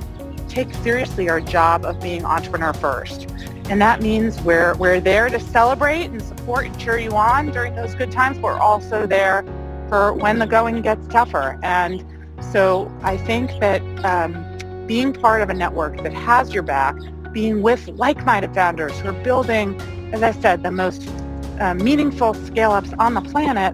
take 0.48 0.74
seriously 0.74 1.28
our 1.28 1.40
job 1.40 1.84
of 1.84 2.00
being 2.00 2.24
entrepreneur 2.24 2.72
first. 2.72 3.28
And 3.72 3.80
that 3.80 4.02
means 4.02 4.38
we're, 4.42 4.74
we're 4.74 5.00
there 5.00 5.30
to 5.30 5.40
celebrate 5.40 6.04
and 6.04 6.20
support 6.20 6.66
and 6.66 6.78
cheer 6.78 6.98
you 6.98 7.12
on 7.12 7.52
during 7.52 7.74
those 7.74 7.94
good 7.94 8.12
times. 8.12 8.38
We're 8.38 8.58
also 8.58 9.06
there 9.06 9.46
for 9.88 10.12
when 10.12 10.38
the 10.40 10.46
going 10.46 10.82
gets 10.82 11.06
tougher. 11.06 11.58
And 11.62 12.04
so 12.52 12.94
I 13.00 13.16
think 13.16 13.50
that 13.60 13.80
um, 14.04 14.86
being 14.86 15.14
part 15.14 15.40
of 15.40 15.48
a 15.48 15.54
network 15.54 16.02
that 16.02 16.12
has 16.12 16.52
your 16.52 16.62
back, 16.62 16.96
being 17.32 17.62
with 17.62 17.88
like-minded 17.88 18.52
founders 18.52 18.92
who 18.98 19.08
are 19.08 19.24
building, 19.24 19.80
as 20.12 20.22
I 20.22 20.32
said, 20.32 20.62
the 20.62 20.70
most 20.70 21.08
uh, 21.58 21.72
meaningful 21.72 22.34
scale-ups 22.34 22.92
on 22.98 23.14
the 23.14 23.22
planet, 23.22 23.72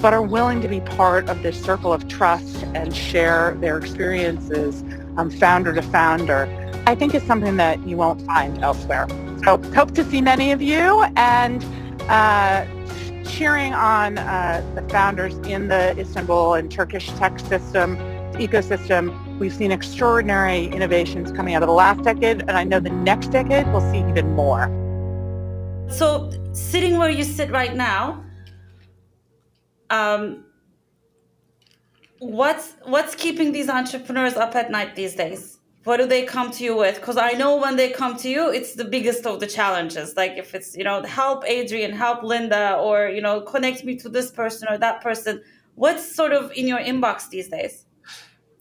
but 0.00 0.12
are 0.12 0.20
willing 0.20 0.60
to 0.62 0.68
be 0.68 0.80
part 0.80 1.28
of 1.28 1.44
this 1.44 1.62
circle 1.62 1.92
of 1.92 2.08
trust 2.08 2.64
and 2.74 2.92
share 2.92 3.56
their 3.60 3.78
experiences 3.78 4.82
um, 5.16 5.30
founder 5.30 5.72
to 5.74 5.82
founder, 5.82 6.48
I 6.88 6.96
think 6.96 7.14
is 7.14 7.22
something 7.22 7.56
that 7.58 7.86
you 7.86 7.96
won't 7.96 8.20
find 8.22 8.58
elsewhere. 8.64 9.06
So 9.44 9.58
hope 9.72 9.94
to 9.94 10.04
see 10.04 10.20
many 10.20 10.52
of 10.52 10.60
you 10.60 11.04
and 11.16 11.64
uh, 12.08 12.66
cheering 13.24 13.72
on 13.72 14.18
uh, 14.18 14.62
the 14.74 14.82
founders 14.88 15.36
in 15.48 15.68
the 15.68 15.96
Istanbul 15.98 16.54
and 16.54 16.70
Turkish 16.70 17.08
tech 17.12 17.38
system, 17.38 17.96
ecosystem. 18.34 19.38
We've 19.38 19.54
seen 19.54 19.70
extraordinary 19.70 20.66
innovations 20.66 21.30
coming 21.30 21.54
out 21.54 21.62
of 21.62 21.68
the 21.68 21.74
last 21.74 22.02
decade, 22.02 22.40
and 22.40 22.52
I 22.52 22.64
know 22.64 22.80
the 22.80 22.90
next 22.90 23.28
decade 23.28 23.66
we'll 23.72 23.92
see 23.92 23.98
even 23.98 24.34
more. 24.34 24.66
So 25.88 26.30
sitting 26.52 26.98
where 26.98 27.10
you 27.10 27.24
sit 27.24 27.50
right 27.50 27.74
now, 27.76 28.24
um, 29.90 30.44
what's 32.18 32.74
what's 32.84 33.14
keeping 33.14 33.52
these 33.52 33.68
entrepreneurs 33.68 34.34
up 34.34 34.56
at 34.56 34.70
night 34.70 34.96
these 34.96 35.14
days 35.14 35.57
what 35.88 35.96
do 35.96 36.06
they 36.06 36.22
come 36.22 36.50
to 36.50 36.62
you 36.62 36.76
with 36.76 36.96
because 36.96 37.16
i 37.16 37.32
know 37.32 37.56
when 37.56 37.76
they 37.76 37.88
come 37.88 38.14
to 38.14 38.28
you 38.28 38.50
it's 38.50 38.74
the 38.74 38.84
biggest 38.84 39.24
of 39.24 39.40
the 39.40 39.46
challenges 39.46 40.14
like 40.18 40.34
if 40.36 40.54
it's 40.54 40.76
you 40.76 40.84
know 40.84 41.02
help 41.02 41.42
adrian 41.46 41.92
help 42.04 42.22
linda 42.22 42.76
or 42.76 43.08
you 43.08 43.22
know 43.22 43.40
connect 43.40 43.84
me 43.84 43.96
to 43.96 44.08
this 44.10 44.30
person 44.30 44.68
or 44.70 44.76
that 44.76 45.00
person 45.00 45.42
what's 45.76 46.04
sort 46.14 46.32
of 46.32 46.52
in 46.52 46.68
your 46.68 46.78
inbox 46.78 47.30
these 47.30 47.48
days 47.48 47.86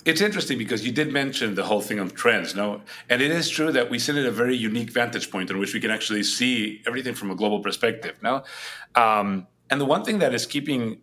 it's 0.06 0.22
interesting 0.22 0.58
because 0.58 0.86
you 0.86 0.94
did 0.94 1.12
mention 1.12 1.56
the 1.56 1.66
whole 1.66 1.82
thing 1.82 2.00
of 2.00 2.16
trends, 2.16 2.56
no? 2.56 2.82
And 3.10 3.22
it 3.22 3.30
is 3.30 3.50
true 3.50 3.74
that 3.74 3.90
we 3.90 4.00
sit 4.00 4.16
at 4.16 4.26
a 4.26 4.32
very 4.32 4.56
unique 4.56 4.90
vantage 4.90 5.30
point 5.30 5.50
in 5.50 5.60
which 5.60 5.74
we 5.74 5.82
can 5.82 5.92
actually 5.92 6.24
see 6.24 6.82
everything 6.88 7.13
from 7.13 7.30
a 7.30 7.36
global 7.36 7.60
perspective, 7.60 8.16
no? 8.24 8.44
Um, 8.96 9.48
and 9.70 9.82
the 9.82 9.86
one 9.86 10.06
thing 10.06 10.20
that 10.20 10.34
is 10.34 10.46
keeping, 10.46 11.02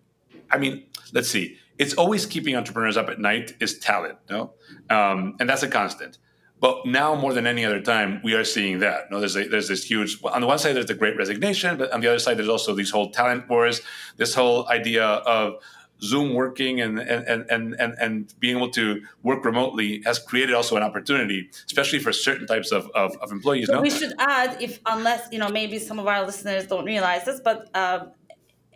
I 0.51 0.57
mean, 0.57 0.85
let's 1.13 1.29
see, 1.29 1.59
it's 1.79 1.95
always 1.95 2.27
keeping 2.27 2.57
entrepreneurs 2.57 2.97
up 2.97 3.09
at 3.09 3.19
night 3.19 3.55
is 3.61 3.79
talent, 3.79 4.19
no, 4.31 4.53
um, 4.91 5.37
and 5.41 5.49
that's 5.49 5.63
a 5.63 5.69
constant. 5.69 6.19
But 6.61 6.87
now 6.87 7.15
more 7.15 7.35
than 7.35 7.47
any 7.47 7.65
other 7.65 7.81
time, 7.81 8.21
we 8.25 8.33
are 8.35 8.45
seeing 8.45 8.79
that. 8.79 9.11
No, 9.11 9.21
there's 9.21 9.37
a, 9.37 9.47
there's 9.49 9.69
this 9.69 9.85
huge. 9.85 10.19
On 10.25 10.41
the 10.41 10.47
one 10.47 10.59
side, 10.59 10.75
there's 10.75 10.87
the 10.87 10.95
Great 10.95 11.17
Resignation, 11.17 11.77
but 11.77 11.93
on 11.93 12.01
the 12.01 12.09
other 12.09 12.19
side, 12.19 12.39
there's 12.39 12.49
also 12.49 12.75
these 12.75 12.91
whole 12.91 13.11
talent 13.11 13.49
wars. 13.49 13.83
This 14.17 14.35
whole 14.35 14.67
idea 14.69 15.05
of 15.05 15.57
Zoom 16.01 16.35
working 16.35 16.81
and 16.81 16.99
and 16.99 17.45
and 17.51 17.75
and 17.79 17.95
and 18.01 18.35
being 18.39 18.57
able 18.57 18.71
to 18.71 19.03
work 19.23 19.45
remotely 19.45 20.03
has 20.05 20.19
created 20.19 20.55
also 20.55 20.77
an 20.77 20.83
opportunity, 20.83 21.51
especially 21.67 21.99
for 21.99 22.13
certain 22.13 22.47
types 22.47 22.73
of, 22.73 22.91
of, 22.95 23.17
of 23.19 23.31
employees. 23.33 23.69
No? 23.69 23.81
we 23.81 23.91
should 23.91 24.13
add, 24.19 24.61
if 24.61 24.81
unless 24.87 25.29
you 25.33 25.39
know, 25.39 25.49
maybe 25.49 25.79
some 25.79 25.99
of 25.99 26.07
our 26.07 26.25
listeners 26.25 26.67
don't 26.67 26.85
realize 26.85 27.25
this, 27.25 27.41
but 27.41 27.69
uh, 27.75 28.07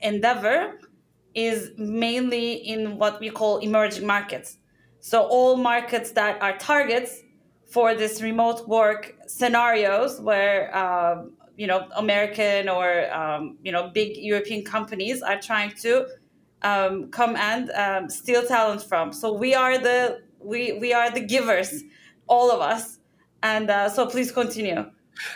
Endeavor 0.02 0.78
is 1.34 1.70
mainly 1.76 2.54
in 2.54 2.98
what 2.98 3.20
we 3.20 3.30
call 3.30 3.58
emerging 3.58 4.06
markets. 4.06 4.58
So 5.00 5.22
all 5.22 5.56
markets 5.56 6.12
that 6.12 6.40
are 6.42 6.56
targets 6.58 7.22
for 7.70 7.94
this 7.94 8.22
remote 8.22 8.66
work 8.68 9.14
scenarios 9.26 10.20
where 10.20 10.74
uh, 10.74 11.24
you 11.56 11.66
know 11.66 11.88
American 11.96 12.68
or 12.68 13.12
um, 13.12 13.58
you 13.62 13.72
know 13.72 13.88
big 13.88 14.16
European 14.16 14.64
companies 14.64 15.22
are 15.22 15.40
trying 15.40 15.72
to 15.82 16.06
um, 16.62 17.10
come 17.10 17.36
and 17.36 17.70
um, 17.70 18.08
steal 18.08 18.44
talent 18.44 18.82
from. 18.82 19.12
So 19.12 19.32
we 19.32 19.54
are 19.54 19.78
the 19.78 20.22
we 20.40 20.72
we 20.72 20.92
are 20.92 21.10
the 21.10 21.20
givers, 21.20 21.82
all 22.26 22.50
of 22.50 22.60
us. 22.60 22.98
And 23.42 23.70
uh, 23.70 23.88
so 23.88 24.06
please 24.06 24.32
continue. 24.32 24.90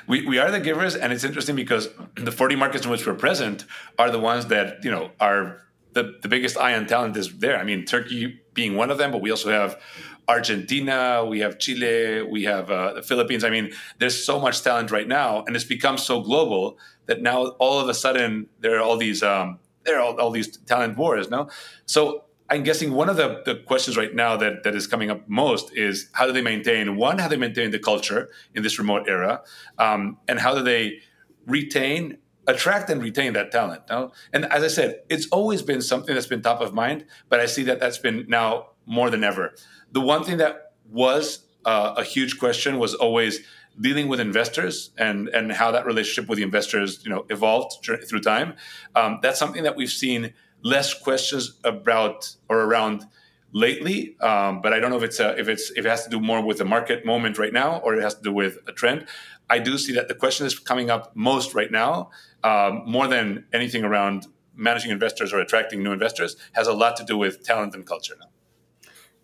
We, 0.06 0.26
we 0.26 0.38
are 0.38 0.50
the 0.50 0.60
givers, 0.60 0.94
and 0.94 1.12
it's 1.12 1.24
interesting 1.24 1.56
because 1.56 1.88
the 2.16 2.32
40 2.32 2.56
markets 2.56 2.84
in 2.84 2.90
which 2.90 3.06
we're 3.06 3.14
present 3.14 3.64
are 3.98 4.10
the 4.10 4.18
ones 4.18 4.46
that 4.46 4.84
you 4.84 4.90
know 4.90 5.10
are 5.20 5.60
the, 5.92 6.18
the 6.22 6.28
biggest 6.28 6.56
eye 6.56 6.74
on 6.74 6.86
talent 6.86 7.16
is 7.16 7.38
there. 7.38 7.58
I 7.58 7.64
mean, 7.64 7.84
Turkey 7.84 8.40
being 8.54 8.76
one 8.76 8.90
of 8.90 8.98
them, 8.98 9.12
but 9.12 9.20
we 9.20 9.30
also 9.30 9.50
have 9.50 9.80
Argentina, 10.28 11.24
we 11.24 11.40
have 11.40 11.58
Chile, 11.58 12.22
we 12.22 12.44
have 12.44 12.70
uh, 12.70 12.94
the 12.94 13.02
Philippines. 13.02 13.44
I 13.44 13.50
mean, 13.50 13.72
there's 13.98 14.24
so 14.24 14.38
much 14.38 14.62
talent 14.62 14.90
right 14.90 15.08
now, 15.08 15.44
and 15.44 15.56
it's 15.56 15.64
become 15.64 15.98
so 15.98 16.20
global 16.20 16.78
that 17.06 17.20
now 17.20 17.46
all 17.58 17.80
of 17.80 17.88
a 17.88 17.94
sudden 17.94 18.46
there 18.60 18.76
are 18.76 18.80
all 18.80 18.96
these 18.96 19.22
um, 19.22 19.58
there 19.84 19.98
are 19.98 20.02
all, 20.02 20.20
all 20.20 20.30
these 20.30 20.56
talent 20.58 20.96
wars. 20.96 21.28
No, 21.28 21.48
so 21.86 22.24
I'm 22.48 22.62
guessing 22.62 22.92
one 22.92 23.08
of 23.08 23.16
the, 23.16 23.42
the 23.44 23.56
questions 23.56 23.96
right 23.96 24.14
now 24.14 24.36
that, 24.36 24.62
that 24.64 24.74
is 24.74 24.86
coming 24.86 25.10
up 25.10 25.28
most 25.28 25.74
is 25.74 26.08
how 26.12 26.26
do 26.26 26.32
they 26.32 26.42
maintain 26.42 26.96
one, 26.96 27.18
how 27.18 27.26
do 27.26 27.36
they 27.36 27.40
maintain 27.40 27.70
the 27.70 27.78
culture 27.78 28.28
in 28.54 28.62
this 28.62 28.78
remote 28.78 29.08
era, 29.08 29.42
um, 29.78 30.18
and 30.28 30.38
how 30.38 30.54
do 30.54 30.62
they 30.62 31.00
retain 31.46 32.18
attract 32.46 32.90
and 32.90 33.02
retain 33.02 33.32
that 33.34 33.52
talent. 33.52 33.82
No? 33.88 34.12
And 34.32 34.44
as 34.46 34.62
I 34.62 34.68
said, 34.68 35.02
it's 35.08 35.26
always 35.28 35.62
been 35.62 35.80
something 35.80 36.14
that's 36.14 36.26
been 36.26 36.42
top 36.42 36.60
of 36.60 36.74
mind, 36.74 37.04
but 37.28 37.40
I 37.40 37.46
see 37.46 37.62
that 37.64 37.80
that's 37.80 37.98
been 37.98 38.26
now 38.28 38.68
more 38.86 39.10
than 39.10 39.22
ever. 39.22 39.54
The 39.92 40.00
one 40.00 40.24
thing 40.24 40.38
that 40.38 40.72
was 40.90 41.46
uh, 41.64 41.94
a 41.96 42.02
huge 42.04 42.38
question 42.38 42.78
was 42.78 42.94
always 42.94 43.40
dealing 43.80 44.08
with 44.08 44.20
investors 44.20 44.90
and 44.98 45.28
and 45.28 45.50
how 45.52 45.70
that 45.70 45.86
relationship 45.86 46.28
with 46.28 46.36
the 46.36 46.42
investors 46.42 47.02
you 47.04 47.10
know 47.10 47.24
evolved 47.30 47.84
through 47.84 48.20
time. 48.20 48.54
Um, 48.94 49.18
that's 49.22 49.38
something 49.38 49.62
that 49.62 49.76
we've 49.76 49.90
seen 49.90 50.34
less 50.62 50.94
questions 50.94 51.58
about 51.64 52.34
or 52.48 52.60
around 52.60 53.06
lately. 53.52 54.16
Um, 54.20 54.60
but 54.60 54.72
I 54.72 54.80
don't 54.80 54.90
know 54.90 54.96
if 54.96 55.02
it's 55.02 55.20
a, 55.20 55.38
if 55.38 55.48
it's 55.48 55.70
if 55.70 55.84
it 55.84 55.88
has 55.88 56.04
to 56.04 56.10
do 56.10 56.20
more 56.20 56.44
with 56.44 56.58
the 56.58 56.64
market 56.64 57.04
moment 57.04 57.38
right 57.38 57.52
now 57.52 57.78
or 57.78 57.94
it 57.94 58.02
has 58.02 58.14
to 58.14 58.22
do 58.22 58.32
with 58.32 58.58
a 58.66 58.72
trend. 58.72 59.06
I 59.50 59.58
do 59.58 59.76
see 59.76 59.92
that 59.94 60.08
the 60.08 60.14
question 60.14 60.46
is 60.46 60.58
coming 60.58 60.90
up 60.90 61.14
most 61.14 61.54
right 61.54 61.70
now, 61.70 62.10
um, 62.42 62.82
more 62.86 63.06
than 63.06 63.44
anything 63.52 63.84
around 63.84 64.26
managing 64.54 64.90
investors 64.90 65.32
or 65.32 65.40
attracting 65.40 65.82
new 65.82 65.92
investors, 65.92 66.36
has 66.52 66.66
a 66.66 66.72
lot 66.72 66.96
to 66.96 67.04
do 67.04 67.18
with 67.18 67.44
talent 67.44 67.74
and 67.74 67.86
culture 67.86 68.16
now. 68.18 68.28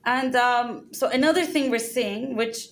And 0.05 0.37
um, 0.37 0.87
so 0.93 1.09
another 1.09 1.45
thing 1.45 1.71
we're 1.71 1.79
seeing, 1.79 2.37
which 2.37 2.69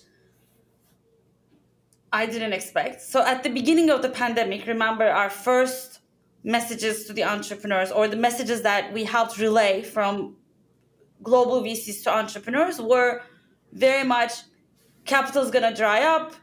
I 2.11 2.25
didn't 2.25 2.53
expect. 2.53 3.01
So 3.01 3.23
at 3.23 3.43
the 3.43 3.49
beginning 3.49 3.89
of 3.89 4.01
the 4.01 4.09
pandemic, 4.09 4.65
remember 4.65 5.05
our 5.05 5.29
first 5.29 5.99
messages 6.43 7.05
to 7.05 7.13
the 7.13 7.23
entrepreneurs 7.23 7.91
or 7.91 8.07
the 8.07 8.15
messages 8.15 8.61
that 8.61 8.93
we 8.93 9.03
helped 9.03 9.37
relay 9.37 9.83
from 9.83 10.36
global 11.23 11.61
VCs 11.61 12.03
to 12.03 12.15
entrepreneurs 12.15 12.79
were 12.79 13.21
very 13.73 14.05
much 14.05 14.31
capital 15.05 15.43
is 15.43 15.51
going 15.51 15.67
to 15.69 15.75
dry 15.75 16.03
up. 16.03 16.33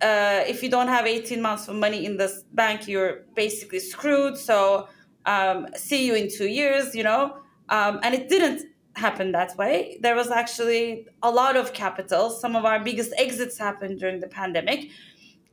Uh, 0.00 0.42
if 0.46 0.62
you 0.62 0.70
don't 0.70 0.88
have 0.88 1.06
18 1.06 1.40
months 1.40 1.68
of 1.68 1.76
money 1.76 2.04
in 2.04 2.16
this 2.16 2.44
bank, 2.52 2.88
you're 2.88 3.22
basically 3.34 3.80
screwed. 3.80 4.36
So 4.36 4.88
um, 5.26 5.68
see 5.76 6.06
you 6.06 6.14
in 6.14 6.28
two 6.28 6.48
years, 6.48 6.94
you 6.94 7.02
know. 7.02 7.38
Um, 7.68 8.00
and 8.02 8.14
it 8.14 8.28
didn't 8.28 8.66
happen 8.96 9.32
that 9.32 9.56
way. 9.56 9.98
There 10.00 10.14
was 10.14 10.30
actually 10.30 11.06
a 11.22 11.30
lot 11.30 11.56
of 11.56 11.72
capital. 11.72 12.30
Some 12.30 12.56
of 12.56 12.64
our 12.64 12.80
biggest 12.80 13.12
exits 13.16 13.58
happened 13.58 13.98
during 14.00 14.20
the 14.20 14.28
pandemic, 14.28 14.90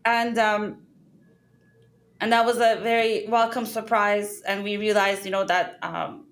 and 0.05 0.38
um, 0.38 0.77
and 2.19 2.31
that 2.34 2.45
was 2.45 2.57
a 2.57 2.79
very 2.81 3.25
welcome 3.27 3.65
surprise. 3.65 4.41
And 4.41 4.63
we 4.63 4.77
realized, 4.77 5.25
you 5.25 5.31
know, 5.31 5.45
that 5.45 5.79
um, 5.81 6.25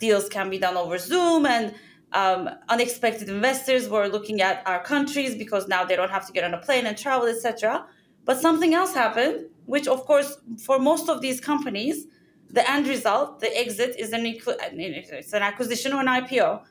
deals 0.00 0.28
can 0.28 0.50
be 0.50 0.58
done 0.58 0.76
over 0.76 0.98
Zoom, 0.98 1.46
and 1.46 1.74
um, 2.12 2.50
unexpected 2.68 3.28
investors 3.28 3.88
were 3.88 4.08
looking 4.08 4.40
at 4.40 4.66
our 4.66 4.82
countries 4.82 5.36
because 5.36 5.68
now 5.68 5.84
they 5.84 5.94
don't 5.94 6.10
have 6.10 6.26
to 6.26 6.32
get 6.32 6.42
on 6.42 6.52
a 6.54 6.58
plane 6.58 6.86
and 6.86 6.98
travel, 6.98 7.28
etc. 7.28 7.86
But 8.24 8.40
something 8.40 8.74
else 8.74 8.92
happened, 8.94 9.46
which, 9.66 9.86
of 9.86 10.04
course, 10.06 10.38
for 10.66 10.78
most 10.78 11.08
of 11.08 11.20
these 11.20 11.40
companies 11.40 12.06
the 12.52 12.68
end 12.70 12.86
result, 12.88 13.40
the 13.40 13.56
exit, 13.56 13.96
is 13.98 14.12
an 14.12 14.26
it's 14.26 15.32
an 15.32 15.42
acquisition 15.42 15.92
or 15.92 16.00
an 16.00 16.06
IPO, 16.06 16.62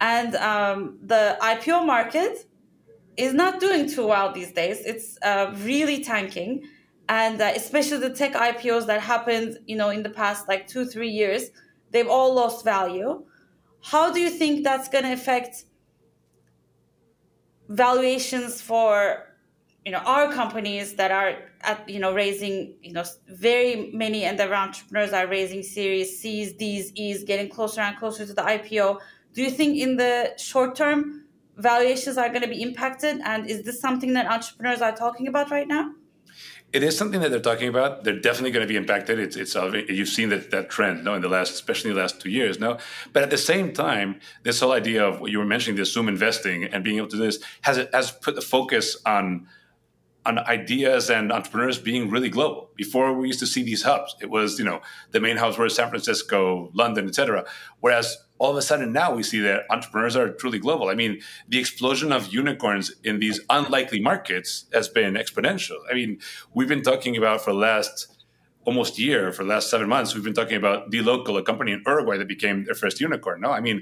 and 0.00 0.36
um, 0.36 0.98
the 1.02 1.36
IPO 1.40 1.84
market 1.84 2.46
is 3.16 3.32
not 3.34 3.60
doing 3.60 3.88
too 3.88 4.06
well 4.06 4.32
these 4.32 4.52
days. 4.52 4.84
It's 4.84 5.18
uh, 5.22 5.52
really 5.58 6.04
tanking, 6.04 6.68
and 7.08 7.40
uh, 7.40 7.52
especially 7.56 7.98
the 7.98 8.10
tech 8.10 8.34
IPOs 8.34 8.86
that 8.86 9.00
happened, 9.00 9.58
you 9.66 9.76
know, 9.76 9.90
in 9.90 10.02
the 10.02 10.10
past 10.10 10.48
like 10.48 10.68
two 10.68 10.84
three 10.86 11.10
years, 11.10 11.50
they've 11.96 12.08
all 12.08 12.34
lost 12.34 12.64
value. 12.64 13.24
How 13.82 14.12
do 14.12 14.20
you 14.20 14.30
think 14.30 14.64
that's 14.64 14.88
going 14.88 15.04
to 15.04 15.12
affect 15.12 15.64
valuations 17.68 18.60
for 18.60 18.90
you 19.84 19.92
know 19.92 19.98
our 19.98 20.32
companies 20.32 20.94
that 20.94 21.10
are 21.10 21.30
at 21.62 21.88
you 21.88 21.98
know 21.98 22.12
raising 22.14 22.74
you 22.82 22.92
know 22.92 23.04
very 23.28 23.90
many 23.92 24.24
and 24.24 24.38
the 24.38 24.46
entrepreneurs 24.52 25.12
are 25.12 25.26
raising 25.26 25.64
series 25.64 26.20
c's 26.20 26.52
d's 26.52 26.92
e's 26.94 27.24
getting 27.24 27.48
closer 27.48 27.80
and 27.80 27.96
closer 27.96 28.24
to 28.24 28.32
the 28.32 28.42
ipo 28.42 29.00
do 29.36 29.42
you 29.42 29.50
think 29.50 29.76
in 29.76 29.96
the 29.96 30.32
short 30.38 30.76
term 30.76 31.26
valuations 31.56 32.16
are 32.18 32.28
going 32.28 32.42
to 32.42 32.48
be 32.48 32.62
impacted? 32.62 33.20
And 33.24 33.48
is 33.48 33.62
this 33.62 33.80
something 33.80 34.12
that 34.14 34.26
entrepreneurs 34.26 34.80
are 34.80 34.96
talking 34.96 35.28
about 35.28 35.50
right 35.50 35.68
now 35.68 35.92
it 36.76 36.82
is 36.82 36.96
something 36.96 37.20
that 37.22 37.30
they're 37.30 37.40
talking 37.40 37.68
about. 37.68 38.04
They're 38.04 38.20
definitely 38.20 38.50
going 38.50 38.66
to 38.66 38.68
be 38.68 38.76
impacted. 38.76 39.18
It's, 39.18 39.34
it's 39.34 39.54
you've 39.88 40.10
seen 40.10 40.28
that, 40.28 40.50
that 40.50 40.68
trend, 40.68 41.04
no, 41.04 41.14
in 41.14 41.22
the 41.22 41.28
last, 41.28 41.54
especially 41.54 41.94
the 41.94 42.00
last 42.00 42.20
two 42.20 42.28
years, 42.28 42.60
no. 42.60 42.76
But 43.14 43.22
at 43.22 43.30
the 43.30 43.38
same 43.38 43.72
time, 43.72 44.20
this 44.42 44.60
whole 44.60 44.72
idea 44.72 45.02
of 45.02 45.18
what 45.18 45.30
you 45.30 45.38
were 45.38 45.46
mentioning, 45.46 45.78
this 45.78 45.94
Zoom 45.94 46.06
investing 46.06 46.64
and 46.64 46.84
being 46.84 46.98
able 46.98 47.08
to 47.08 47.16
do 47.16 47.22
this 47.22 47.38
has 47.62 47.88
has 47.94 48.12
put 48.12 48.34
the 48.34 48.42
focus 48.42 48.98
on 49.06 49.48
on 50.26 50.38
ideas 50.40 51.08
and 51.08 51.32
entrepreneurs 51.32 51.78
being 51.78 52.10
really 52.10 52.28
global. 52.28 52.70
Before 52.76 53.14
we 53.14 53.28
used 53.28 53.38
to 53.38 53.46
see 53.46 53.62
these 53.62 53.82
hubs, 53.82 54.14
it 54.20 54.28
was 54.28 54.58
you 54.58 54.66
know 54.66 54.82
the 55.12 55.20
main 55.20 55.38
hubs 55.38 55.56
were 55.56 55.70
San 55.70 55.88
Francisco, 55.88 56.70
London, 56.74 57.08
etc. 57.08 57.46
Whereas 57.80 58.18
all 58.38 58.50
of 58.50 58.56
a 58.56 58.62
sudden 58.62 58.92
now 58.92 59.14
we 59.14 59.22
see 59.22 59.40
that 59.40 59.64
entrepreneurs 59.70 60.16
are 60.16 60.30
truly 60.32 60.58
global. 60.58 60.88
I 60.88 60.94
mean, 60.94 61.20
the 61.48 61.58
explosion 61.58 62.12
of 62.12 62.32
unicorns 62.32 62.94
in 63.02 63.18
these 63.18 63.40
unlikely 63.50 64.00
markets 64.00 64.66
has 64.72 64.88
been 64.88 65.14
exponential. 65.14 65.78
I 65.90 65.94
mean, 65.94 66.18
we've 66.52 66.68
been 66.68 66.82
talking 66.82 67.16
about 67.16 67.42
for 67.42 67.52
the 67.52 67.58
last 67.58 68.12
almost 68.66 68.98
year 68.98 69.32
for 69.32 69.44
the 69.44 69.48
last 69.48 69.70
seven 69.70 69.88
months 69.88 70.12
we've 70.12 70.24
been 70.24 70.34
talking 70.34 70.56
about 70.56 70.90
dLocal 70.90 71.38
a 71.38 71.42
company 71.42 71.70
in 71.70 71.80
uruguay 71.86 72.18
that 72.18 72.26
became 72.26 72.64
their 72.64 72.74
first 72.74 73.00
unicorn 73.00 73.40
no 73.40 73.52
i 73.52 73.60
mean 73.60 73.80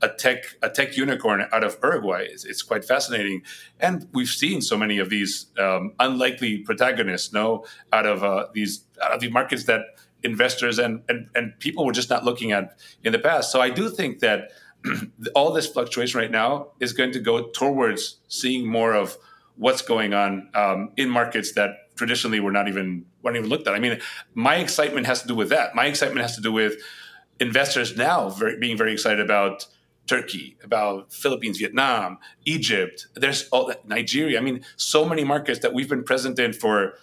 a 0.00 0.08
tech 0.08 0.56
a 0.62 0.70
tech 0.70 0.96
unicorn 0.96 1.46
out 1.52 1.62
of 1.62 1.76
uruguay 1.82 2.24
it's, 2.24 2.44
it's 2.46 2.62
quite 2.62 2.82
fascinating 2.82 3.42
and 3.78 4.08
we've 4.14 4.30
seen 4.30 4.62
so 4.62 4.76
many 4.76 4.98
of 4.98 5.10
these 5.10 5.46
um, 5.58 5.92
unlikely 6.00 6.58
protagonists 6.58 7.32
no 7.34 7.62
out 7.92 8.06
of 8.06 8.24
uh, 8.24 8.46
these 8.54 8.84
out 9.02 9.12
of 9.12 9.20
the 9.20 9.28
markets 9.28 9.64
that 9.64 9.82
investors 10.24 10.78
and, 10.78 11.02
and 11.08 11.28
and 11.34 11.52
people 11.58 11.84
were 11.84 11.92
just 11.92 12.10
not 12.10 12.24
looking 12.24 12.52
at 12.52 12.78
in 13.04 13.12
the 13.12 13.18
past 13.18 13.50
so 13.50 13.60
i 13.60 13.70
do 13.70 13.88
think 13.88 14.20
that 14.20 14.50
all 15.34 15.52
this 15.52 15.66
fluctuation 15.66 16.18
right 16.20 16.30
now 16.30 16.68
is 16.80 16.92
going 16.92 17.12
to 17.12 17.20
go 17.20 17.48
towards 17.48 18.18
seeing 18.28 18.66
more 18.66 18.94
of 18.94 19.16
what's 19.56 19.82
going 19.82 20.14
on 20.14 20.48
um, 20.54 20.90
in 20.96 21.08
markets 21.08 21.52
that 21.52 21.94
traditionally 21.94 22.40
were 22.40 22.52
not 22.52 22.68
even 22.68 23.04
weren't 23.22 23.36
even 23.36 23.48
looked 23.48 23.68
at. 23.68 23.74
I 23.74 23.78
mean, 23.78 24.00
my 24.34 24.56
excitement 24.56 25.06
has 25.06 25.22
to 25.22 25.28
do 25.28 25.34
with 25.34 25.50
that. 25.50 25.74
My 25.74 25.86
excitement 25.86 26.22
has 26.22 26.34
to 26.36 26.42
do 26.42 26.52
with 26.52 26.74
investors 27.38 27.96
now 27.96 28.28
very, 28.30 28.58
being 28.58 28.76
very 28.76 28.92
excited 28.92 29.20
about 29.20 29.66
Turkey, 30.06 30.56
about 30.64 31.12
Philippines, 31.12 31.58
Vietnam, 31.58 32.18
Egypt. 32.44 33.06
There's 33.14 33.48
all 33.50 33.72
Nigeria. 33.86 34.38
I 34.38 34.42
mean, 34.42 34.64
so 34.76 35.04
many 35.04 35.22
markets 35.22 35.60
that 35.60 35.72
we've 35.72 35.88
been 35.88 36.02
present 36.02 36.38
in 36.38 36.52
for 36.52 36.94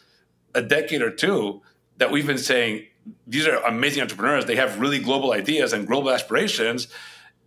a 0.54 0.62
decade 0.62 1.02
or 1.02 1.12
two 1.12 1.62
that 1.98 2.12
we've 2.12 2.28
been 2.28 2.38
saying 2.38 2.86
these 3.28 3.48
are 3.48 3.58
amazing 3.64 4.02
entrepreneurs. 4.02 4.46
They 4.46 4.56
have 4.56 4.80
really 4.80 5.00
global 5.00 5.34
ideas 5.34 5.74
and 5.74 5.88
global 5.88 6.12
aspirations 6.12 6.88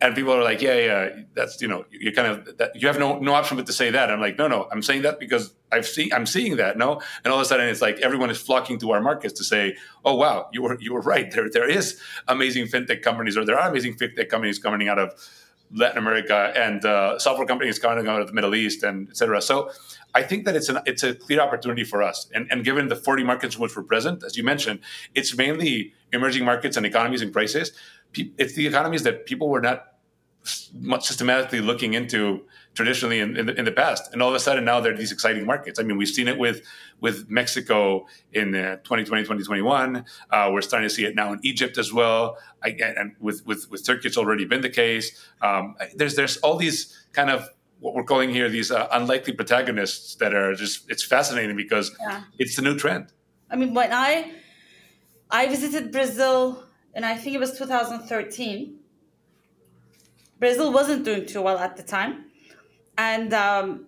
and 0.03 0.17
people 0.17 0.33
are 0.33 0.43
like, 0.43 0.61
yeah, 0.61 0.75
yeah, 0.75 1.09
that's 1.35 1.63
you 1.63 1.69
know, 1.69 1.85
you 1.91 2.13
kind 2.13 2.27
of 2.27 2.59
that, 2.59 2.75
you 2.75 2.89
have 2.89 2.99
no 2.99 3.21
no 3.21 3.35
option 3.35 3.57
but 3.57 3.67
to 3.67 3.73
say 3.73 3.91
that. 3.91 4.11
I'm 4.11 4.21
like, 4.21 4.37
no, 4.37 4.49
no, 4.49 4.69
I'm 4.71 4.83
saying 4.83 5.03
that 5.03 5.21
because 5.21 5.55
I've 5.71 5.87
seen 5.87 6.13
I'm 6.13 6.27
seeing 6.27 6.57
that, 6.57 6.77
no, 6.77 7.01
and 7.25 7.33
all 7.33 7.39
of 7.39 7.43
a 7.43 7.45
sudden 7.45 7.69
it's 7.69 7.81
like 7.81 8.01
everyone 8.01 8.29
is 8.29 8.41
flocking 8.41 8.79
to 8.81 8.91
our 8.91 9.01
markets 9.01 9.35
to 9.35 9.45
say, 9.45 9.77
oh 10.05 10.17
wow, 10.17 10.49
you 10.53 10.63
were 10.63 10.77
you 10.81 10.93
were 10.93 11.01
right. 11.01 11.31
There 11.31 11.49
there 11.49 11.71
is 11.71 12.01
amazing 12.27 12.67
fintech 12.67 13.03
companies, 13.03 13.37
or 13.37 13.45
there 13.45 13.59
are 13.59 13.71
amazing 13.71 13.95
fintech 13.95 14.29
companies 14.29 14.59
coming 14.59 14.89
out 14.89 14.99
of 14.99 15.15
Latin 15.75 15.99
America 15.99 16.53
and 16.57 16.85
uh, 16.85 17.19
software 17.19 17.47
companies 17.47 17.79
coming 17.79 18.07
out 18.09 18.21
of 18.21 18.27
the 18.27 18.33
Middle 18.33 18.55
East 18.55 18.83
and 18.83 19.09
etc. 19.09 19.41
So 19.41 19.71
I 20.15 20.23
think 20.23 20.45
that 20.45 20.57
it's 20.57 20.69
an 20.69 20.81
it's 20.87 21.03
a 21.03 21.15
clear 21.15 21.41
opportunity 21.41 21.85
for 21.85 22.03
us. 22.03 22.29
And, 22.35 22.47
and 22.51 22.65
given 22.65 22.89
the 22.89 22.97
40 22.97 23.25
markets 23.25 23.57
in 23.57 23.63
which 23.63 23.77
we're 23.77 23.83
present, 23.83 24.23
as 24.23 24.37
you 24.37 24.45
mentioned, 24.45 24.81
it's 25.15 25.37
mainly 25.37 25.95
emerging 26.13 26.45
markets 26.45 26.77
and 26.77 26.85
economies 26.85 27.23
in 27.23 27.33
crisis. 27.33 27.71
It's 28.15 28.55
the 28.55 28.67
economies 28.67 29.05
that 29.05 29.25
people 29.25 29.49
were 29.49 29.63
not 29.63 29.93
much 30.75 31.07
systematically 31.07 31.61
looking 31.61 31.95
into 31.95 32.43
traditionally 32.75 33.21
in, 33.21 33.37
in, 33.37 33.47
the, 33.47 33.59
in, 33.59 33.65
the, 33.65 33.73
past. 33.73 34.13
And 34.13 34.23
all 34.23 34.29
of 34.29 34.35
a 34.35 34.41
sudden 34.41 34.65
now 34.65 34.81
there 34.81 34.93
are 34.93 34.97
these 34.97 35.13
exciting 35.13 35.45
markets. 35.45 35.79
I 35.79 35.83
mean, 35.83 35.97
we've 35.97 36.09
seen 36.09 36.29
it 36.29 36.39
with 36.39 36.63
with 37.01 37.29
Mexico 37.29 38.07
in 38.33 38.55
uh, 38.55 38.77
2020, 38.77 39.23
2021. 39.25 40.05
Uh, 40.31 40.51
we're 40.53 40.63
starting 40.63 40.89
to 40.89 40.95
see 40.95 41.05
it 41.05 41.15
now 41.17 41.33
in 41.33 41.41
Egypt 41.43 41.77
as 41.77 41.93
well. 41.93 42.39
I, 42.63 42.69
and 42.81 43.17
with, 43.19 43.45
with, 43.45 43.69
with 43.71 43.85
Turkey, 43.85 44.07
it's 44.07 44.17
already 44.17 44.45
been 44.45 44.61
the 44.61 44.71
case. 44.71 45.21
Um, 45.41 45.75
there's, 45.97 46.15
there's 46.15 46.37
all 46.39 46.57
these 46.57 47.07
kind 47.13 47.29
of 47.29 47.49
what 47.81 47.95
we're 47.95 48.05
calling 48.05 48.31
here 48.31 48.49
these 48.49 48.71
uh, 48.71 48.87
unlikely 48.93 49.33
protagonists 49.33 50.15
that 50.15 50.33
are 50.33 50.55
just, 50.55 50.89
it's 50.89 51.03
fascinating 51.03 51.57
because 51.57 51.91
yeah. 52.01 52.23
it's 52.39 52.55
the 52.55 52.63
new 52.63 52.77
trend. 52.77 53.13
I 53.51 53.57
mean, 53.57 53.75
when 53.75 53.93
I, 53.93 54.31
I 55.29 55.49
visited 55.49 55.91
Brazil 55.91 56.63
and 56.95 57.05
I 57.05 57.17
think 57.17 57.35
it 57.35 57.41
was 57.41 57.59
2013 57.59 58.79
Brazil 60.43 60.73
wasn't 60.73 61.05
doing 61.05 61.25
too 61.25 61.41
well 61.41 61.57
at 61.57 61.77
the 61.77 61.85
time, 61.85 62.25
and 62.99 63.33
um, 63.33 63.87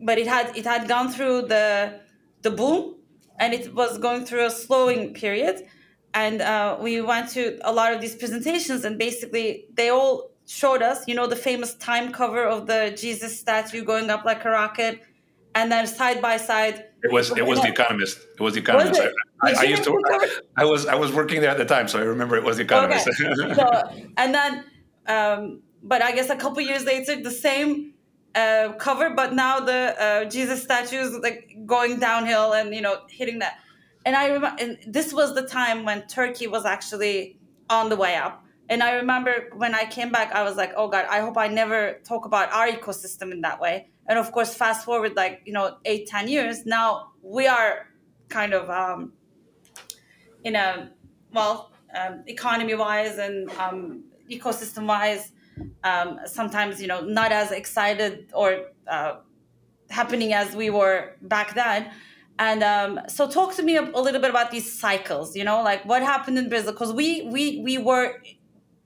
but 0.00 0.18
it 0.18 0.26
had 0.26 0.56
it 0.56 0.64
had 0.64 0.88
gone 0.88 1.10
through 1.10 1.42
the 1.42 2.00
the 2.42 2.50
boom, 2.50 2.96
and 3.38 3.54
it 3.54 3.74
was 3.74 3.98
going 3.98 4.24
through 4.24 4.46
a 4.46 4.50
slowing 4.50 5.14
period, 5.14 5.66
and 6.14 6.42
uh, 6.42 6.76
we 6.80 7.00
went 7.00 7.30
to 7.30 7.58
a 7.62 7.72
lot 7.72 7.92
of 7.92 8.00
these 8.00 8.14
presentations, 8.14 8.84
and 8.84 8.98
basically 8.98 9.66
they 9.74 9.88
all 9.88 10.30
showed 10.46 10.82
us, 10.82 11.06
you 11.06 11.14
know, 11.14 11.26
the 11.26 11.36
famous 11.36 11.74
time 11.74 12.12
cover 12.12 12.44
of 12.44 12.66
the 12.66 12.94
Jesus 12.98 13.38
statue 13.38 13.84
going 13.84 14.10
up 14.10 14.24
like 14.24 14.44
a 14.44 14.50
rocket, 14.50 15.00
and 15.54 15.70
then 15.70 15.86
side 15.86 16.20
by 16.20 16.36
side. 16.36 16.86
It 17.02 17.12
was 17.12 17.36
it 17.36 17.46
was 17.46 17.60
the 17.60 17.68
Economist. 17.68 18.18
It 18.38 18.40
was 18.40 18.54
the 18.54 18.60
Economist. 18.60 19.00
Was 19.00 19.12
I, 19.42 19.50
I, 19.50 19.60
I, 19.60 19.64
used 19.64 19.84
to. 19.84 20.00
I, 20.10 20.28
I, 20.58 20.64
was 20.64 20.86
I 20.86 20.94
was 20.94 21.12
working 21.12 21.40
there 21.40 21.50
at 21.50 21.58
the 21.58 21.64
time, 21.64 21.88
so 21.88 21.98
I 21.98 22.02
remember 22.02 22.36
it 22.36 22.44
was 22.44 22.58
the 22.58 22.62
Economist. 22.64 23.08
Okay. 23.08 23.54
so, 23.54 23.66
and 24.16 24.34
then 24.34 24.64
um, 25.06 25.62
but 25.82 26.02
I 26.02 26.12
guess 26.12 26.30
a 26.30 26.36
couple 26.36 26.60
years 26.62 26.84
later, 26.84 27.20
the 27.20 27.30
same 27.30 27.91
uh, 28.34 28.72
cover, 28.78 29.10
but 29.10 29.34
now 29.34 29.60
the 29.60 29.94
uh, 30.02 30.24
Jesus 30.24 30.62
statue 30.62 31.00
is 31.00 31.18
like 31.18 31.56
going 31.66 31.98
downhill 31.98 32.52
and 32.52 32.74
you 32.74 32.80
know 32.80 33.00
hitting 33.08 33.38
that. 33.40 33.58
And 34.04 34.16
I 34.16 34.26
remember, 34.28 34.62
this 34.86 35.12
was 35.12 35.34
the 35.34 35.42
time 35.42 35.84
when 35.84 36.06
Turkey 36.08 36.48
was 36.48 36.64
actually 36.64 37.38
on 37.70 37.88
the 37.88 37.96
way 37.96 38.16
up. 38.16 38.44
And 38.68 38.82
I 38.82 38.94
remember 38.94 39.50
when 39.54 39.74
I 39.74 39.84
came 39.84 40.10
back, 40.10 40.32
I 40.32 40.42
was 40.42 40.56
like, 40.56 40.72
oh 40.76 40.88
God, 40.88 41.06
I 41.08 41.20
hope 41.20 41.36
I 41.36 41.48
never 41.48 42.00
talk 42.04 42.24
about 42.24 42.52
our 42.52 42.68
ecosystem 42.68 43.30
in 43.32 43.42
that 43.42 43.60
way. 43.60 43.90
And 44.06 44.18
of 44.18 44.32
course, 44.32 44.54
fast 44.54 44.84
forward 44.84 45.14
like, 45.14 45.42
you 45.44 45.52
know, 45.52 45.76
eight, 45.84 46.08
ten 46.08 46.26
years, 46.28 46.66
now 46.66 47.12
we 47.22 47.46
are 47.46 47.86
kind 48.28 48.54
of 48.54 48.68
um, 48.70 49.12
in 50.42 50.56
a, 50.56 50.90
well, 51.32 51.72
um, 51.94 52.24
economy 52.26 52.74
wise 52.74 53.18
and 53.18 53.50
um, 53.52 54.04
ecosystem 54.30 54.86
wise, 54.86 55.32
um, 55.84 56.20
sometimes, 56.26 56.80
you 56.80 56.88
know, 56.88 57.00
not 57.00 57.32
as 57.32 57.50
excited 57.50 58.30
or 58.32 58.66
uh, 58.88 59.16
happening 59.90 60.32
as 60.32 60.54
we 60.56 60.70
were 60.70 61.16
back 61.22 61.54
then. 61.54 61.90
And 62.38 62.62
um, 62.62 63.00
so, 63.08 63.28
talk 63.28 63.54
to 63.56 63.62
me 63.62 63.76
a, 63.76 63.82
a, 63.82 64.00
little 64.00 64.20
bit 64.20 64.30
about 64.30 64.50
these 64.50 64.80
cycles. 64.80 65.36
You 65.36 65.44
know, 65.44 65.62
like 65.62 65.84
what 65.84 66.02
happened 66.02 66.38
in 66.38 66.48
Brazil 66.48 66.72
because 66.72 66.92
we 66.92 67.22
we 67.22 67.60
we 67.60 67.78
were 67.78 68.20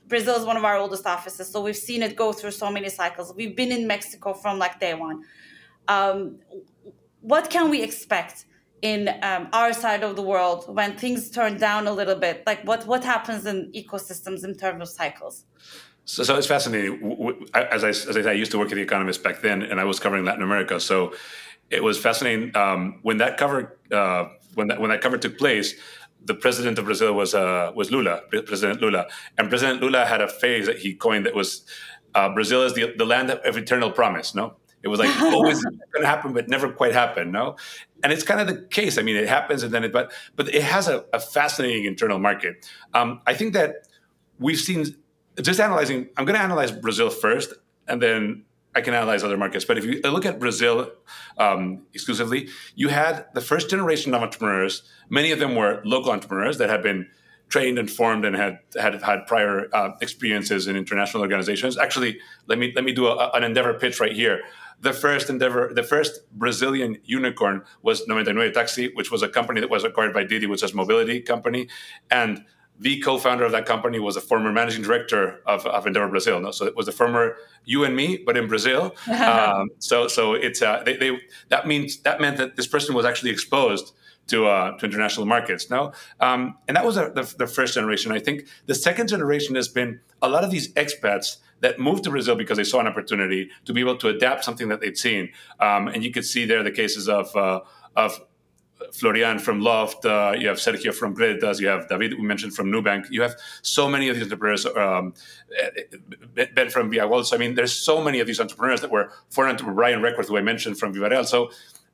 Brazil 0.09 0.37
is 0.37 0.45
one 0.45 0.57
of 0.57 0.65
our 0.65 0.77
oldest 0.77 1.07
offices, 1.07 1.49
so 1.49 1.63
we've 1.63 1.77
seen 1.77 2.03
it 2.03 2.17
go 2.17 2.33
through 2.33 2.51
so 2.51 2.71
many 2.71 2.89
cycles. 2.89 3.33
We've 3.35 3.57
been 3.57 3.73
in 3.73 3.87
Mexico 3.87 4.35
from 4.35 4.59
like 4.59 4.79
day 4.81 4.95
one. 4.95 5.23
Um, 5.89 6.39
what 7.21 7.49
can 7.49 7.71
we 7.71 7.83
expect 7.83 8.47
in 8.83 9.09
um, 9.23 9.49
our 9.53 9.73
side 9.73 10.03
of 10.03 10.17
the 10.17 10.23
world 10.23 10.65
when 10.69 10.97
things 10.97 11.31
turn 11.31 11.57
down 11.57 11.87
a 11.87 11.93
little 11.93 12.17
bit? 12.17 12.43
Like 12.47 12.63
what 12.65 12.87
what 12.87 13.05
happens 13.05 13.47
in 13.47 13.73
ecosystems 13.73 14.45
in 14.45 14.57
terms 14.57 14.83
of 14.83 14.89
cycles? 14.89 15.45
So, 16.07 16.23
so 16.23 16.37
it's 16.37 16.47
fascinating. 16.47 17.45
As 17.53 17.83
I, 17.85 17.89
as 17.89 18.09
I 18.09 18.13
said, 18.13 18.27
I 18.29 18.33
used 18.33 18.53
to 18.53 18.59
work 18.59 18.71
at 18.71 18.77
The 18.77 18.81
Economist 18.81 19.23
back 19.23 19.43
then, 19.43 19.63
and 19.63 19.81
I 19.81 19.85
was 19.85 19.99
covering 20.01 20.25
Latin 20.25 20.43
America. 20.43 20.79
So 20.81 21.15
it 21.69 21.83
was 21.83 21.99
fascinating 21.99 22.57
um, 22.57 23.01
when 23.03 23.19
that 23.19 23.37
cover 23.37 23.77
uh, 23.93 24.27
when 24.55 24.69
that 24.69 24.81
when 24.81 24.91
that 24.91 25.01
cover 25.03 25.19
took 25.19 25.37
place. 25.37 25.75
The 26.25 26.35
president 26.35 26.79
of 26.79 26.87
Brazil 26.87 27.13
was 27.13 27.35
uh, 27.35 27.73
was 27.75 27.91
Lula, 27.91 28.23
President 28.31 28.81
Lula, 28.81 29.07
and 29.37 29.49
President 29.49 29.81
Lula 29.81 30.07
had 30.07 30.21
a 30.21 30.29
phrase 30.29 30.67
that 30.67 30.79
he 30.79 30.95
coined 30.95 31.27
that 31.27 31.35
was 31.35 31.65
uh, 32.15 32.33
Brazil 32.33 32.63
is 32.63 32.75
the, 32.75 32.95
the 32.97 33.05
land 33.05 33.31
of 33.31 33.57
eternal 33.57 33.91
promise. 33.91 34.35
No, 34.35 34.57
it 34.83 34.89
was 34.89 34.99
like 34.99 35.15
always 35.21 35.63
going 35.63 35.79
to 36.01 36.07
happen, 36.07 36.33
but 36.33 36.49
never 36.49 36.73
quite 36.73 36.95
happened. 36.95 37.33
No, 37.33 37.57
and 38.03 38.13
it's 38.13 38.25
kind 38.25 38.41
of 38.41 38.47
the 38.47 38.63
case. 38.67 38.97
I 38.99 39.03
mean, 39.03 39.17
it 39.17 39.29
happens, 39.29 39.63
and 39.63 39.73
then 39.73 39.85
it 39.85 39.93
but 39.93 40.13
but 40.37 40.53
it 40.53 40.63
has 40.63 40.89
a, 40.89 41.05
a 41.13 41.21
fascinating 41.21 41.85
internal 41.85 42.19
market. 42.19 42.69
Um, 42.95 43.21
I 43.27 43.35
think 43.35 43.53
that 43.55 43.87
we've 44.39 44.59
seen 44.59 44.97
just 45.43 45.61
analyzing, 45.61 46.09
I'm 46.17 46.25
going 46.25 46.37
to 46.37 46.43
analyze 46.43 46.73
Brazil 46.73 47.11
first, 47.11 47.53
and 47.87 48.01
then 48.03 48.45
I 48.75 48.83
can 48.83 48.93
analyze 48.93 49.25
other 49.25 49.39
markets. 49.39 49.65
But 49.65 49.79
if 49.79 49.85
you 49.85 50.01
look 50.03 50.27
at 50.27 50.39
Brazil 50.39 50.93
um, 51.39 51.87
exclusively, 51.95 52.49
you 52.75 52.89
had 52.89 53.27
the 53.35 53.41
first 53.41 53.71
generation 53.71 54.15
of 54.15 54.23
entrepreneurs. 54.23 54.83
Many 55.09 55.33
of 55.33 55.39
them 55.39 55.55
were 55.55 55.81
local 55.85 56.13
entrepreneurs 56.13 56.59
that 56.59 56.69
had 56.69 56.83
been 56.83 57.09
trained 57.49 57.79
and 57.79 57.91
formed 57.91 58.25
and 58.25 58.37
had 58.37 58.59
had 58.79 59.03
had 59.03 59.27
prior 59.27 59.69
uh, 59.73 59.91
experiences 60.03 60.67
in 60.67 60.77
international 60.77 61.23
organizations. 61.23 61.79
Actually, 61.79 62.19
let 62.49 62.59
me 62.59 62.73
let 62.75 62.85
me 62.85 62.93
do 62.93 63.07
a, 63.07 63.31
an 63.31 63.45
endeavor 63.45 63.75
pitch 63.75 63.99
right 63.99 64.13
here. 64.13 64.43
The 64.81 64.93
first 64.93 65.31
endeavor, 65.31 65.73
the 65.73 65.83
first 65.83 66.31
Brazilian 66.33 66.99
unicorn 67.05 67.63
was 67.83 68.07
99 68.07 68.53
Taxi, 68.53 68.93
which 68.93 69.11
was 69.11 69.23
a 69.23 69.29
company 69.29 69.61
that 69.61 69.71
was 69.71 69.85
acquired 69.85 70.13
by 70.13 70.25
Didi, 70.25 70.47
which 70.47 70.63
is 70.63 70.73
a 70.73 70.77
mobility 70.77 71.23
company, 71.23 71.69
and 72.11 72.45
the 72.79 73.01
co-founder 73.01 73.45
of 73.45 73.53
that 73.53 73.67
company 73.67 73.99
was 73.99 74.17
a 74.17 74.21
former 74.21 74.53
managing 74.53 74.83
director 74.83 75.41
of, 75.47 75.67
of 75.67 75.87
Endeavor 75.87 76.09
Brazil. 76.09 76.41
No? 76.41 76.51
So 76.51 76.67
it 76.67 76.77
was 76.77 76.87
the 76.87 76.93
former 76.93 77.37
you 77.65 77.85
and 77.85 77.97
me, 77.97 78.19
but 78.19 78.37
in 78.37 78.49
Brazil. 78.49 78.95
um, 79.11 79.71
so 79.79 80.09
so 80.09 80.35
it's 80.35 80.63
uh, 80.63 80.83
they, 80.85 80.97
they, 80.97 81.19
that 81.49 81.67
means 81.67 81.99
that 82.01 82.21
meant 82.21 82.37
that 82.37 82.57
this 82.57 82.67
person 82.67 82.95
was 82.95 83.05
actually 83.05 83.31
exposed 83.31 83.93
to 84.29 84.47
uh, 84.47 84.77
to 84.79 84.87
international 84.87 85.27
markets. 85.27 85.71
No, 85.71 85.93
um, 86.21 86.57
and 86.69 86.77
that 86.77 86.85
was 86.85 86.97
a, 86.97 87.11
the, 87.15 87.35
the 87.39 87.47
first 87.47 87.75
generation. 87.75 88.13
I 88.13 88.19
think 88.19 88.47
the 88.67 88.75
second 88.75 89.09
generation 89.09 89.55
has 89.55 89.69
been 89.69 90.01
a 90.21 90.29
lot 90.29 90.45
of 90.45 90.51
these 90.51 90.73
expats 90.75 91.39
that 91.61 91.79
moved 91.79 92.05
to 92.05 92.11
Brazil 92.11 92.37
because 92.37 92.59
they 92.59 92.65
saw 92.65 92.81
an 92.81 92.87
opportunity 92.87 93.49
to 93.65 93.73
be 93.73 93.81
able 93.81 93.97
to 93.97 94.09
adapt 94.09 94.45
something 94.45 94.69
that 94.69 94.81
they'd 94.81 94.99
seen. 94.99 95.31
Um, 95.61 95.89
and 95.89 96.05
you 96.05 96.11
could 96.11 96.25
see 96.25 96.45
there 96.45 96.63
the 96.63 96.71
cases 96.71 97.09
of 97.09 97.35
uh, 97.35 97.61
of 97.95 98.21
Florian 98.93 99.39
from 99.39 99.61
Loft, 99.61 100.05
uh, 100.05 100.35
you 100.37 100.49
have 100.49 100.59
Sergio 100.59 100.95
from 100.95 101.15
Creditas, 101.15 101.61
you 101.61 101.69
have 101.69 101.89
David, 101.89 102.15
we 102.15 102.25
mentioned 102.25 102.55
from 102.55 102.71
Nubank. 102.71 103.07
You 103.11 103.23
have 103.23 103.35
so 103.63 103.89
many 103.89 104.09
of 104.09 104.17
these 104.17 104.25
entrepreneurs, 104.25 104.67
um, 104.67 105.15
Ben 106.55 106.71
from 106.71 106.91
Via 106.91 107.09
So, 107.25 107.37
I 107.37 107.39
mean, 107.39 107.55
there's 107.55 107.73
so 107.73 108.03
many 108.03 108.21
of 108.21 108.27
these 108.27 108.41
entrepreneurs 108.41 108.81
that 108.81 108.91
were 108.91 109.13
foreign 109.31 109.57
to 109.57 109.65
Brian 109.65 110.01
Requarth, 110.01 110.29
who 110.29 110.37
I 110.37 110.43
mentioned 110.43 110.79
from 110.79 110.95
VivaReal. 110.95 111.27
So 111.27 111.51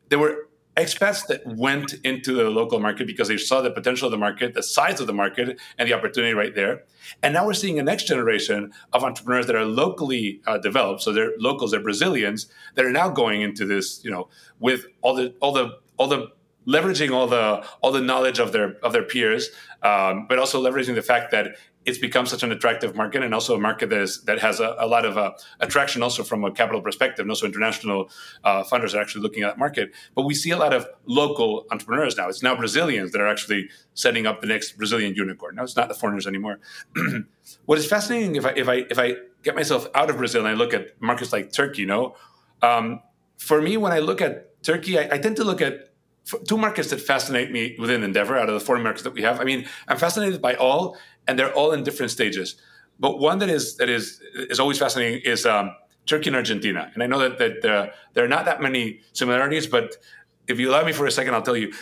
there 0.08 0.18
were 0.18 0.48
expats 0.76 1.26
that 1.26 1.46
went 1.46 1.94
into 2.04 2.34
the 2.34 2.48
local 2.48 2.80
market 2.80 3.06
because 3.06 3.28
they 3.28 3.36
saw 3.36 3.60
the 3.60 3.70
potential 3.70 4.06
of 4.06 4.12
the 4.12 4.18
market, 4.18 4.54
the 4.54 4.62
size 4.62 5.00
of 5.00 5.06
the 5.06 5.12
market, 5.12 5.58
and 5.78 5.88
the 5.88 5.92
opportunity 5.92 6.32
right 6.32 6.54
there. 6.54 6.84
And 7.22 7.34
now 7.34 7.44
we're 7.44 7.52
seeing 7.54 7.78
a 7.78 7.82
next 7.82 8.04
generation 8.04 8.72
of 8.92 9.04
entrepreneurs 9.04 9.46
that 9.46 9.56
are 9.56 9.64
locally 9.64 10.40
uh, 10.46 10.58
developed. 10.58 11.02
So 11.02 11.12
they're 11.12 11.32
locals, 11.38 11.72
they're 11.72 11.82
Brazilians 11.82 12.46
that 12.74 12.84
are 12.84 12.90
now 12.90 13.10
going 13.10 13.42
into 13.42 13.66
this, 13.66 14.02
you 14.02 14.10
know, 14.10 14.28
with 14.60 14.86
all 15.02 15.14
the 15.14 15.34
all 15.40 15.52
the 15.52 15.78
all 15.98 16.08
the 16.08 16.28
leveraging 16.66 17.12
all 17.12 17.26
the 17.26 17.64
all 17.80 17.92
the 17.92 18.00
knowledge 18.00 18.38
of 18.38 18.52
their 18.52 18.76
of 18.82 18.92
their 18.92 19.02
peers, 19.02 19.50
um, 19.82 20.26
but 20.28 20.38
also 20.38 20.62
leveraging 20.62 20.94
the 20.94 21.02
fact 21.02 21.30
that 21.32 21.56
it's 21.84 21.98
become 21.98 22.26
such 22.26 22.42
an 22.42 22.52
attractive 22.52 22.94
market 22.94 23.22
and 23.22 23.34
also 23.34 23.56
a 23.56 23.58
market 23.58 23.90
that 23.90 24.00
is 24.00 24.22
that 24.22 24.38
has 24.38 24.60
a, 24.60 24.76
a 24.78 24.86
lot 24.86 25.04
of 25.04 25.18
uh, 25.18 25.32
attraction 25.60 26.02
also 26.02 26.22
from 26.22 26.44
a 26.44 26.52
capital 26.52 26.80
perspective. 26.80 27.24
And 27.24 27.30
also 27.30 27.46
international 27.46 28.10
uh, 28.44 28.62
funders 28.62 28.94
are 28.94 29.00
actually 29.00 29.22
looking 29.22 29.42
at 29.42 29.48
that 29.48 29.58
market. 29.58 29.92
But 30.14 30.22
we 30.22 30.34
see 30.34 30.50
a 30.50 30.56
lot 30.56 30.72
of 30.72 30.86
local 31.06 31.66
entrepreneurs 31.70 32.16
now. 32.16 32.28
It's 32.28 32.42
now 32.42 32.54
brazilians 32.54 33.12
that 33.12 33.20
are 33.20 33.28
actually 33.28 33.68
setting 33.94 34.26
up 34.26 34.40
the 34.40 34.46
next 34.46 34.72
brazilian 34.76 35.14
unicorn. 35.14 35.56
Now 35.56 35.64
it's 35.64 35.76
not 35.76 35.88
the 35.88 35.94
foreigners 35.94 36.26
anymore. 36.26 36.60
What 37.66 37.78
is 37.78 37.86
fascinating 37.86 38.36
if 38.36 38.46
i 38.46 38.50
if 38.50 38.68
i 38.68 38.74
if 38.88 38.98
i 38.98 39.14
get 39.42 39.56
myself 39.56 39.88
out 39.94 40.08
of 40.08 40.16
brazil 40.16 40.40
and 40.42 40.48
i 40.48 40.52
look 40.54 40.72
at 40.72 41.00
markets 41.00 41.32
like 41.32 41.52
turkey 41.52 41.82
you 41.82 41.86
know 41.86 42.14
um, 42.62 43.02
for 43.36 43.60
me 43.60 43.76
when 43.76 43.92
i 43.92 43.98
look 43.98 44.20
at 44.20 44.62
turkey 44.62 44.96
I, 44.98 45.08
I 45.14 45.18
tend 45.18 45.36
to 45.36 45.44
look 45.44 45.60
at 45.60 45.91
two 46.46 46.56
markets 46.56 46.90
that 46.90 47.00
fascinate 47.00 47.50
me 47.50 47.76
within 47.78 48.02
Endeavor 48.02 48.36
out 48.36 48.48
of 48.48 48.54
the 48.54 48.60
four 48.60 48.78
markets 48.78 49.02
that 49.02 49.12
we 49.12 49.22
have. 49.22 49.40
I 49.40 49.44
mean, 49.44 49.66
I'm 49.88 49.96
fascinated 49.96 50.40
by 50.40 50.54
all, 50.54 50.96
and 51.26 51.38
they're 51.38 51.52
all 51.52 51.72
in 51.72 51.82
different 51.82 52.10
stages. 52.10 52.56
But 52.98 53.18
one 53.18 53.38
that 53.38 53.48
is 53.48 53.76
that 53.76 53.88
is 53.88 54.20
is 54.34 54.60
always 54.60 54.78
fascinating 54.78 55.22
is 55.24 55.44
um, 55.46 55.74
Turkey 56.06 56.28
and 56.28 56.36
Argentina. 56.36 56.90
And 56.94 57.02
I 57.02 57.06
know 57.06 57.18
that 57.18 57.38
that 57.38 57.64
uh, 57.64 57.86
there 58.14 58.24
are 58.24 58.28
not 58.28 58.44
that 58.44 58.60
many 58.60 59.00
similarities, 59.12 59.66
but 59.66 59.96
if 60.46 60.58
you 60.60 60.70
allow 60.70 60.84
me 60.84 60.92
for 60.92 61.06
a 61.06 61.10
second, 61.10 61.34
I'll 61.34 61.42
tell 61.42 61.56
you. 61.56 61.72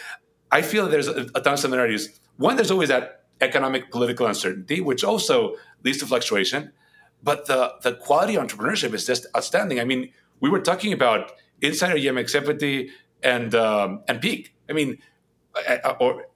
I 0.53 0.63
feel 0.63 0.89
there's 0.89 1.07
a, 1.07 1.29
a 1.35 1.41
ton 1.41 1.53
of 1.53 1.61
similarities. 1.61 2.21
One, 2.37 2.57
there's 2.57 2.73
always 2.73 2.89
that 2.89 3.25
economic 3.41 3.91
political 3.91 4.27
uncertainty, 4.27 4.81
which 4.81 5.05
also 5.05 5.57
leads 5.85 5.99
to 5.99 6.07
fluctuation. 6.07 6.73
But 7.23 7.47
the 7.47 7.75
the 7.83 7.95
quality 7.95 8.37
of 8.37 8.47
entrepreneurship 8.47 8.95
is 8.95 9.07
just 9.07 9.27
outstanding. 9.37 9.79
I 9.79 9.85
mean, 9.85 10.13
we 10.41 10.49
were 10.49 10.61
talking 10.61 10.93
about 10.93 11.33
Insider 11.61 11.97
Yemek 11.97 12.29
Sepeti 12.31 12.91
and 13.23 13.55
um, 13.55 14.03
and 14.09 14.21
Peak. 14.21 14.55
I 14.69 14.73
mean, 14.73 14.99
or 15.99 16.27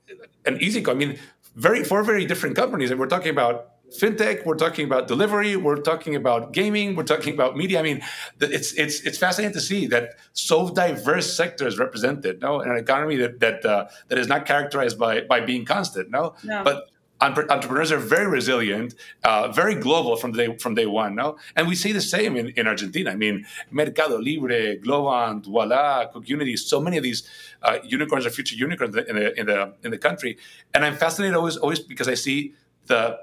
an 0.44 0.60
easy. 0.60 0.86
I 0.86 0.94
mean, 0.94 1.18
very 1.54 1.84
four 1.84 2.02
very 2.02 2.24
different 2.26 2.56
companies, 2.56 2.90
and 2.90 2.98
we're 2.98 3.06
talking 3.06 3.30
about 3.30 3.70
fintech, 3.90 4.44
we're 4.44 4.56
talking 4.56 4.84
about 4.84 5.08
delivery, 5.08 5.56
we're 5.56 5.76
talking 5.76 6.14
about 6.16 6.52
gaming, 6.52 6.96
we're 6.96 7.04
talking 7.04 7.34
about 7.34 7.56
media. 7.56 7.78
I 7.78 7.82
mean, 7.82 8.02
it's 8.40 8.72
it's 8.74 9.00
it's 9.00 9.18
fascinating 9.18 9.54
to 9.54 9.60
see 9.60 9.86
that 9.88 10.14
so 10.32 10.70
diverse 10.70 11.34
sectors 11.36 11.78
represented. 11.78 12.40
No, 12.40 12.60
in 12.60 12.70
an 12.70 12.76
economy 12.76 13.16
that 13.16 13.40
that 13.40 13.64
uh, 13.64 13.86
that 14.08 14.18
is 14.18 14.26
not 14.26 14.46
characterized 14.46 14.98
by 14.98 15.22
by 15.22 15.40
being 15.40 15.64
constant. 15.64 16.10
No, 16.10 16.34
no. 16.44 16.64
but 16.64 16.90
entrepreneurs 17.20 17.92
are 17.92 17.98
very 17.98 18.26
resilient, 18.26 18.94
uh, 19.22 19.48
very 19.48 19.74
global 19.74 20.16
from 20.16 20.32
day 20.32 20.56
from 20.58 20.74
day 20.74 20.86
one. 20.86 21.14
No, 21.14 21.36
and 21.56 21.68
we 21.68 21.74
see 21.74 21.92
the 21.92 22.00
same 22.00 22.36
in, 22.36 22.48
in 22.50 22.66
Argentina. 22.66 23.10
I 23.10 23.16
mean, 23.16 23.46
Mercado 23.70 24.18
Libre, 24.18 24.76
Globant, 24.76 25.46
Ualá, 25.46 26.12
Community, 26.12 26.56
so 26.56 26.80
many 26.80 26.96
of 26.96 27.02
these 27.02 27.28
uh, 27.62 27.78
unicorns 27.84 28.26
are 28.26 28.30
future 28.30 28.56
unicorns 28.56 28.96
in 28.96 29.16
the 29.16 29.38
in 29.40 29.46
the 29.46 29.74
in 29.82 29.90
the 29.90 29.98
country. 29.98 30.38
And 30.74 30.84
I'm 30.84 30.96
fascinated 30.96 31.36
always 31.36 31.56
always 31.56 31.80
because 31.80 32.08
I 32.08 32.14
see 32.14 32.54
the 32.86 33.18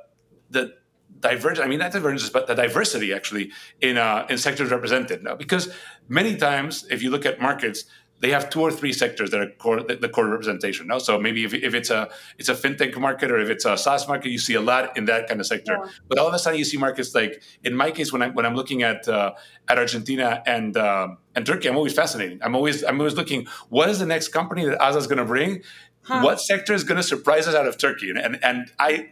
the 0.49 0.73
divergence. 1.19 1.63
I 1.63 1.67
mean, 1.67 1.79
not 1.79 1.91
divergence, 1.91 2.29
but 2.29 2.47
the 2.47 2.55
diversity 2.55 3.13
actually 3.13 3.51
in 3.81 3.97
uh, 3.97 4.25
in 4.29 4.37
sectors 4.37 4.71
represented. 4.71 5.23
No, 5.23 5.35
because 5.35 5.73
many 6.07 6.35
times 6.37 6.85
if 6.89 7.03
you 7.03 7.09
look 7.09 7.25
at 7.25 7.39
markets 7.39 7.85
they 8.21 8.29
have 8.29 8.49
two 8.49 8.61
or 8.61 8.71
three 8.71 8.93
sectors 8.93 9.31
that 9.31 9.41
are 9.41 9.49
core, 9.57 9.81
the, 9.81 9.95
the 9.95 10.07
core 10.07 10.29
representation. 10.29 10.87
No? 10.87 10.99
So 10.99 11.19
maybe 11.19 11.43
if, 11.43 11.53
if 11.53 11.73
it's 11.73 11.89
a 11.89 12.09
it's 12.37 12.49
a 12.49 12.53
fintech 12.53 12.97
market 12.97 13.31
or 13.31 13.39
if 13.39 13.49
it's 13.49 13.65
a 13.65 13.75
SaaS 13.75 14.07
market, 14.07 14.29
you 14.29 14.37
see 14.37 14.53
a 14.53 14.61
lot 14.61 14.95
in 14.95 15.05
that 15.05 15.27
kind 15.27 15.39
of 15.39 15.47
sector. 15.47 15.77
Yeah. 15.83 15.91
But 16.07 16.19
all 16.19 16.27
of 16.27 16.33
a 16.33 16.39
sudden, 16.39 16.59
you 16.59 16.65
see 16.65 16.77
markets 16.77 17.13
like 17.13 17.41
in 17.63 17.75
my 17.75 17.91
case, 17.91 18.13
when 18.13 18.21
I'm 18.21 18.33
when 18.33 18.45
I'm 18.45 18.55
looking 18.55 18.83
at 18.83 19.07
uh, 19.07 19.33
at 19.67 19.77
Argentina 19.77 20.43
and 20.45 20.77
um, 20.77 21.17
and 21.35 21.45
Turkey, 21.45 21.67
I'm 21.67 21.75
always 21.75 21.93
fascinated. 21.93 22.39
I'm 22.43 22.55
always 22.55 22.83
I'm 22.83 22.99
always 22.99 23.15
looking 23.15 23.47
what 23.69 23.89
is 23.89 23.99
the 23.99 24.05
next 24.05 24.29
company 24.29 24.65
that 24.65 24.79
Asa 24.79 24.99
is 24.99 25.07
going 25.07 25.19
to 25.19 25.25
bring. 25.25 25.63
Huh. 26.03 26.21
What 26.21 26.41
sector 26.41 26.73
is 26.73 26.83
going 26.83 26.97
to 26.97 27.03
surprise 27.03 27.47
us 27.47 27.53
out 27.53 27.67
of 27.67 27.77
Turkey? 27.77 28.09
And, 28.09 28.19
and 28.19 28.39
and 28.43 28.71
I 28.79 29.09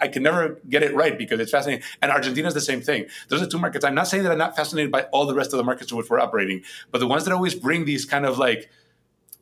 I 0.00 0.08
can 0.08 0.22
never 0.22 0.60
get 0.68 0.82
it 0.82 0.94
right 0.94 1.16
because 1.16 1.40
it's 1.40 1.50
fascinating. 1.50 1.84
And 2.02 2.10
Argentina 2.10 2.48
is 2.48 2.54
the 2.54 2.60
same 2.60 2.80
thing. 2.80 3.06
Those 3.28 3.42
are 3.42 3.46
two 3.46 3.58
markets. 3.58 3.84
I'm 3.84 3.94
not 3.94 4.08
saying 4.08 4.22
that 4.24 4.32
I'm 4.32 4.38
not 4.38 4.56
fascinated 4.56 4.90
by 4.90 5.02
all 5.04 5.26
the 5.26 5.34
rest 5.34 5.52
of 5.52 5.58
the 5.58 5.64
markets 5.64 5.90
in 5.90 5.98
which 5.98 6.08
we're 6.10 6.20
operating, 6.20 6.62
but 6.90 6.98
the 6.98 7.06
ones 7.06 7.24
that 7.24 7.32
always 7.32 7.54
bring 7.54 7.84
these 7.84 8.04
kind 8.04 8.24
of 8.26 8.38
like 8.38 8.70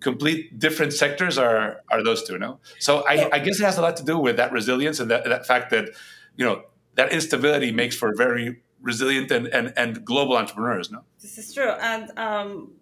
complete 0.00 0.58
different 0.58 0.92
sectors 0.92 1.38
are 1.38 1.82
are 1.90 2.02
those 2.02 2.22
two. 2.22 2.38
No, 2.38 2.60
so 2.78 3.04
I, 3.06 3.28
I 3.32 3.38
guess 3.38 3.60
it 3.60 3.64
has 3.64 3.78
a 3.78 3.82
lot 3.82 3.96
to 3.98 4.04
do 4.04 4.18
with 4.18 4.36
that 4.36 4.52
resilience 4.52 5.00
and 5.00 5.10
that, 5.10 5.24
that 5.24 5.46
fact 5.46 5.70
that 5.70 5.90
you 6.36 6.44
know 6.44 6.62
that 6.94 7.12
instability 7.12 7.72
makes 7.72 7.96
for 7.96 8.14
very 8.14 8.62
resilient 8.82 9.30
and, 9.30 9.46
and, 9.48 9.72
and 9.76 10.04
global 10.04 10.36
entrepreneurs. 10.36 10.90
No, 10.90 11.02
this 11.20 11.38
is 11.38 11.52
true, 11.52 11.70
and 11.70 12.10
um, 12.18 12.72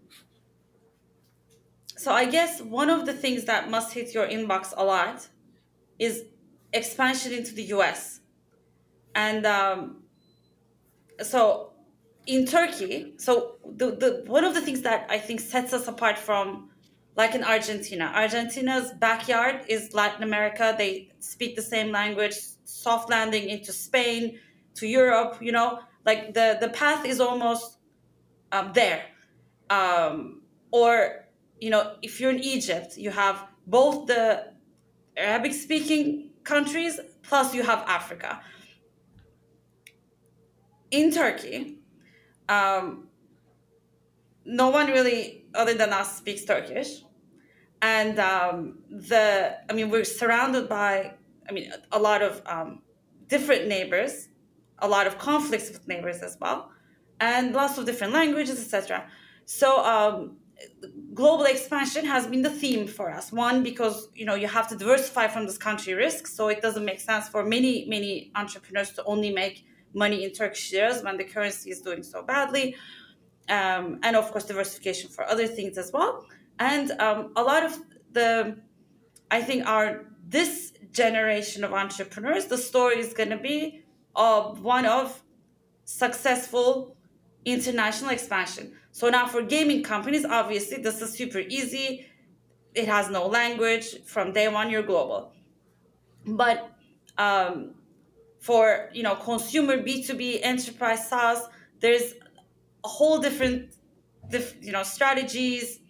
so 1.96 2.12
I 2.12 2.26
guess 2.26 2.60
one 2.60 2.90
of 2.90 3.06
the 3.06 3.14
things 3.14 3.44
that 3.44 3.70
must 3.70 3.94
hit 3.94 4.12
your 4.12 4.26
inbox 4.26 4.74
a 4.76 4.84
lot 4.84 5.28
is 5.98 6.24
expansion 6.74 7.32
into 7.32 7.54
the 7.54 7.64
US. 7.74 8.20
And 9.14 9.46
um, 9.46 10.02
so 11.22 11.72
in 12.26 12.46
Turkey, 12.46 13.14
so 13.16 13.56
the, 13.64 13.92
the 13.92 14.24
one 14.26 14.44
of 14.44 14.54
the 14.54 14.60
things 14.60 14.82
that 14.82 15.06
I 15.08 15.18
think 15.18 15.40
sets 15.40 15.72
us 15.72 15.88
apart 15.88 16.18
from 16.18 16.70
like 17.16 17.34
in 17.34 17.44
Argentina. 17.44 18.12
Argentina's 18.14 18.92
backyard 18.98 19.64
is 19.68 19.94
Latin 19.94 20.24
America. 20.24 20.74
They 20.76 21.12
speak 21.20 21.54
the 21.54 21.62
same 21.62 21.92
language, 21.92 22.34
soft 22.64 23.08
landing 23.08 23.48
into 23.48 23.72
Spain, 23.72 24.38
to 24.74 24.86
Europe, 24.86 25.38
you 25.40 25.52
know, 25.52 25.80
like 26.04 26.34
the, 26.34 26.58
the 26.60 26.68
path 26.68 27.06
is 27.06 27.20
almost 27.20 27.78
um, 28.52 28.72
there. 28.74 29.04
Um, 29.70 30.42
or, 30.70 31.26
you 31.60 31.70
know, 31.70 31.96
if 32.02 32.20
you're 32.20 32.30
in 32.30 32.40
Egypt, 32.40 32.96
you 32.96 33.10
have 33.10 33.46
both 33.66 34.06
the 34.06 34.52
Arabic 35.16 35.54
speaking 35.54 36.30
countries, 36.44 37.00
plus 37.22 37.54
you 37.54 37.62
have 37.62 37.80
Africa. 37.86 38.40
In 40.90 41.10
Turkey, 41.10 41.78
um, 42.48 43.08
no 44.44 44.68
one 44.68 44.88
really, 44.88 45.46
other 45.54 45.74
than 45.74 45.92
us, 45.92 46.18
speaks 46.18 46.44
Turkish. 46.44 47.02
And 47.82 48.18
um, 48.18 48.78
the, 48.90 49.56
I 49.68 49.72
mean, 49.72 49.90
we're 49.90 50.04
surrounded 50.04 50.68
by, 50.68 51.14
I 51.48 51.52
mean, 51.52 51.72
a 51.92 51.98
lot 51.98 52.22
of 52.22 52.40
um, 52.46 52.82
different 53.28 53.68
neighbors, 53.68 54.28
a 54.78 54.88
lot 54.88 55.06
of 55.06 55.18
conflicts 55.18 55.70
with 55.70 55.86
neighbors 55.88 56.22
as 56.22 56.36
well, 56.40 56.70
and 57.20 57.54
lots 57.54 57.78
of 57.78 57.86
different 57.86 58.12
languages, 58.12 58.58
etc. 58.60 59.06
So 59.44 59.84
um, 59.84 60.36
global 61.14 61.44
expansion 61.44 62.04
has 62.04 62.26
been 62.26 62.42
the 62.42 62.50
theme 62.50 62.86
for 62.86 63.10
us. 63.10 63.32
One, 63.32 63.62
because 63.62 64.08
you 64.14 64.26
know 64.26 64.34
you 64.34 64.48
have 64.48 64.68
to 64.68 64.76
diversify 64.76 65.28
from 65.28 65.46
this 65.46 65.58
country 65.58 65.94
risk, 65.94 66.26
so 66.26 66.48
it 66.48 66.60
doesn't 66.62 66.84
make 66.84 67.00
sense 67.00 67.28
for 67.28 67.44
many 67.44 67.86
many 67.86 68.30
entrepreneurs 68.34 68.90
to 68.92 69.04
only 69.04 69.32
make 69.32 69.64
money 69.94 70.24
in 70.24 70.32
Turkish 70.32 70.72
liras 70.72 71.02
when 71.02 71.16
the 71.16 71.24
currency 71.24 71.70
is 71.70 71.80
doing 71.80 72.02
so 72.02 72.22
badly, 72.22 72.76
um, 73.48 74.00
and 74.02 74.16
of 74.16 74.30
course 74.32 74.44
diversification 74.44 75.10
for 75.10 75.24
other 75.24 75.46
things 75.46 75.78
as 75.78 75.92
well. 75.92 76.26
And 76.58 76.90
um, 76.92 77.32
a 77.36 77.42
lot 77.42 77.64
of 77.64 77.78
the, 78.12 78.56
I 79.30 79.42
think 79.42 79.66
our 79.66 80.06
this 80.28 80.72
generation 80.92 81.64
of 81.64 81.72
entrepreneurs, 81.72 82.46
the 82.46 82.58
story 82.58 82.98
is 82.98 83.12
going 83.12 83.30
to 83.30 83.36
be 83.36 83.84
of 84.14 84.62
one 84.62 84.86
of 84.86 85.22
successful 85.84 86.96
international 87.44 88.10
expansion 88.10 88.72
so 88.94 89.10
now 89.10 89.26
for 89.26 89.42
gaming 89.42 89.82
companies, 89.82 90.24
obviously 90.24 90.80
this 90.80 91.02
is 91.02 91.12
super 91.12 91.40
easy. 91.40 92.06
It 92.76 92.86
has 92.86 93.10
no 93.10 93.26
language. 93.26 94.04
From 94.04 94.32
day 94.32 94.46
one, 94.46 94.70
you're 94.70 94.84
global. 94.84 95.32
But 96.24 96.70
um, 97.18 97.74
for 98.38 98.90
you 98.92 99.02
know 99.02 99.16
consumer 99.16 99.78
B2B 99.78 100.38
enterprise 100.44 101.08
SaaS, 101.08 101.40
there's 101.80 102.14
a 102.84 102.88
whole 102.88 103.18
different 103.18 103.74
you 104.60 104.70
know 104.70 104.84
strategies 104.84 105.80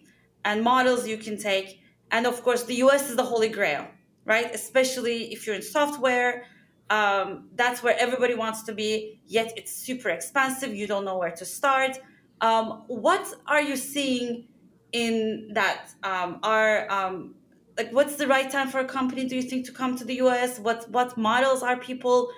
and 0.43 0.63
models 0.63 1.07
you 1.07 1.19
can 1.19 1.37
take. 1.37 1.81
And 2.09 2.25
of 2.25 2.41
course, 2.41 2.63
the 2.63 2.77
US 2.85 3.07
is 3.11 3.17
the 3.17 3.23
holy 3.33 3.49
grail, 3.49 3.85
right? 4.25 4.49
Especially 4.51 5.31
if 5.31 5.45
you're 5.45 5.55
in 5.55 5.61
software. 5.61 6.45
Um, 6.89 7.49
that's 7.53 7.83
where 7.83 7.95
everybody 7.99 8.33
wants 8.33 8.63
to 8.63 8.73
be, 8.73 9.21
yet 9.27 9.53
it's 9.55 9.75
super 9.75 10.09
expensive. 10.09 10.73
You 10.73 10.87
don't 10.87 11.05
know 11.05 11.19
where 11.19 11.35
to 11.41 11.45
start 11.45 11.99
um, 12.41 12.83
what 12.87 13.33
are 13.47 13.61
you 13.61 13.75
seeing 13.75 14.47
in 14.91 15.51
that? 15.53 15.89
Um, 16.03 16.39
are 16.43 16.91
um, 16.91 17.35
like 17.77 17.91
what's 17.91 18.15
the 18.15 18.27
right 18.27 18.49
time 18.49 18.69
for 18.69 18.79
a 18.79 18.85
company? 18.85 19.25
Do 19.25 19.35
you 19.35 19.43
think 19.43 19.65
to 19.65 19.71
come 19.71 19.95
to 19.97 20.05
the 20.05 20.15
US? 20.15 20.59
What 20.59 20.89
what 20.89 21.17
models 21.17 21.63
are 21.63 21.77
people 21.77 22.31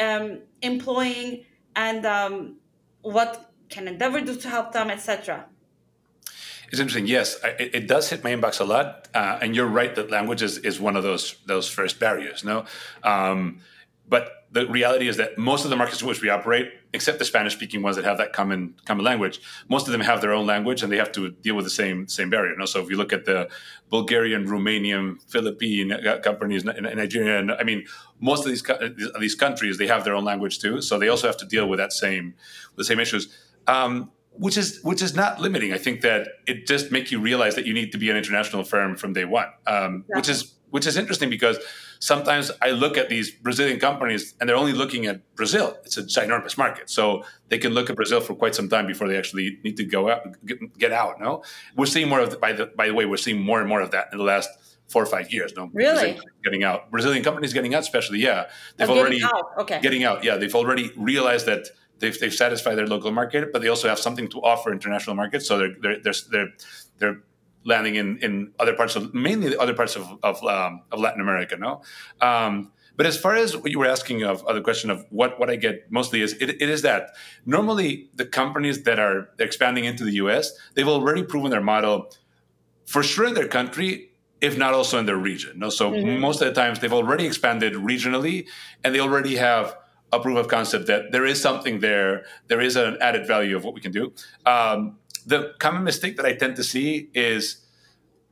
um, 0.00 0.40
employing, 0.62 1.44
and 1.74 2.04
um, 2.06 2.56
what 3.02 3.52
can 3.68 3.88
Endeavor 3.88 4.20
do 4.20 4.36
to 4.36 4.48
help 4.48 4.72
them, 4.72 4.90
etc. 4.90 5.46
It's 6.70 6.80
interesting. 6.80 7.06
Yes, 7.06 7.38
it, 7.44 7.74
it, 7.74 7.86
does 7.86 8.10
hit 8.10 8.24
my 8.24 8.30
inbox 8.30 8.60
a 8.60 8.64
lot, 8.64 9.08
uh, 9.14 9.38
and 9.40 9.54
you're 9.54 9.66
right 9.66 9.94
that 9.94 10.10
language 10.10 10.42
is, 10.42 10.58
is 10.58 10.80
one 10.80 10.96
of 10.96 11.04
those 11.04 11.36
those 11.46 11.68
first 11.68 12.00
barriers. 12.00 12.42
No, 12.44 12.64
um, 13.04 13.60
but 14.08 14.46
the 14.50 14.66
reality 14.66 15.08
is 15.08 15.16
that 15.16 15.38
most 15.38 15.64
of 15.64 15.70
the 15.70 15.76
markets 15.76 16.02
in 16.02 16.08
which 16.08 16.22
we 16.22 16.28
operate, 16.28 16.72
except 16.96 17.18
the 17.18 17.24
Spanish-speaking 17.24 17.82
ones 17.82 17.94
that 17.96 18.04
have 18.04 18.18
that 18.18 18.32
common 18.32 18.74
common 18.84 19.04
language, 19.04 19.40
most 19.68 19.86
of 19.86 19.92
them 19.92 20.00
have 20.00 20.20
their 20.22 20.32
own 20.32 20.46
language 20.46 20.82
and 20.82 20.90
they 20.90 20.96
have 20.96 21.12
to 21.12 21.30
deal 21.46 21.54
with 21.54 21.66
the 21.70 21.76
same 21.82 22.08
same 22.08 22.28
barrier. 22.30 22.52
You 22.52 22.58
know? 22.58 22.64
So 22.64 22.82
if 22.82 22.90
you 22.90 22.96
look 22.96 23.12
at 23.12 23.24
the 23.24 23.48
Bulgarian, 23.90 24.46
Romanian, 24.46 25.04
Philippine 25.30 25.92
uh, 25.92 26.18
companies 26.28 26.62
in 26.64 26.82
Nigeria, 26.82 27.38
and 27.38 27.52
I 27.52 27.62
mean, 27.62 27.86
most 28.20 28.40
of 28.44 28.50
these 28.52 28.64
these 29.20 29.36
countries 29.44 29.78
they 29.78 29.86
have 29.94 30.02
their 30.04 30.16
own 30.18 30.24
language 30.24 30.58
too, 30.58 30.82
so 30.82 30.98
they 30.98 31.08
also 31.08 31.26
have 31.30 31.36
to 31.44 31.46
deal 31.46 31.66
with 31.70 31.78
that 31.78 31.92
same 31.92 32.34
the 32.76 32.84
same 32.84 32.98
issues. 32.98 33.24
Um, 33.68 34.10
which 34.38 34.56
is 34.56 34.80
which 34.82 35.02
is 35.02 35.14
not 35.14 35.40
limiting. 35.40 35.72
I 35.72 35.78
think 35.78 36.02
that 36.02 36.28
it 36.46 36.66
just 36.66 36.92
makes 36.92 37.10
you 37.12 37.20
realize 37.20 37.54
that 37.54 37.66
you 37.68 37.74
need 37.74 37.90
to 37.92 37.98
be 37.98 38.10
an 38.10 38.16
international 38.16 38.64
firm 38.64 38.96
from 38.96 39.12
day 39.12 39.24
one, 39.24 39.48
um, 39.66 40.04
which 40.08 40.28
is 40.28 40.54
which 40.70 40.86
is 40.86 40.96
interesting 40.96 41.30
because 41.30 41.58
sometimes 42.06 42.52
I 42.62 42.70
look 42.70 42.96
at 42.96 43.08
these 43.08 43.32
Brazilian 43.32 43.80
companies 43.80 44.34
and 44.38 44.48
they're 44.48 44.56
only 44.56 44.72
looking 44.72 45.06
at 45.06 45.16
Brazil. 45.34 45.76
It's 45.84 45.98
a 45.98 46.04
ginormous 46.04 46.56
market, 46.56 46.88
so 46.88 47.24
they 47.48 47.58
can 47.58 47.72
look 47.72 47.90
at 47.90 47.96
Brazil 47.96 48.20
for 48.20 48.34
quite 48.34 48.54
some 48.54 48.68
time 48.68 48.86
before 48.86 49.08
they 49.08 49.18
actually 49.18 49.58
need 49.64 49.76
to 49.78 49.84
go 49.84 50.08
out, 50.08 50.22
get, 50.78 50.92
out. 50.92 51.20
No, 51.20 51.42
we're 51.76 51.86
seeing 51.86 52.08
more 52.08 52.20
of 52.20 52.30
the, 52.30 52.38
by 52.38 52.52
the 52.52 52.66
by 52.66 52.86
the 52.86 52.94
way, 52.94 53.06
we're 53.06 53.24
seeing 53.26 53.40
more 53.42 53.58
and 53.58 53.68
more 53.68 53.80
of 53.80 53.90
that 53.90 54.06
in 54.12 54.18
the 54.18 54.24
last 54.24 54.48
four 54.88 55.02
or 55.02 55.06
five 55.06 55.32
years. 55.32 55.52
No, 55.56 55.68
really 55.72 56.20
getting 56.44 56.62
out. 56.62 56.90
Brazilian 56.92 57.24
companies 57.24 57.52
getting 57.52 57.74
out, 57.74 57.82
especially 57.82 58.20
yeah, 58.20 58.46
they've 58.76 58.88
oh, 58.88 58.98
already 58.98 59.22
out. 59.24 59.46
okay 59.58 59.80
getting 59.82 60.04
out. 60.04 60.22
Yeah, 60.22 60.36
they've 60.36 60.54
already 60.54 60.92
realized 60.96 61.46
that. 61.46 61.66
They've, 61.98 62.18
they've 62.20 62.38
satisfied 62.46 62.74
their 62.74 62.86
local 62.86 63.10
market, 63.10 63.54
but 63.54 63.62
they 63.62 63.68
also 63.68 63.88
have 63.88 63.98
something 63.98 64.28
to 64.28 64.38
offer 64.42 64.70
international 64.70 65.16
markets. 65.16 65.48
So 65.48 65.56
they're 65.56 65.74
they're 65.80 66.00
they're, 66.04 66.14
they're, 66.30 66.52
they're 66.98 67.18
landing 67.66 67.96
in, 67.96 68.18
in 68.18 68.52
other 68.58 68.74
parts 68.74 68.96
of 68.96 69.12
mainly 69.12 69.50
the 69.50 69.60
other 69.60 69.74
parts 69.74 69.96
of 69.96 70.08
of, 70.22 70.42
um, 70.44 70.82
of 70.92 71.00
Latin 71.00 71.20
America. 71.20 71.56
No, 71.56 71.82
um, 72.20 72.72
but 72.96 73.04
as 73.04 73.18
far 73.18 73.34
as 73.34 73.56
what 73.56 73.70
you 73.70 73.78
were 73.78 73.86
asking 73.86 74.22
of, 74.22 74.42
of 74.46 74.54
the 74.54 74.62
question 74.62 74.90
of 74.90 75.04
what 75.10 75.38
what 75.38 75.50
I 75.50 75.56
get 75.56 75.90
mostly 75.90 76.22
is 76.22 76.32
it, 76.34 76.50
it 76.50 76.68
is 76.70 76.82
that 76.82 77.10
normally 77.44 78.08
the 78.14 78.24
companies 78.24 78.84
that 78.84 78.98
are 78.98 79.28
expanding 79.38 79.84
into 79.84 80.04
the 80.04 80.12
U.S. 80.12 80.52
they've 80.74 80.88
already 80.88 81.22
proven 81.22 81.50
their 81.50 81.60
model 81.60 82.10
for 82.86 83.02
sure 83.02 83.26
in 83.26 83.34
their 83.34 83.48
country 83.48 84.10
if 84.40 84.58
not 84.58 84.74
also 84.74 84.98
in 84.98 85.06
their 85.06 85.16
region. 85.16 85.58
No, 85.58 85.70
so 85.70 85.90
mm-hmm. 85.90 86.20
most 86.20 86.42
of 86.42 86.48
the 86.48 86.54
times 86.54 86.78
they've 86.78 86.92
already 86.92 87.26
expanded 87.26 87.72
regionally 87.74 88.46
and 88.84 88.94
they 88.94 89.00
already 89.00 89.36
have 89.36 89.76
a 90.12 90.20
proof 90.20 90.38
of 90.38 90.48
concept 90.48 90.86
that 90.86 91.10
there 91.10 91.24
is 91.24 91.40
something 91.40 91.80
there. 91.80 92.24
There 92.48 92.60
is 92.60 92.76
an 92.76 92.98
added 93.00 93.26
value 93.26 93.56
of 93.56 93.64
what 93.64 93.74
we 93.74 93.80
can 93.80 93.92
do. 93.92 94.12
Um, 94.44 94.98
the 95.26 95.54
common 95.58 95.82
mistake 95.82 96.16
that 96.16 96.24
I 96.24 96.34
tend 96.34 96.56
to 96.56 96.64
see 96.64 97.10
is 97.12 97.66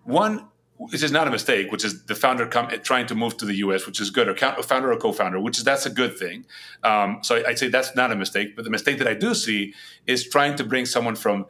one, 0.04 0.48
which 0.76 1.02
is 1.02 1.11
not 1.11 1.26
a 1.26 1.30
mistake, 1.30 1.72
which 1.72 1.85
is 1.85 2.04
the 2.07 2.14
founder 2.14 2.46
come, 2.46 2.68
trying 2.83 3.07
to 3.07 3.14
move 3.14 3.37
to 3.38 3.44
the 3.44 3.57
U.S., 3.57 3.87
which 3.87 4.00
is 4.00 4.11
good, 4.11 4.28
or 4.28 4.62
founder 4.62 4.92
or 4.92 4.96
co-founder, 4.96 5.40
which 5.40 5.59
is 5.59 5.64
that's 5.64 5.87
a 5.87 5.90
good 5.90 6.16
thing. 6.16 6.46
Um, 6.85 7.18
so 7.22 7.42
I'd 7.46 7.59
say 7.59 7.68
that's 7.68 7.96
not 7.96 8.12
a 8.12 8.16
mistake. 8.16 8.54
But 8.54 8.64
the 8.64 8.70
mistake 8.70 8.98
that 8.98 9.09
I 9.09 9.14
do 9.14 9.35
see 9.35 9.74
is 10.07 10.28
trying 10.28 10.57
to 10.57 10.64
bring 10.64 10.87
someone 10.87 11.16
from 11.16 11.46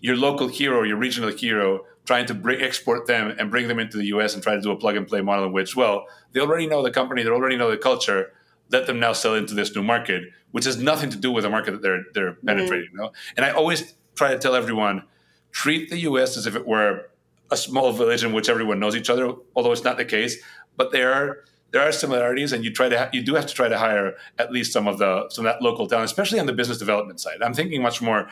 your 0.00 0.16
local 0.16 0.48
hero, 0.48 0.84
your 0.84 0.96
regional 0.96 1.30
hero, 1.30 1.84
trying 2.04 2.26
to 2.26 2.34
bring, 2.34 2.60
export 2.62 3.06
them 3.06 3.34
and 3.38 3.50
bring 3.50 3.66
them 3.68 3.78
into 3.78 3.96
the 3.96 4.06
U.S. 4.06 4.34
and 4.34 4.42
try 4.42 4.54
to 4.54 4.60
do 4.60 4.70
a 4.70 4.76
plug 4.76 4.96
and 4.96 5.06
play 5.06 5.20
model 5.20 5.46
in 5.46 5.52
which, 5.52 5.74
well, 5.74 6.06
they 6.32 6.40
already 6.40 6.66
know 6.66 6.82
the 6.82 6.90
company, 6.90 7.22
they 7.22 7.30
already 7.30 7.56
know 7.56 7.70
the 7.70 7.76
culture. 7.76 8.32
Let 8.70 8.86
them 8.86 9.00
now 9.00 9.12
sell 9.14 9.34
into 9.34 9.54
this 9.54 9.74
new 9.74 9.82
market, 9.82 10.24
which 10.52 10.66
has 10.66 10.76
nothing 10.76 11.10
to 11.10 11.16
do 11.16 11.32
with 11.32 11.44
the 11.44 11.50
market 11.50 11.72
that 11.72 11.82
they're 11.82 12.04
they're 12.12 12.32
mm-hmm. 12.32 12.46
penetrating. 12.46 12.90
You 12.92 12.98
know? 12.98 13.12
And 13.36 13.44
I 13.44 13.50
always 13.50 13.94
try 14.18 14.32
to 14.32 14.38
tell 14.38 14.54
everyone 14.54 15.04
treat 15.52 15.88
the 15.90 15.98
US 16.00 16.36
as 16.36 16.46
if 16.46 16.54
it 16.54 16.66
were 16.66 17.10
a 17.50 17.56
small 17.56 17.92
village 17.92 18.22
in 18.22 18.32
which 18.32 18.48
everyone 18.48 18.78
knows 18.78 18.94
each 18.94 19.08
other, 19.08 19.32
although 19.56 19.72
it's 19.72 19.84
not 19.84 19.96
the 19.96 20.04
case. 20.04 20.36
But 20.76 20.92
there 20.92 21.12
are 21.12 21.44
there 21.70 21.82
are 21.82 21.92
similarities, 21.92 22.52
and 22.52 22.64
you 22.64 22.72
try 22.72 22.88
to 22.88 22.98
ha- 22.98 23.10
you 23.12 23.22
do 23.22 23.34
have 23.34 23.46
to 23.46 23.54
try 23.54 23.68
to 23.68 23.78
hire 23.78 24.16
at 24.38 24.52
least 24.52 24.72
some 24.72 24.86
of 24.86 24.98
the 24.98 25.28
some 25.30 25.46
of 25.46 25.52
that 25.52 25.62
local 25.62 25.86
talent, 25.86 26.06
especially 26.06 26.40
on 26.40 26.46
the 26.46 26.52
business 26.52 26.78
development 26.78 27.20
side. 27.20 27.42
I'm 27.42 27.54
thinking 27.54 27.82
much 27.82 28.00
more. 28.00 28.28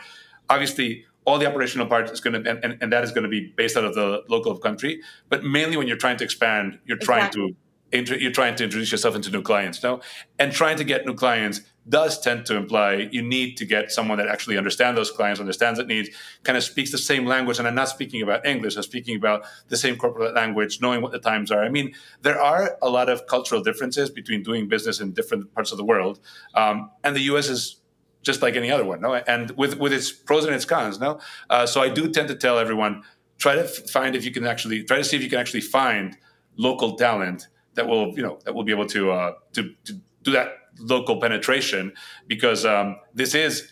Obviously, 0.49 1.05
all 1.25 1.37
the 1.37 1.45
operational 1.45 1.87
part 1.87 2.09
is 2.09 2.21
going 2.21 2.41
to 2.41 2.49
and, 2.49 2.77
and, 2.81 2.93
that 2.93 3.03
is 3.03 3.11
going 3.11 3.23
to 3.23 3.29
be 3.29 3.51
based 3.57 3.75
out 3.75 3.83
of 3.83 3.93
the 3.95 4.23
local 4.29 4.57
country. 4.57 5.01
But 5.29 5.43
mainly 5.43 5.75
when 5.75 5.87
you're 5.87 5.97
trying 5.97 6.17
to 6.17 6.23
expand, 6.23 6.79
you're 6.85 6.97
trying 6.97 7.27
exactly. 7.27 7.55
To 7.91 8.21
you're 8.21 8.31
trying 8.31 8.55
to 8.55 8.63
introduce 8.63 8.91
yourself 8.91 9.15
into 9.15 9.29
new 9.29 9.41
clients 9.41 9.81
no 9.81 10.01
and 10.39 10.51
trying 10.51 10.77
to 10.77 10.83
get 10.83 11.05
new 11.05 11.13
clients 11.13 11.61
does 11.87 12.19
tend 12.19 12.45
to 12.45 12.55
imply 12.55 13.07
you 13.11 13.21
need 13.21 13.55
to 13.55 13.65
get 13.65 13.91
someone 13.91 14.17
that 14.17 14.27
actually 14.27 14.57
understands 14.57 14.97
those 14.97 15.11
clients 15.11 15.39
understands 15.39 15.79
that 15.79 15.87
needs 15.87 16.09
kind 16.43 16.57
of 16.57 16.63
speaks 16.63 16.91
the 16.91 16.97
same 16.97 17.25
language 17.25 17.59
and 17.59 17.67
i'm 17.67 17.75
not 17.75 17.87
speaking 17.87 18.21
about 18.21 18.45
english 18.45 18.75
i'm 18.75 18.83
speaking 18.83 19.15
about 19.15 19.45
the 19.69 19.77
same 19.77 19.95
corporate 19.95 20.35
language 20.35 20.81
knowing 20.81 21.01
what 21.01 21.11
the 21.11 21.19
times 21.19 21.51
are. 21.51 21.63
I 21.63 21.69
mean 21.69 21.93
there 22.21 22.39
are 22.41 22.77
a 22.81 22.89
lot 22.89 23.09
of 23.09 23.27
cultural 23.27 23.61
differences 23.61 24.09
between 24.09 24.43
doing 24.43 24.67
business 24.67 24.99
in 24.99 25.13
different 25.13 25.53
parts 25.53 25.71
of 25.71 25.77
the 25.77 25.85
world 25.85 26.19
um, 26.55 26.91
and 27.03 27.15
the 27.15 27.21
us 27.21 27.49
is 27.49 27.81
just 28.21 28.41
like 28.41 28.55
any 28.55 28.69
other 28.69 28.83
one 28.83 28.99
no? 29.01 29.13
And 29.15 29.51
with 29.51 29.79
with 29.79 29.93
its 29.93 30.11
pros 30.11 30.43
and 30.45 30.53
its 30.53 30.65
cons 30.65 30.99
no? 30.99 31.19
Uh, 31.49 31.65
so 31.65 31.81
i 31.81 31.89
do 31.89 32.09
tend 32.09 32.27
to 32.27 32.35
tell 32.35 32.59
everyone 32.59 33.03
try 33.37 33.55
to 33.55 33.63
find 33.63 34.15
if 34.15 34.25
you 34.25 34.31
can 34.31 34.45
actually 34.45 34.83
try 34.83 34.97
to 34.97 35.03
see 35.03 35.15
if 35.15 35.23
you 35.23 35.29
can 35.29 35.39
actually 35.39 35.61
find 35.61 36.17
local 36.57 36.97
talent 36.97 37.47
that 37.77 37.87
will 37.87 38.13
you 38.17 38.21
know 38.21 38.37
that 38.43 38.53
will 38.53 38.63
be 38.63 38.73
able 38.73 38.87
to 38.87 39.11
uh, 39.11 39.33
to, 39.53 39.73
to 39.85 39.93
do 40.23 40.31
that 40.31 40.49
local 40.79 41.21
penetration 41.21 41.93
because 42.27 42.65
um, 42.65 42.97
this 43.13 43.33
is 43.33 43.71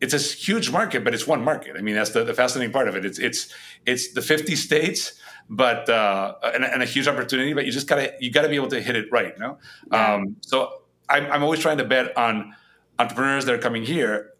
it's 0.00 0.14
a 0.14 0.18
huge 0.18 0.70
market, 0.70 1.02
but 1.02 1.12
it's 1.12 1.26
one 1.26 1.42
market. 1.42 1.74
I 1.76 1.80
mean, 1.80 1.96
that's 1.96 2.10
the, 2.10 2.22
the 2.22 2.34
fascinating 2.34 2.72
part 2.72 2.86
of 2.88 2.94
it. 2.94 3.04
It's 3.04 3.18
it's 3.18 3.52
it's 3.84 4.12
the 4.12 4.22
50 4.22 4.54
states, 4.54 5.14
but 5.50 5.88
uh, 5.88 6.34
and, 6.54 6.64
and, 6.64 6.82
a 6.82 6.86
huge 6.86 7.08
opportunity. 7.08 7.52
But 7.52 7.66
you 7.66 7.72
just 7.72 7.88
gotta 7.88 8.14
you 8.20 8.30
gotta 8.30 8.48
be 8.48 8.56
able 8.56 8.68
to 8.68 8.80
hit 8.80 8.94
it 8.96 9.06
right. 9.10 9.32
You 9.34 9.42
know? 9.42 9.58
Yeah. 9.90 10.14
Um, 10.14 10.36
so 10.40 10.82
I'm, 11.08 11.26
I'm 11.32 11.42
always 11.42 11.60
trying 11.60 11.78
to 11.78 11.84
bet 11.84 12.16
on 12.16 12.54
entrepreneurs 12.98 13.44
that 13.46 13.54
are 13.54 13.58
coming 13.58 13.84
here 13.84 14.34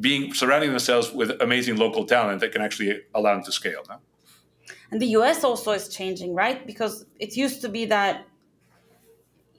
being 0.00 0.32
surrounding 0.32 0.70
themselves 0.70 1.12
with 1.12 1.30
amazing 1.40 1.76
local 1.76 2.04
talent 2.04 2.40
that 2.40 2.52
can 2.52 2.62
actually 2.62 3.00
allow 3.14 3.34
them 3.34 3.44
to 3.44 3.52
scale. 3.52 3.82
No? 3.88 3.96
And 4.90 5.02
the 5.02 5.08
US 5.18 5.44
also 5.44 5.72
is 5.72 5.88
changing, 5.88 6.34
right? 6.34 6.66
Because 6.66 7.04
it 7.18 7.36
used 7.36 7.60
to 7.62 7.68
be 7.68 7.84
that 7.86 8.26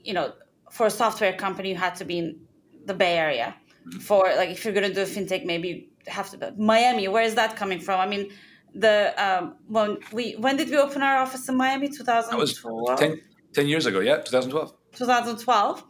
you 0.04 0.12
know, 0.12 0.32
for 0.70 0.86
a 0.86 0.90
software 0.90 1.32
company, 1.32 1.70
you 1.70 1.76
had 1.76 1.94
to 1.96 2.04
be 2.04 2.18
in 2.18 2.40
the 2.86 2.94
Bay 2.94 3.16
Area. 3.16 3.54
Mm-hmm. 3.88 3.98
For 4.00 4.24
like, 4.36 4.50
if 4.50 4.64
you're 4.64 4.74
going 4.74 4.88
to 4.88 4.94
do 4.94 5.02
fintech, 5.02 5.44
maybe 5.44 5.68
you 5.68 6.12
have 6.12 6.30
to. 6.30 6.54
Miami, 6.56 7.08
where 7.08 7.22
is 7.22 7.34
that 7.34 7.56
coming 7.56 7.80
from? 7.80 8.00
I 8.00 8.06
mean, 8.06 8.30
the 8.74 9.14
um, 9.16 9.56
when 9.68 9.98
we 10.12 10.32
when 10.32 10.56
did 10.56 10.68
we 10.70 10.76
open 10.76 11.02
our 11.02 11.18
office 11.18 11.48
in 11.48 11.56
Miami? 11.56 11.88
2012. 11.88 12.98
10, 12.98 13.20
10 13.52 13.66
years 13.66 13.86
ago, 13.86 14.00
yeah, 14.00 14.16
2012. 14.16 14.72
2012. 14.92 15.84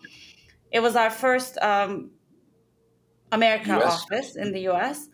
It 0.72 0.80
was 0.80 0.96
our 0.96 1.10
first 1.10 1.58
um, 1.58 2.10
America 3.32 3.78
US. 3.78 4.02
office 4.02 4.36
in 4.36 4.52
the 4.52 4.68
US, 4.68 5.08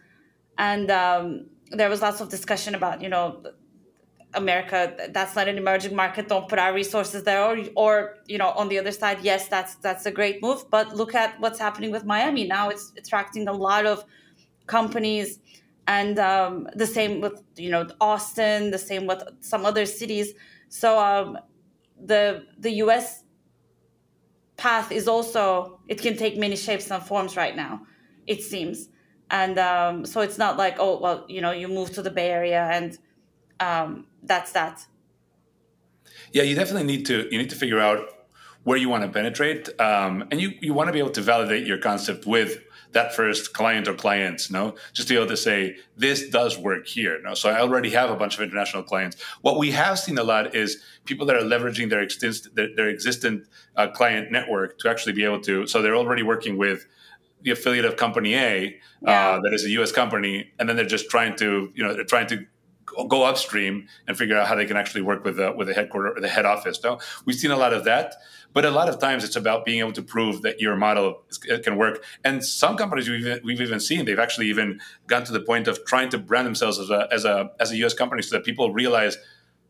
and 0.59 0.90
um, 0.90 1.47
there 1.70 1.88
was 1.88 2.03
lots 2.03 2.20
of 2.20 2.28
discussion 2.28 2.74
about 2.74 3.03
you 3.03 3.09
know 3.09 3.42
America, 4.37 4.95
that's 5.11 5.34
not 5.34 5.49
an 5.49 5.57
emerging 5.57 5.97
market. 5.97 6.28
Don't 6.28 6.49
put 6.49 6.59
our 6.59 6.72
resources 6.72 7.24
there. 7.24 7.43
Or, 7.43 7.59
or 7.74 8.18
you 8.26 8.39
know, 8.39 8.51
on 8.51 8.68
the 8.68 8.78
other 8.78 8.93
side, 8.93 9.18
yes, 9.22 9.49
that's 9.49 9.76
that's 9.76 10.07
a 10.07 10.11
great 10.11 10.43
move. 10.43 10.70
But 10.70 10.95
look 10.95 11.14
at 11.14 11.41
what's 11.41 11.59
happening 11.59 11.91
with 11.91 12.05
Miami 12.05 12.47
now. 12.47 12.68
It's 12.68 12.93
attracting 12.97 13.49
a 13.49 13.53
lot 13.53 13.87
of 13.87 14.05
companies, 14.66 15.41
and 15.87 16.18
um, 16.18 16.68
the 16.74 16.87
same 16.87 17.20
with 17.20 17.43
you 17.57 17.70
know 17.70 17.87
Austin. 18.01 18.70
The 18.70 18.78
same 18.78 19.07
with 19.07 19.22
some 19.41 19.64
other 19.64 19.87
cities. 19.87 20.34
So 20.68 20.99
um, 20.99 21.39
the 22.01 22.47
the 22.59 22.70
U.S. 22.84 23.24
path 24.57 24.93
is 24.93 25.09
also 25.09 25.80
it 25.89 26.01
can 26.01 26.16
take 26.16 26.37
many 26.37 26.57
shapes 26.57 26.91
and 26.91 27.03
forms 27.03 27.37
right 27.37 27.57
now. 27.57 27.82
It 28.26 28.43
seems, 28.43 28.89
and 29.30 29.59
um, 29.59 30.05
so 30.05 30.20
it's 30.20 30.39
not 30.39 30.57
like 30.57 30.76
oh 30.78 31.01
well 31.01 31.24
you 31.28 31.41
know 31.41 31.53
you 31.53 31.68
move 31.68 31.93
to 31.95 32.03
the 32.03 32.11
Bay 32.11 32.30
Area 32.30 32.68
and 32.70 32.99
um, 33.61 34.07
that's 34.22 34.52
that. 34.52 34.84
Yeah, 36.32 36.42
you 36.42 36.54
definitely 36.54 36.84
need 36.84 37.07
to 37.07 37.28
you 37.30 37.38
need 37.38 37.50
to 37.50 37.57
figure 37.57 37.80
out 37.80 38.09
where 38.64 38.76
you 38.76 38.88
want 38.88 39.04
to 39.04 39.11
penetrate, 39.11 39.68
um, 39.80 40.24
and 40.30 40.40
you 40.40 40.52
you 40.61 40.74
want 40.74 40.88
to 40.88 40.92
be 40.92 40.98
able 40.98 41.11
to 41.11 41.22
validate 41.22 41.66
your 41.66 41.78
concept 41.78 42.26
with 42.26 42.62
that 42.96 43.14
first 43.14 43.52
client 43.52 43.86
or 43.88 43.94
clients, 43.94 44.50
no? 44.50 44.74
Just 44.94 45.09
to 45.09 45.14
be 45.14 45.18
able 45.18 45.28
to 45.28 45.36
say, 45.36 45.76
this 45.96 46.28
does 46.30 46.57
work 46.57 46.86
here. 46.86 47.20
No? 47.22 47.34
So 47.34 47.50
I 47.50 47.61
already 47.61 47.90
have 47.90 48.11
a 48.11 48.16
bunch 48.16 48.36
of 48.36 48.40
international 48.40 48.82
clients. 48.82 49.20
What 49.42 49.59
we 49.59 49.70
have 49.72 49.98
seen 49.98 50.16
a 50.16 50.24
lot 50.24 50.54
is 50.54 50.82
people 51.04 51.26
that 51.26 51.36
are 51.36 51.42
leveraging 51.42 51.90
their, 51.90 52.00
exist- 52.00 52.54
their, 52.54 52.74
their 52.74 52.88
existent 52.88 53.46
uh, 53.76 53.88
client 53.88 54.32
network 54.32 54.78
to 54.78 54.88
actually 54.88 55.12
be 55.12 55.24
able 55.24 55.40
to, 55.42 55.66
so 55.66 55.82
they're 55.82 55.94
already 55.94 56.22
working 56.22 56.57
with 56.57 56.86
the 57.42 57.50
affiliate 57.50 57.84
of 57.84 57.96
company 57.96 58.34
A, 58.34 58.66
uh, 58.66 58.70
yeah. 59.02 59.30
uh, 59.30 59.40
that 59.42 59.52
is 59.52 59.64
a 59.64 59.70
U.S. 59.70 59.92
company, 59.92 60.52
and 60.59 60.66
then 60.66 60.76
they're 60.76 60.86
just 60.86 61.11
trying 61.11 61.36
to, 61.36 61.70
you 61.74 61.84
know, 61.84 61.92
they're 61.94 62.04
trying 62.04 62.26
to 62.28 62.46
go 63.09 63.24
upstream 63.24 63.89
and 64.07 64.16
figure 64.16 64.37
out 64.37 64.47
how 64.47 64.55
they 64.55 64.66
can 64.66 64.76
actually 64.76 65.03
work 65.03 65.24
with 65.24 65.37
the, 65.37 65.53
with 65.53 65.68
the 65.68 65.74
headquarter 65.74 66.16
or 66.16 66.20
the 66.20 66.28
head 66.28 66.47
office. 66.47 66.82
No, 66.82 66.99
we've 67.24 67.37
seen 67.37 67.51
a 67.51 67.57
lot 67.57 67.72
of 67.72 67.84
that, 67.84 68.14
but 68.53 68.64
a 68.64 68.70
lot 68.70 68.89
of 68.89 68.99
times 68.99 69.24
it's 69.24 69.37
about 69.37 69.64
being 69.64 69.80
able 69.80 69.93
to 69.93 70.03
prove 70.03 70.43
that 70.43 70.61
your 70.61 70.76
model 70.76 71.22
is, 71.28 71.39
can 71.62 71.76
work. 71.76 72.03
And 72.24 72.45
some 72.45 72.76
companies 72.76 73.09
we've 73.09 73.20
even, 73.20 73.41
we've 73.45 73.61
even 73.61 73.80
seen 73.80 74.05
they've 74.05 74.18
actually 74.18 74.49
even 74.49 74.80
gone 75.07 75.24
to 75.24 75.32
the 75.32 75.41
point 75.41 75.68
of 75.68 75.84
trying 75.84 76.09
to 76.11 76.18
brand 76.18 76.47
themselves 76.47 76.78
as 76.78 76.91
a 76.91 77.09
as 77.12 77.24
a 77.24 77.51
as 77.61 77.72
a 77.72 77.76
U.S. 77.78 77.95
company 77.95 78.22
so 78.22 78.37
that 78.37 78.45
people 78.45 78.72
realize 78.72 79.18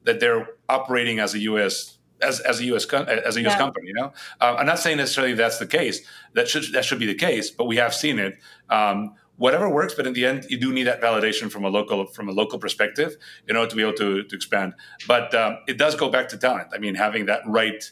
that 0.05 0.21
they're 0.21 0.51
operating 0.69 1.19
as 1.19 1.35
a 1.35 1.41
U.S. 1.41 1.99
As, 2.23 2.41
as 2.41 2.61
a 2.61 2.65
U.S. 2.67 2.87
as 2.87 3.37
a 3.37 3.41
U.S. 3.43 3.53
Yeah. 3.53 3.59
company, 3.59 3.89
you 3.89 3.95
know, 3.95 4.13
uh, 4.41 4.55
I'm 4.57 4.65
not 4.65 4.79
saying 4.79 4.97
necessarily 4.97 5.35
that's 5.35 5.59
the 5.59 5.67
case. 5.67 6.01
That 6.33 6.49
should 6.49 6.73
that 6.73 6.85
should 6.85 6.99
be 6.99 7.07
the 7.07 7.15
case, 7.15 7.51
but 7.51 7.65
we 7.65 7.77
have 7.77 7.93
seen 7.93 8.19
it. 8.19 8.39
Um, 8.71 9.17
whatever 9.37 9.69
works 9.69 9.95
but 9.95 10.07
in 10.07 10.13
the 10.13 10.25
end 10.25 10.47
you 10.49 10.59
do 10.59 10.73
need 10.73 10.85
that 10.85 11.01
validation 11.01 11.51
from 11.51 11.65
a 11.65 11.69
local 11.69 12.07
from 12.07 12.29
a 12.29 12.33
local 12.33 12.59
perspective 12.59 13.17
in 13.49 13.57
order 13.57 13.71
to 13.71 13.77
be 13.77 13.83
able 13.83 13.93
to, 13.93 14.23
to 14.25 14.35
expand. 14.35 14.75
But 15.07 15.35
um, 15.35 15.59
it 15.67 15.79
does 15.79 15.95
go 15.95 16.09
back 16.11 16.29
to 16.31 16.39
talent. 16.39 16.69
I 16.75 16.79
mean 16.79 16.95
having 16.95 17.27
that 17.27 17.43
right 17.47 17.83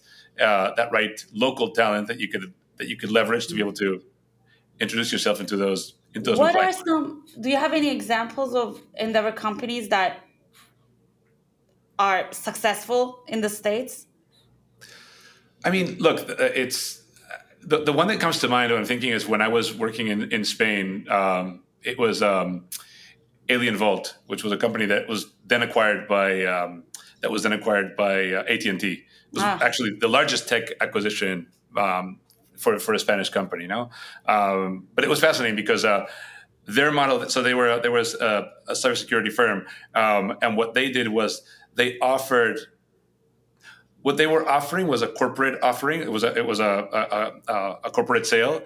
uh, 0.40 0.74
that 0.76 0.90
right 0.90 1.24
local 1.32 1.70
talent 1.70 2.08
that 2.08 2.18
you 2.18 2.28
could 2.28 2.52
that 2.78 2.88
you 2.88 2.96
could 2.96 3.10
leverage 3.10 3.46
to 3.48 3.54
be 3.54 3.60
able 3.60 3.72
to 3.74 4.02
introduce 4.80 5.12
yourself 5.12 5.40
into 5.40 5.56
those 5.56 5.94
into 6.14 6.30
those 6.30 6.38
what 6.38 6.56
are 6.56 6.72
some 6.72 7.24
do 7.40 7.48
you 7.48 7.56
have 7.56 7.72
any 7.72 7.90
examples 7.90 8.54
of 8.54 8.80
endeavor 8.96 9.32
companies 9.32 9.88
that 9.88 10.20
are 11.98 12.26
successful 12.32 13.22
in 13.28 13.40
the 13.40 13.48
states? 13.48 14.06
I 15.64 15.70
mean 15.70 15.96
look 15.98 16.28
uh, 16.28 16.34
it's 16.38 17.03
the, 17.66 17.84
the 17.84 17.92
one 17.92 18.08
that 18.08 18.20
comes 18.20 18.40
to 18.40 18.48
mind 18.48 18.70
when 18.72 18.80
I'm 18.80 18.86
thinking 18.86 19.10
is 19.10 19.26
when 19.26 19.40
I 19.40 19.48
was 19.48 19.74
working 19.74 20.08
in, 20.08 20.32
in 20.32 20.44
Spain, 20.44 21.06
um, 21.08 21.62
it 21.82 21.98
was 21.98 22.22
um, 22.22 22.66
AlienVault, 23.48 24.14
which 24.26 24.42
was 24.42 24.52
a 24.52 24.56
company 24.56 24.86
that 24.86 25.08
was 25.08 25.32
then 25.46 25.62
acquired 25.62 26.08
by 26.08 26.44
um, 26.44 26.84
that 27.20 27.30
was 27.30 27.42
then 27.42 27.52
acquired 27.52 27.96
by 27.96 28.32
uh, 28.32 28.44
AT 28.48 28.64
and 28.64 28.80
T. 28.80 28.92
It 28.92 29.04
was 29.32 29.42
ah. 29.42 29.58
actually 29.62 29.96
the 29.98 30.08
largest 30.08 30.48
tech 30.48 30.64
acquisition 30.80 31.48
um, 31.76 32.20
for 32.56 32.78
for 32.78 32.94
a 32.94 32.98
Spanish 32.98 33.28
company. 33.30 33.62
You 33.62 33.68
know, 33.68 33.90
um, 34.26 34.88
but 34.94 35.04
it 35.04 35.10
was 35.10 35.20
fascinating 35.20 35.56
because. 35.56 35.84
Uh, 35.84 36.06
their 36.66 36.90
model, 36.90 37.28
so 37.28 37.42
they 37.42 37.52
were 37.52 37.78
there 37.80 37.90
was 37.90 38.14
a, 38.14 38.50
a 38.68 38.72
cybersecurity 38.72 39.30
firm, 39.30 39.66
um, 39.94 40.38
and 40.40 40.56
what 40.56 40.72
they 40.72 40.90
did 40.90 41.08
was 41.08 41.42
they 41.74 41.98
offered 41.98 42.58
what 44.04 44.18
they 44.18 44.26
were 44.26 44.46
offering 44.46 44.86
was 44.86 45.00
a 45.00 45.08
corporate 45.08 45.58
offering. 45.62 46.02
It 46.02 46.12
was 46.12 46.24
a 46.24 46.36
it 46.36 46.46
was 46.46 46.60
a, 46.60 47.32
a, 47.48 47.78
a 47.84 47.90
corporate 47.90 48.26
sale, 48.26 48.62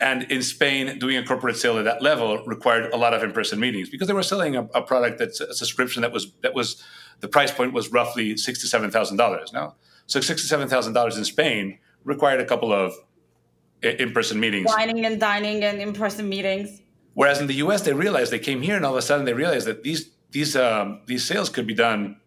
and 0.00 0.24
in 0.24 0.42
Spain, 0.42 0.98
doing 0.98 1.16
a 1.16 1.24
corporate 1.24 1.56
sale 1.56 1.78
at 1.78 1.86
that 1.86 2.02
level 2.02 2.44
required 2.44 2.92
a 2.92 2.98
lot 2.98 3.14
of 3.14 3.22
in-person 3.22 3.58
meetings 3.58 3.88
because 3.88 4.06
they 4.06 4.12
were 4.12 4.22
selling 4.22 4.54
a, 4.54 4.64
a 4.74 4.82
product 4.82 5.18
that's 5.18 5.40
a 5.40 5.54
subscription 5.54 6.02
that 6.02 6.12
was 6.12 6.30
that 6.42 6.52
was 6.52 6.82
the 7.20 7.28
price 7.28 7.50
point 7.50 7.72
was 7.72 7.90
roughly 7.90 8.36
six 8.36 8.60
to 8.60 8.66
seven 8.66 8.90
thousand 8.90 9.16
dollars. 9.16 9.50
Now, 9.50 9.76
so 10.06 10.20
six 10.20 10.42
to 10.42 10.46
seven 10.46 10.68
thousand 10.68 10.92
dollars 10.92 11.16
in 11.16 11.24
Spain 11.24 11.78
required 12.04 12.40
a 12.40 12.44
couple 12.44 12.70
of 12.70 12.92
in-person 13.80 14.38
meetings, 14.38 14.70
dining 14.70 15.06
and 15.06 15.18
dining 15.18 15.64
and 15.64 15.80
in-person 15.80 16.28
meetings. 16.28 16.82
Whereas 17.14 17.40
in 17.40 17.46
the 17.46 17.54
U.S., 17.64 17.80
they 17.80 17.94
realized 17.94 18.30
they 18.30 18.38
came 18.38 18.60
here 18.60 18.76
and 18.76 18.84
all 18.84 18.92
of 18.92 18.98
a 18.98 19.02
sudden 19.02 19.24
they 19.24 19.32
realized 19.32 19.66
that 19.66 19.84
these 19.84 20.10
these 20.32 20.54
um, 20.54 21.00
these 21.06 21.24
sales 21.24 21.48
could 21.48 21.66
be 21.66 21.72
done 21.72 22.20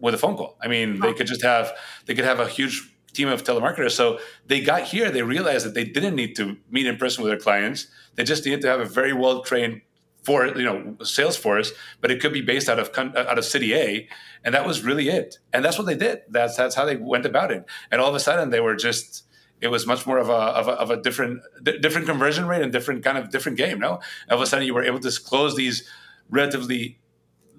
with 0.00 0.14
a 0.14 0.18
phone 0.18 0.36
call. 0.36 0.56
I 0.62 0.68
mean, 0.68 1.00
they 1.00 1.12
could 1.12 1.26
just 1.26 1.42
have 1.42 1.72
they 2.06 2.14
could 2.14 2.24
have 2.24 2.40
a 2.40 2.48
huge 2.48 2.90
team 3.12 3.28
of 3.28 3.42
telemarketers. 3.42 3.92
So 3.92 4.18
they 4.46 4.60
got 4.60 4.82
here, 4.82 5.10
they 5.10 5.22
realized 5.22 5.66
that 5.66 5.74
they 5.74 5.84
didn't 5.84 6.14
need 6.14 6.36
to 6.36 6.56
meet 6.70 6.86
in 6.86 6.96
person 6.96 7.22
with 7.22 7.30
their 7.30 7.40
clients. 7.40 7.86
They 8.14 8.24
just 8.24 8.44
needed 8.44 8.60
to 8.62 8.68
have 8.68 8.80
a 8.80 8.84
very 8.84 9.12
well 9.12 9.42
trained 9.42 9.82
for 10.22 10.46
you 10.46 10.64
know 10.64 10.96
sales 11.02 11.36
force, 11.36 11.72
but 12.00 12.10
it 12.10 12.20
could 12.20 12.32
be 12.32 12.42
based 12.42 12.68
out 12.68 12.78
of 12.78 12.90
out 12.96 13.38
of 13.38 13.44
city 13.44 13.74
A, 13.74 14.08
and 14.44 14.54
that 14.54 14.66
was 14.66 14.82
really 14.82 15.08
it. 15.08 15.38
And 15.52 15.64
that's 15.64 15.78
what 15.78 15.86
they 15.86 15.96
did. 15.96 16.22
That's 16.28 16.56
that's 16.56 16.74
how 16.74 16.84
they 16.84 16.96
went 16.96 17.26
about 17.26 17.50
it. 17.50 17.64
And 17.90 18.00
all 18.00 18.08
of 18.08 18.14
a 18.14 18.20
sudden, 18.20 18.50
they 18.50 18.60
were 18.60 18.76
just 18.76 19.24
it 19.60 19.68
was 19.68 19.86
much 19.86 20.06
more 20.06 20.18
of 20.18 20.28
a, 20.28 20.32
of 20.32 20.68
a, 20.68 20.72
of 20.72 20.90
a 20.90 20.96
different 20.96 21.42
different 21.62 22.06
conversion 22.06 22.46
rate 22.46 22.62
and 22.62 22.72
different 22.72 23.04
kind 23.04 23.18
of 23.18 23.30
different 23.30 23.58
game. 23.58 23.78
No, 23.78 24.00
all 24.30 24.36
of 24.36 24.40
a 24.40 24.46
sudden 24.46 24.66
you 24.66 24.74
were 24.74 24.84
able 24.84 25.00
to 25.00 25.10
close 25.24 25.56
these 25.56 25.88
relatively 26.28 26.98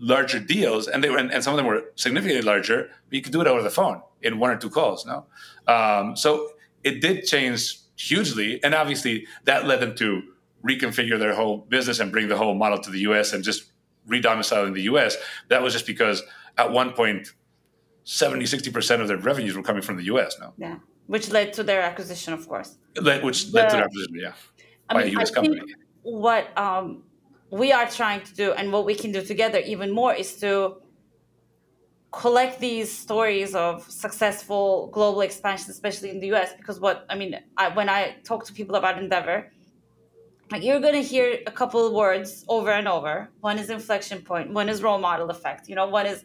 larger 0.02 0.40
deals, 0.40 0.88
and 0.88 1.02
they 1.04 1.10
were, 1.10 1.18
and, 1.18 1.44
some 1.44 1.54
of 1.54 1.58
them 1.58 1.68
were 1.68 1.84
significantly 1.96 2.42
larger. 2.42 2.90
But 3.10 3.14
you 3.16 3.22
could 3.22 3.32
do 3.32 3.40
it 3.42 3.48
over 3.48 3.62
the 3.62 3.70
phone 3.70 4.02
in 4.22 4.40
one 4.40 4.50
or 4.52 4.58
two 4.58 4.70
calls. 4.70 5.06
No, 5.06 5.26
um, 5.68 6.16
so 6.18 6.50
it 6.84 7.00
did 7.02 7.26
change 7.26 7.78
hugely, 7.96 8.62
and 8.64 8.74
obviously 8.76 9.28
that 9.46 9.66
led 9.68 9.80
them 9.80 9.96
to 9.96 10.24
reconfigure 10.68 11.18
their 11.18 11.34
whole 11.34 11.58
business 11.70 12.00
and 12.00 12.12
bring 12.12 12.28
the 12.28 12.38
whole 12.38 12.56
model 12.56 12.80
to 12.80 12.90
the 12.92 13.00
U.S. 13.02 13.32
and 13.34 13.44
just 13.44 13.72
redomicile 14.10 14.68
in 14.68 14.74
the 14.74 14.84
U.S. 14.84 15.16
That 15.50 15.62
was 15.62 15.72
just 15.74 15.86
because 15.88 16.22
at 16.58 16.72
one 16.72 16.94
point 16.94 17.28
70, 18.04 18.46
60% 18.46 19.02
of 19.02 19.08
their 19.08 19.18
revenues 19.18 19.56
were 19.56 19.64
coming 19.64 19.82
from 19.84 19.98
the 19.98 20.04
US 20.06 20.40
now. 20.40 20.54
Yeah, 20.58 20.78
which 21.08 21.30
led 21.30 21.54
to 21.54 21.64
their 21.64 21.82
acquisition, 21.82 22.34
of 22.34 22.48
course. 22.48 22.78
That- 22.96 23.24
Which 23.24 23.52
led 23.54 23.70
to 23.70 23.76
their 23.76 23.86
acquisition, 23.86 24.16
yeah, 24.16 24.34
I 24.90 24.94
by 24.96 25.04
mean, 25.06 25.18
a 25.18 25.22
US 25.22 25.32
I 25.32 25.34
company. 25.36 25.60
think 25.60 25.72
what 26.02 26.58
um, 26.58 27.04
we 27.52 27.72
are 27.72 27.88
trying 27.90 28.22
to 28.22 28.34
do 28.34 28.54
and 28.54 28.72
what 28.72 28.86
we 28.86 28.96
can 28.96 29.12
do 29.12 29.22
together 29.22 29.60
even 29.60 29.92
more 29.92 30.14
is 30.14 30.38
to 30.38 30.78
collect 32.12 32.60
these 32.60 32.92
stories 32.92 33.54
of 33.56 33.90
successful 33.90 34.90
global 34.92 35.22
expansion, 35.22 35.70
especially 35.70 36.10
in 36.10 36.20
the 36.20 36.34
US. 36.34 36.54
Because 36.58 36.80
what 36.80 37.06
I 37.10 37.16
mean, 37.16 37.40
I, 37.58 37.70
when 37.70 37.90
I 37.90 38.16
talk 38.24 38.46
to 38.46 38.54
people 38.54 38.76
about 38.76 38.98
Endeavor, 38.98 39.52
like 40.52 40.64
you're 40.64 40.80
gonna 40.80 41.02
hear 41.02 41.40
a 41.46 41.52
couple 41.52 41.86
of 41.86 41.94
words 41.94 42.44
over 42.48 42.72
and 42.72 42.88
over. 42.88 43.30
One 43.40 43.58
is 43.58 43.70
inflection 43.70 44.22
point. 44.22 44.52
One 44.52 44.68
is 44.68 44.82
role 44.84 44.98
model 44.98 45.30
effect. 45.30 45.70
You 45.70 45.76
know, 45.76 45.88
one 45.88 46.06
is 46.06 46.24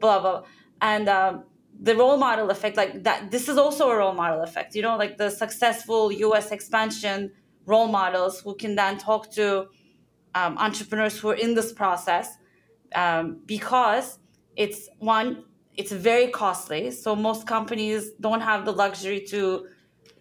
blah 0.00 0.20
blah, 0.20 0.42
and 0.80 1.08
um, 1.08 1.44
the 1.80 1.94
role 1.96 2.16
model 2.16 2.50
effect, 2.50 2.76
like 2.76 3.04
that. 3.04 3.30
This 3.30 3.48
is 3.48 3.56
also 3.56 3.88
a 3.88 3.96
role 3.96 4.12
model 4.12 4.42
effect. 4.42 4.74
You 4.74 4.82
know, 4.82 4.96
like 4.96 5.18
the 5.18 5.30
successful 5.30 6.10
U.S. 6.10 6.50
expansion 6.50 7.30
role 7.66 7.86
models 7.86 8.40
who 8.40 8.56
can 8.56 8.74
then 8.74 8.98
talk 8.98 9.30
to 9.32 9.68
um, 10.34 10.56
entrepreneurs 10.58 11.18
who 11.18 11.30
are 11.30 11.34
in 11.34 11.54
this 11.54 11.72
process 11.72 12.36
um, 12.94 13.40
because 13.46 14.18
it's 14.56 14.88
one 14.98 15.44
it's 15.76 15.92
very 15.92 16.28
costly. 16.28 16.90
So 16.90 17.16
most 17.16 17.46
companies 17.46 18.10
don't 18.20 18.40
have 18.40 18.64
the 18.64 18.72
luxury 18.72 19.20
to 19.30 19.66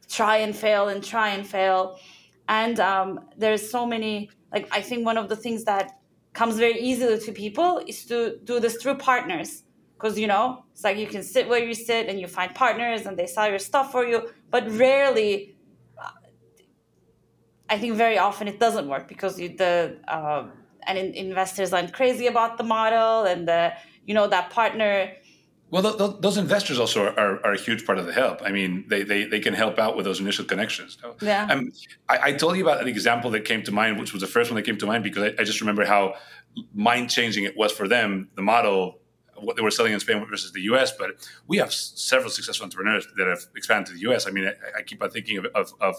try 0.08 0.38
and 0.38 0.56
fail 0.56 0.88
and 0.88 1.04
try 1.04 1.30
and 1.30 1.46
fail. 1.46 2.00
And 2.48 2.80
um, 2.80 3.20
there's 3.38 3.70
so 3.70 3.86
many 3.86 4.30
like 4.54 4.68
i 4.72 4.82
think 4.82 5.06
one 5.06 5.18
of 5.18 5.30
the 5.30 5.36
things 5.36 5.64
that 5.66 6.00
comes 6.34 6.58
very 6.58 6.80
easily 6.80 7.20
to 7.20 7.32
people 7.32 7.82
is 7.88 8.06
to 8.06 8.38
do 8.44 8.60
this 8.60 8.76
through 8.78 8.96
partners. 8.96 9.64
Because 9.96 10.18
you 10.18 10.28
know 10.28 10.64
it's 10.72 10.84
like 10.86 10.98
you 10.98 11.08
can 11.08 11.24
sit 11.24 11.50
where 11.50 11.64
you 11.64 11.74
sit 11.74 12.08
and 12.08 12.20
you 12.22 12.28
find 12.28 12.56
partners 12.56 13.06
and 13.06 13.18
they 13.20 13.28
sell 13.28 13.50
your 13.50 13.60
stuff 13.60 13.92
for 13.92 14.06
you 14.06 14.30
but 14.50 14.64
rarely 14.72 15.56
I 17.70 17.78
think 17.78 17.96
very 17.96 18.18
often 18.18 18.48
it 18.48 18.60
doesn't 18.60 18.88
work 18.88 19.08
because 19.08 19.40
you, 19.40 19.56
the 19.56 19.98
um, 20.08 20.52
and 20.88 20.98
in, 20.98 21.14
investors 21.14 21.74
aren't 21.74 21.94
crazy 21.94 22.28
about 22.28 22.58
the 22.58 22.64
model 22.64 23.26
and 23.26 23.48
the 23.48 23.74
you 24.06 24.14
know 24.14 24.28
that 24.28 24.50
partner. 24.50 25.12
Well, 25.72 25.84
th- 25.84 25.98
th- 25.98 26.22
those 26.22 26.38
investors 26.38 26.80
also 26.80 27.04
are, 27.04 27.20
are, 27.20 27.46
are 27.46 27.54
a 27.54 27.60
huge 27.60 27.86
part 27.86 28.00
of 28.00 28.08
the 28.08 28.14
help. 28.14 28.42
I 28.44 28.52
mean, 28.52 28.86
they, 28.88 29.04
they, 29.04 29.26
they 29.26 29.40
can 29.40 29.54
help 29.54 29.78
out 29.78 29.96
with 29.96 30.04
those 30.04 30.20
initial 30.20 30.44
connections. 30.44 30.98
no? 31.04 31.16
Yeah. 31.22 31.48
Um, 31.48 31.72
I, 32.08 32.20
I 32.24 32.32
told 32.34 32.58
you 32.58 32.64
about 32.64 32.82
an 32.82 32.88
example 32.88 33.30
that 33.32 33.46
came 33.46 33.62
to 33.62 33.72
mind, 33.72 34.00
which 34.00 34.12
was 34.12 34.22
the 34.22 34.28
first 34.28 34.50
one 34.50 34.56
that 34.56 34.64
came 34.64 34.78
to 34.80 34.88
mind 34.88 35.04
because 35.04 35.22
I, 35.22 35.42
I 35.42 35.44
just 35.44 35.62
remember 35.62 35.86
how 35.86 36.16
mind 36.74 37.12
changing 37.12 37.44
it 37.44 37.56
was 37.56 37.72
for 37.72 37.88
them, 37.88 38.30
the 38.34 38.42
model, 38.42 38.99
what 39.42 39.56
they 39.56 39.62
were 39.62 39.72
selling 39.72 39.94
in 39.94 40.00
Spain 40.00 40.26
versus 40.30 40.52
the 40.52 40.62
US. 40.62 40.92
But 40.98 41.12
we 41.48 41.58
have 41.58 41.74
several 41.74 42.30
successful 42.30 42.66
entrepreneurs 42.66 43.08
that 43.18 43.28
have 43.28 43.46
expanded 43.56 43.88
to 43.88 43.94
the 43.94 44.12
US. 44.12 44.28
I 44.28 44.32
mean, 44.32 44.46
I, 44.48 44.80
I 44.80 44.82
keep 44.84 45.02
on 45.04 45.10
thinking 45.10 45.38
of, 45.38 45.46
of, 45.56 45.74
of 45.82 45.96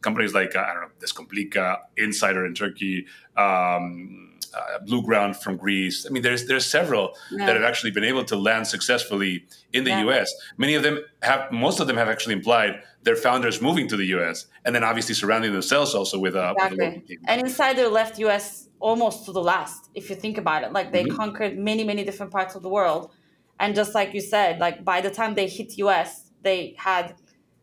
companies 0.00 0.34
like, 0.34 0.54
uh, 0.54 0.60
I 0.60 0.74
don't 0.74 0.82
know, 0.82 0.88
Descomplica, 1.00 1.78
Insider 1.96 2.46
in 2.46 2.54
Turkey, 2.54 3.06
um, 3.36 4.38
uh, 4.54 4.78
Blueground 4.86 5.36
from 5.36 5.56
Greece. 5.56 6.06
I 6.06 6.10
mean, 6.10 6.22
there's 6.22 6.46
there's 6.46 6.66
several 6.66 7.14
Yeah. 7.30 7.46
that 7.46 7.54
have 7.56 7.64
actually 7.64 7.90
been 7.90 8.04
able 8.04 8.24
to 8.24 8.36
land 8.36 8.66
successfully 8.66 9.44
in 9.72 9.84
the 9.84 9.90
Yeah. 9.90 10.04
US. 10.08 10.32
Many 10.56 10.74
of 10.74 10.82
them 10.82 11.00
have, 11.22 11.52
most 11.52 11.80
of 11.80 11.86
them 11.86 11.96
have 11.96 12.08
actually 12.08 12.34
implied 12.34 12.82
their 13.02 13.16
founders 13.16 13.60
moving 13.60 13.88
to 13.88 13.96
the 13.96 14.06
US 14.16 14.46
and 14.64 14.74
then 14.74 14.84
obviously 14.84 15.14
surrounding 15.14 15.52
themselves 15.52 15.94
also 15.94 16.18
with, 16.18 16.34
uh, 16.34 16.54
with 16.56 16.72
a 16.72 16.76
local 16.84 17.00
team. 17.02 17.20
And 17.26 17.40
Insider 17.40 17.88
left 17.88 18.18
US 18.20 18.67
almost 18.80 19.24
to 19.26 19.32
the 19.32 19.42
last, 19.42 19.90
if 19.94 20.10
you 20.10 20.16
think 20.16 20.38
about 20.38 20.62
it. 20.64 20.72
Like 20.72 20.92
they 20.92 21.04
Mhm. 21.04 21.08
conquered 21.08 21.58
many, 21.58 21.84
many 21.84 22.04
different 22.04 22.32
parts 22.32 22.54
of 22.54 22.62
the 22.62 22.68
world. 22.68 23.12
And 23.60 23.74
just 23.74 23.94
like 23.94 24.14
you 24.14 24.20
said, 24.20 24.58
like 24.60 24.84
by 24.84 25.00
the 25.00 25.10
time 25.10 25.34
they 25.34 25.48
hit 25.48 25.76
US, 25.78 26.30
they 26.42 26.74
had 26.78 27.16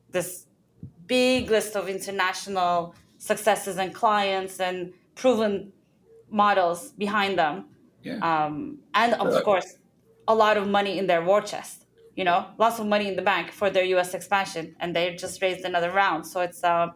this 0.10 0.48
big 1.06 1.50
list 1.50 1.76
of 1.76 1.88
international 1.90 2.96
successes 3.18 3.78
and 3.78 3.94
clients 3.94 4.60
and 4.60 4.94
proven 5.16 5.74
models 6.30 6.94
behind 6.94 7.38
them. 7.40 7.70
Yeah. 8.02 8.22
Um, 8.22 8.84
and 8.94 9.14
of 9.16 9.32
Uh, 9.32 9.42
course, 9.44 9.78
a 10.28 10.36
lot 10.36 10.58
of 10.58 10.68
money 10.68 10.98
in 10.98 11.08
their 11.08 11.24
war 11.24 11.42
chest. 11.42 11.86
You 12.16 12.24
know, 12.24 12.54
lots 12.58 12.80
of 12.80 12.88
money 12.88 13.08
in 13.08 13.16
the 13.18 13.22
bank 13.22 13.52
for 13.52 13.70
their 13.70 13.84
U.S. 13.86 14.14
expansion, 14.14 14.76
and 14.80 14.96
they 14.96 15.16
just 15.16 15.42
raised 15.42 15.66
another 15.66 15.92
round. 15.92 16.26
So 16.26 16.42
it's 16.42 16.64
um, 16.64 16.94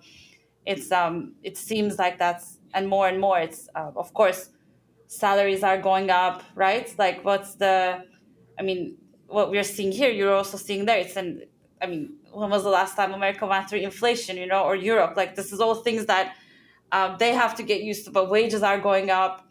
it's 0.66 0.92
um, 0.92 1.36
it 1.44 1.58
seems 1.58 1.98
like 2.00 2.20
that's 2.20 2.59
and 2.74 2.88
more 2.88 3.08
and 3.08 3.20
more. 3.20 3.40
It's 3.40 3.70
uh, 3.76 3.92
of 3.96 4.14
course, 4.14 4.50
salaries 5.08 5.64
are 5.64 5.80
going 5.82 6.10
up, 6.10 6.44
right? 6.56 6.94
Like, 6.98 7.24
what's 7.26 7.56
the? 7.56 8.04
I 8.58 8.62
mean, 8.62 8.98
what 9.28 9.52
we're 9.52 9.64
seeing 9.64 9.92
here, 9.92 10.12
you're 10.12 10.34
also 10.34 10.58
seeing 10.58 10.86
there. 10.86 10.98
It's 10.98 11.16
an. 11.16 11.44
I 11.82 11.88
mean, 11.88 12.16
when 12.32 12.50
was 12.50 12.64
the 12.64 12.70
last 12.70 12.96
time 12.96 13.14
America 13.14 13.46
went 13.46 13.70
through 13.70 13.80
inflation? 13.80 14.38
You 14.38 14.48
know, 14.48 14.64
or 14.64 14.76
Europe? 14.76 15.14
Like, 15.16 15.36
this 15.36 15.52
is 15.54 15.60
all 15.60 15.76
things 15.76 16.06
that 16.08 16.36
um, 16.92 17.16
they 17.20 17.34
have 17.34 17.56
to 17.56 17.64
get 17.64 17.82
used 17.82 18.06
to. 18.06 18.12
But 18.12 18.30
wages 18.30 18.64
are 18.64 18.80
going 18.80 19.10
up 19.10 19.50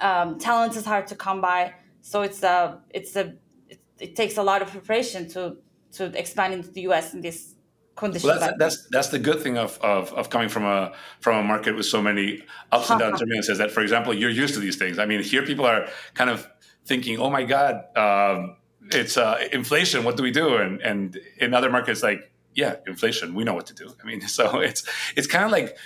um, 0.00 0.38
talent 0.38 0.76
is 0.76 0.84
hard 0.84 1.06
to 1.08 1.16
come 1.16 1.40
by 1.40 1.74
so 2.00 2.22
it's 2.22 2.42
a 2.42 2.80
it's 2.90 3.16
a 3.16 3.34
it, 3.68 3.80
it 3.98 4.16
takes 4.16 4.36
a 4.36 4.42
lot 4.42 4.62
of 4.62 4.70
preparation 4.70 5.28
to 5.28 5.56
to 5.92 6.04
expand 6.18 6.54
into 6.54 6.70
the 6.70 6.82
us 6.82 7.14
in 7.14 7.20
this 7.20 7.54
condition 8.00 8.28
Well, 8.28 8.40
that's, 8.40 8.58
that's 8.58 8.86
that's 8.88 9.08
the 9.08 9.18
good 9.18 9.40
thing 9.40 9.56
of, 9.56 9.78
of, 9.80 10.12
of 10.14 10.30
coming 10.30 10.48
from 10.48 10.64
a 10.64 10.92
from 11.20 11.38
a 11.38 11.42
market 11.42 11.76
with 11.76 11.86
so 11.86 12.02
many 12.02 12.42
ups 12.72 12.90
and 12.90 12.98
downs. 13.00 13.48
Is 13.48 13.58
that, 13.58 13.70
for 13.70 13.82
example, 13.82 14.12
you're 14.12 14.30
used 14.30 14.54
to 14.54 14.60
these 14.60 14.76
things. 14.76 14.98
I 14.98 15.06
mean, 15.06 15.22
here 15.22 15.44
people 15.44 15.66
are 15.66 15.86
kind 16.14 16.30
of 16.30 16.48
thinking, 16.84 17.18
"Oh 17.18 17.30
my 17.30 17.44
God, 17.44 17.74
um, 17.96 18.56
it's 18.90 19.16
uh, 19.16 19.38
inflation. 19.52 20.04
What 20.04 20.16
do 20.16 20.22
we 20.22 20.32
do?" 20.32 20.56
And 20.56 20.80
and 20.80 21.18
in 21.38 21.54
other 21.54 21.70
markets, 21.70 22.02
like, 22.02 22.32
yeah, 22.54 22.76
inflation. 22.86 23.34
We 23.34 23.44
know 23.44 23.54
what 23.54 23.66
to 23.66 23.74
do. 23.74 23.94
I 24.02 24.06
mean, 24.06 24.20
so 24.38 24.60
it's 24.60 24.82
it's 25.16 25.26
kind 25.26 25.44
of 25.44 25.52
like 25.52 25.76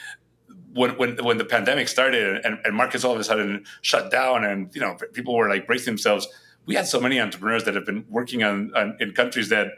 when 0.73 0.97
when 0.97 1.17
when 1.25 1.39
the 1.39 1.45
pandemic 1.45 1.89
started 1.89 2.45
and, 2.45 2.59
and 2.65 2.75
markets 2.75 3.05
all 3.05 3.15
of 3.15 3.21
a 3.21 3.25
sudden 3.25 3.65
shut 3.83 4.11
down, 4.11 4.45
and 4.45 4.75
you 4.75 4.81
know 4.81 4.97
people 5.13 5.35
were 5.35 5.49
like 5.49 5.67
bracing 5.67 5.93
themselves. 5.93 6.27
We 6.67 6.77
had 6.77 6.87
so 6.87 6.99
many 6.99 7.21
entrepreneurs 7.21 7.65
that 7.65 7.75
have 7.75 7.85
been 7.85 8.07
working 8.09 8.43
on, 8.43 8.73
on 8.75 8.97
in 8.99 9.13
countries 9.13 9.51
that 9.51 9.69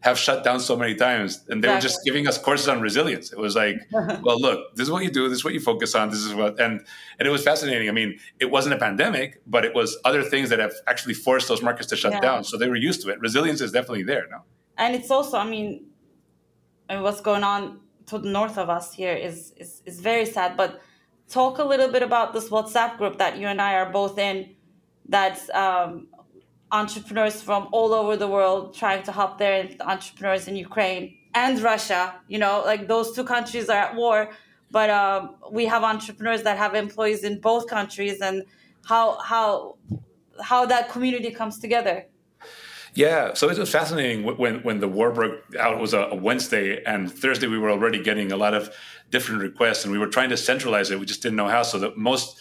have 0.00 0.16
shut 0.16 0.44
down 0.44 0.60
so 0.60 0.76
many 0.76 0.94
times 0.94 1.44
and 1.48 1.62
they 1.62 1.68
were 1.68 1.80
just 1.80 1.98
giving 2.04 2.28
us 2.28 2.38
courses 2.38 2.68
on 2.68 2.80
resilience. 2.80 3.32
It 3.32 3.38
was 3.38 3.56
like 3.56 3.76
well 3.92 4.40
look 4.40 4.74
this 4.76 4.84
is 4.86 4.90
what 4.92 5.02
you 5.02 5.10
do 5.10 5.28
this 5.28 5.38
is 5.38 5.44
what 5.44 5.54
you 5.54 5.60
focus 5.60 5.94
on 5.96 6.10
this 6.10 6.20
is 6.20 6.34
what 6.34 6.60
and 6.60 6.80
and 7.18 7.26
it 7.26 7.30
was 7.30 7.42
fascinating. 7.42 7.88
I 7.88 7.92
mean 7.92 8.18
it 8.38 8.50
wasn't 8.50 8.74
a 8.74 8.78
pandemic 8.78 9.40
but 9.46 9.64
it 9.64 9.74
was 9.74 9.98
other 10.04 10.22
things 10.22 10.50
that 10.50 10.60
have 10.60 10.72
actually 10.86 11.14
forced 11.14 11.48
those 11.48 11.62
markets 11.62 11.88
to 11.88 11.96
shut 11.96 12.12
Yeah. 12.12 12.20
down 12.20 12.44
so 12.44 12.56
they 12.56 12.68
were 12.68 12.76
used 12.76 13.02
to 13.02 13.08
it. 13.10 13.18
Resilience 13.20 13.60
is 13.60 13.72
definitely 13.72 14.04
there 14.04 14.26
now 14.30 14.44
and 14.76 14.94
it's 14.94 15.10
also 15.10 15.36
i 15.38 15.44
mean 15.44 15.84
I 16.88 16.94
mean, 16.94 17.02
what's 17.02 17.20
going 17.20 17.44
on 17.44 17.80
to 18.06 18.18
the 18.18 18.28
north 18.30 18.56
of 18.56 18.70
us 18.70 18.94
here 18.94 19.12
is, 19.28 19.52
is 19.56 19.82
is 19.84 20.00
very 20.00 20.24
sad 20.24 20.56
but 20.56 20.80
talk 21.28 21.58
a 21.58 21.64
little 21.64 21.90
bit 21.96 22.02
about 22.02 22.32
this 22.32 22.48
whatsapp 22.48 22.96
group 22.98 23.18
that 23.18 23.36
you 23.38 23.46
and 23.48 23.60
i 23.60 23.74
are 23.74 23.90
both 23.90 24.16
in 24.18 24.36
that's 25.10 25.50
um, 25.50 26.06
entrepreneurs 26.72 27.40
from 27.40 27.68
all 27.72 27.92
over 27.94 28.16
the 28.16 28.28
world 28.28 28.74
trying 28.74 29.02
to 29.02 29.12
help 29.12 29.38
their 29.38 29.68
entrepreneurs 29.80 30.48
in 30.48 30.56
ukraine 30.56 31.16
and 31.34 31.60
russia 31.60 32.14
you 32.28 32.38
know 32.38 32.62
like 32.64 32.88
those 32.88 33.14
two 33.14 33.24
countries 33.24 33.68
are 33.68 33.78
at 33.78 33.94
war 33.94 34.30
but 34.70 34.90
um, 34.90 35.36
we 35.50 35.64
have 35.64 35.82
entrepreneurs 35.82 36.42
that 36.42 36.58
have 36.58 36.74
employees 36.74 37.24
in 37.24 37.40
both 37.40 37.66
countries 37.66 38.20
and 38.20 38.44
how 38.84 39.18
how 39.20 39.76
how 40.40 40.66
that 40.66 40.88
community 40.88 41.30
comes 41.30 41.58
together 41.58 42.06
Yeah, 42.94 43.34
so 43.34 43.48
it 43.48 43.58
was 43.58 43.70
fascinating 43.70 44.24
when 44.24 44.62
when 44.66 44.80
the 44.80 44.88
war 44.88 45.12
broke 45.12 45.38
out. 45.64 45.74
It 45.74 45.80
was 45.80 45.94
a, 45.94 46.02
a 46.10 46.14
Wednesday, 46.14 46.82
and 46.84 47.00
Thursday 47.12 47.46
we 47.46 47.58
were 47.58 47.70
already 47.70 48.02
getting 48.02 48.32
a 48.32 48.36
lot 48.36 48.54
of 48.54 48.62
different 49.10 49.40
requests, 49.42 49.84
and 49.84 49.92
we 49.92 49.98
were 49.98 50.08
trying 50.08 50.30
to 50.30 50.36
centralize 50.36 50.90
it. 50.90 50.98
We 50.98 51.06
just 51.06 51.22
didn't 51.22 51.36
know 51.36 51.48
how. 51.48 51.62
So 51.62 51.78
the 51.78 51.92
most 51.96 52.40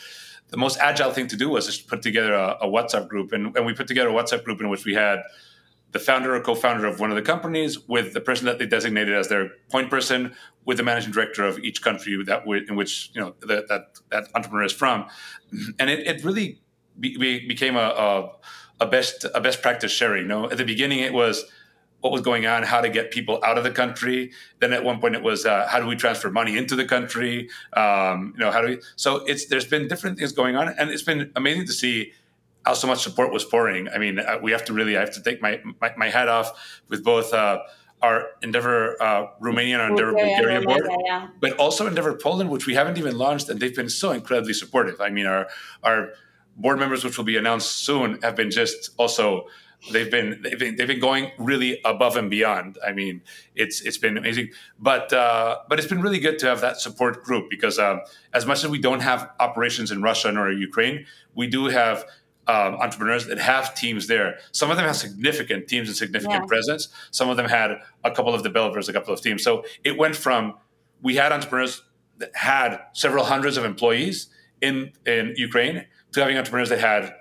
the 0.50 0.58
most 0.58 0.78
agile 0.80 1.12
thing 1.12 1.28
to 1.28 1.36
do 1.36 1.50
was 1.50 1.66
just 1.66 1.88
put 1.88 2.02
together 2.02 2.34
a, 2.34 2.58
a 2.62 2.68
WhatsApp 2.68 3.08
group, 3.08 3.34
and, 3.34 3.56
and 3.56 3.66
we 3.66 3.74
put 3.74 3.88
together 3.88 4.10
a 4.10 4.14
WhatsApp 4.14 4.44
group 4.44 4.62
in 4.62 4.70
which 4.70 4.86
we 4.86 4.94
had 4.94 5.24
the 5.92 6.00
founder 6.00 6.36
or 6.36 6.42
co-founder 6.42 6.86
of 6.86 7.00
one 7.00 7.10
of 7.10 7.16
the 7.16 7.22
companies 7.22 7.88
with 7.88 8.14
the 8.14 8.22
person 8.22 8.46
that 8.46 8.60
they 8.60 8.66
designated 8.66 9.16
as 9.16 9.30
their 9.30 9.52
point 9.70 9.90
person 9.90 10.34
with 10.66 10.78
the 10.78 10.84
managing 10.84 11.12
director 11.12 11.46
of 11.46 11.60
each 11.60 11.82
country 11.82 12.22
that 12.26 12.40
w- 12.42 12.66
in 12.68 12.76
which 12.76 13.10
you 13.14 13.22
know 13.22 13.34
that 13.42 13.68
that, 13.70 14.00
that 14.12 14.28
entrepreneur 14.36 14.66
is 14.66 14.74
from. 14.74 15.06
And 15.80 15.90
it, 15.90 16.06
it 16.06 16.24
really 16.26 16.62
be, 17.00 17.18
be, 17.18 17.48
became 17.48 17.76
a, 17.76 17.80
a 17.80 18.32
a 18.82 18.86
best 18.86 19.26
a 19.34 19.42
best 19.42 19.62
practice 19.62 19.92
sharing 19.92 20.24
you 20.24 20.28
know. 20.28 20.50
At 20.50 20.58
the 20.58 20.66
beginning 20.66 21.00
it 21.00 21.14
was 21.14 21.46
what 22.02 22.12
was 22.12 22.22
going 22.22 22.46
on 22.46 22.64
how 22.64 22.80
to 22.82 22.90
get 22.90 23.12
people 23.12 23.40
out 23.44 23.58
of 23.58 23.64
the 23.64 23.72
country 23.72 24.32
then 24.60 24.72
at 24.72 24.84
one 24.84 25.00
point 25.00 25.16
it 25.16 25.24
was 25.24 25.46
uh, 25.46 25.68
how 25.68 25.80
do 25.80 25.88
we 25.88 25.96
transfer 25.96 26.30
money 26.30 26.58
into 26.58 26.76
the 26.76 26.86
country 26.86 27.50
um, 27.74 28.34
you 28.36 28.44
know 28.44 28.52
how 28.52 28.62
do 28.62 28.68
we 28.68 28.80
so 28.96 29.18
it's 29.26 29.48
there's 29.48 29.66
been 29.66 29.88
different 29.88 30.18
things 30.18 30.32
going 30.32 30.56
on 30.56 30.68
and 30.68 30.90
it's 30.90 31.04
been 31.04 31.32
amazing 31.36 31.66
to 31.66 31.74
see 31.74 32.12
how 32.68 32.74
so 32.74 32.86
much 32.86 33.02
support 33.02 33.32
was 33.32 33.46
pouring. 33.46 33.88
I 33.88 33.98
mean, 33.98 34.20
uh, 34.20 34.40
we 34.42 34.52
have 34.52 34.66
to 34.66 34.74
really, 34.74 34.98
I 34.98 35.00
have 35.00 35.14
to 35.14 35.24
take 35.24 35.42
my 35.42 35.62
my, 35.82 35.94
my 35.96 36.10
hat 36.10 36.28
off 36.28 36.82
with 36.90 37.02
both 37.04 37.34
uh, 37.34 37.60
our 38.02 38.26
Endeavor 38.42 39.02
uh, 39.02 39.28
Romania 39.40 39.76
and 39.76 39.82
our 39.84 39.90
Endeavor 39.90 40.14
Bulgaria 40.14 40.62
board, 40.62 40.88
yeah. 41.06 41.28
but 41.40 41.54
also 41.58 41.88
Endeavor 41.88 42.14
Poland, 42.16 42.50
which 42.50 42.68
we 42.68 42.76
haven't 42.76 42.98
even 42.98 43.18
launched, 43.18 43.48
and 43.50 43.60
they've 43.60 43.76
been 43.76 43.90
so 43.90 44.12
incredibly 44.12 44.54
supportive. 44.54 45.00
I 45.00 45.10
mean, 45.10 45.26
our 45.26 45.48
our 45.84 46.10
board 46.58 46.78
members, 46.78 47.04
which 47.06 47.18
will 47.18 47.26
be 47.26 47.38
announced 47.38 47.72
soon, 47.78 48.20
have 48.22 48.36
been 48.36 48.52
just 48.52 48.92
also 48.98 49.48
they've 49.92 50.10
been 50.12 50.42
they've 50.44 50.60
been 50.60 50.76
they've 50.76 50.88
been 50.88 51.00
going 51.00 51.32
really 51.38 51.80
above 51.86 52.18
and 52.18 52.30
beyond. 52.30 52.78
I 52.86 52.92
mean, 52.94 53.22
it's 53.56 53.82
it's 53.82 53.98
been 53.98 54.18
amazing, 54.18 54.50
but 54.80 55.14
uh, 55.14 55.60
but 55.70 55.80
it's 55.80 55.88
been 55.88 56.02
really 56.02 56.20
good 56.20 56.40
to 56.40 56.48
have 56.48 56.62
that 56.62 56.78
support 56.80 57.24
group 57.24 57.50
because 57.50 57.80
um, 57.80 58.02
as 58.34 58.46
much 58.46 58.64
as 58.64 58.70
we 58.70 58.80
don't 58.80 59.02
have 59.02 59.30
operations 59.40 59.92
in 59.92 60.02
Russia 60.02 60.32
nor 60.32 60.52
Ukraine, 60.52 61.06
we 61.36 61.48
do 61.48 61.66
have. 61.68 62.06
Um, 62.50 62.76
entrepreneurs 62.76 63.28
that 63.28 63.40
have 63.40 63.76
teams 63.76 64.08
there. 64.08 64.38
Some 64.54 64.72
of 64.72 64.78
them 64.78 64.86
have 64.86 64.96
significant 64.96 65.68
teams 65.68 65.90
and 65.90 65.98
significant 65.98 66.44
Yeah. 66.44 66.48
presence. 66.48 66.88
Some 67.12 67.28
of 67.28 67.36
them 67.36 67.50
had 67.50 67.72
a 68.06 68.12
couple 68.12 68.34
of 68.34 68.42
developers, 68.42 68.88
a 68.88 68.94
couple 68.94 69.14
of 69.14 69.20
teams. 69.22 69.44
So 69.44 69.66
it 69.84 69.98
went 69.98 70.16
from 70.16 70.54
we 71.02 71.16
had 71.18 71.34
entrepreneurs 71.34 71.84
that 72.20 72.34
had 72.34 72.80
several 72.94 73.26
hundreds 73.26 73.58
of 73.58 73.66
employees 73.66 74.30
in 74.62 74.94
in 75.06 75.34
Ukraine 75.36 75.88
to 76.14 76.22
having 76.22 76.38
entrepreneurs 76.38 76.70
that 76.70 76.80
had 76.80 77.14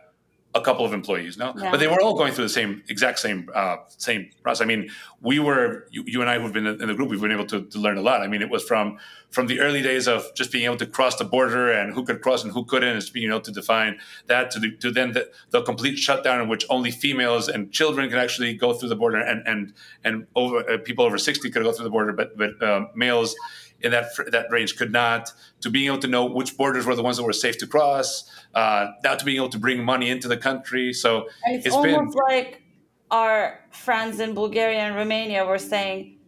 a 0.60 0.60
couple 0.66 0.84
of 0.88 0.92
employees, 1.00 1.34
no, 1.36 1.48
Yeah. 1.56 1.70
but 1.70 1.78
they 1.80 1.88
were 1.92 2.00
all 2.04 2.16
going 2.22 2.32
through 2.34 2.48
the 2.50 2.56
same 2.60 2.72
exact 2.94 3.18
same 3.26 3.40
uh, 3.60 3.76
same 4.08 4.22
process. 4.42 4.62
I 4.64 4.68
mean, 4.72 4.82
we 5.20 5.36
were 5.46 5.66
you, 5.94 6.02
you 6.06 6.20
and 6.22 6.28
I 6.32 6.34
who've 6.40 6.56
been 6.58 6.66
in 6.66 6.88
the 6.90 6.94
group, 6.98 7.08
we've 7.10 7.20
been 7.20 7.36
able 7.40 7.50
to, 7.54 7.58
to 7.74 7.78
learn 7.78 7.98
a 7.98 8.04
lot. 8.10 8.18
I 8.24 8.28
mean, 8.32 8.42
it 8.46 8.50
was 8.56 8.62
from 8.70 8.86
from 9.36 9.46
the 9.48 9.58
early 9.60 9.82
days 9.90 10.04
of 10.14 10.20
just 10.40 10.50
being 10.54 10.64
able 10.64 10.80
to 10.84 10.86
cross 10.96 11.14
the 11.16 11.24
border 11.24 11.64
and 11.78 11.86
who 11.94 12.02
could 12.08 12.20
cross 12.26 12.40
and 12.44 12.52
who 12.56 12.64
couldn't, 12.64 12.88
and 12.96 13.12
being 13.12 13.30
able 13.30 13.40
to 13.50 13.52
define 13.52 13.92
that 14.26 14.50
to 14.52 14.58
the, 14.62 14.70
to 14.82 14.90
then 14.90 15.12
the, 15.12 15.22
the 15.50 15.62
complete 15.62 15.96
shutdown 16.06 16.40
in 16.42 16.48
which 16.48 16.64
only 16.76 16.90
females 16.90 17.44
and 17.48 17.60
children 17.72 18.08
can 18.08 18.18
actually 18.18 18.54
go 18.54 18.72
through 18.72 18.88
the 18.94 19.00
border, 19.04 19.18
and 19.30 19.40
and 19.46 19.72
and 20.04 20.26
over 20.34 20.58
uh, 20.70 20.78
people 20.88 21.04
over 21.04 21.18
sixty 21.18 21.50
could 21.50 21.64
go 21.64 21.72
through 21.72 21.84
the 21.90 21.96
border, 21.98 22.12
but 22.12 22.28
but 22.42 22.52
um, 22.62 22.88
males 22.94 23.34
in 23.80 23.90
that 23.92 24.06
that 24.30 24.46
range 24.50 24.76
could 24.76 24.92
not. 24.92 25.32
To 25.60 25.70
being 25.70 25.86
able 25.86 25.98
to 25.98 26.08
know 26.08 26.24
which 26.24 26.56
borders 26.56 26.86
were 26.86 26.94
the 26.94 27.02
ones 27.02 27.16
that 27.16 27.24
were 27.24 27.32
safe 27.32 27.58
to 27.58 27.66
cross, 27.66 28.30
uh, 28.54 28.88
now 29.04 29.14
to 29.14 29.24
being 29.24 29.36
able 29.36 29.50
to 29.50 29.58
bring 29.58 29.84
money 29.84 30.10
into 30.10 30.28
the 30.28 30.36
country. 30.36 30.92
So 30.92 31.28
And 31.44 31.56
it's, 31.56 31.66
it's 31.66 31.76
been 31.76 31.94
almost 31.94 32.18
like 32.28 32.62
our 33.10 33.60
friends 33.70 34.20
in 34.20 34.34
Bulgaria 34.34 34.80
and 34.80 34.96
Romania 34.96 35.44
were 35.44 35.58
saying, 35.58 36.18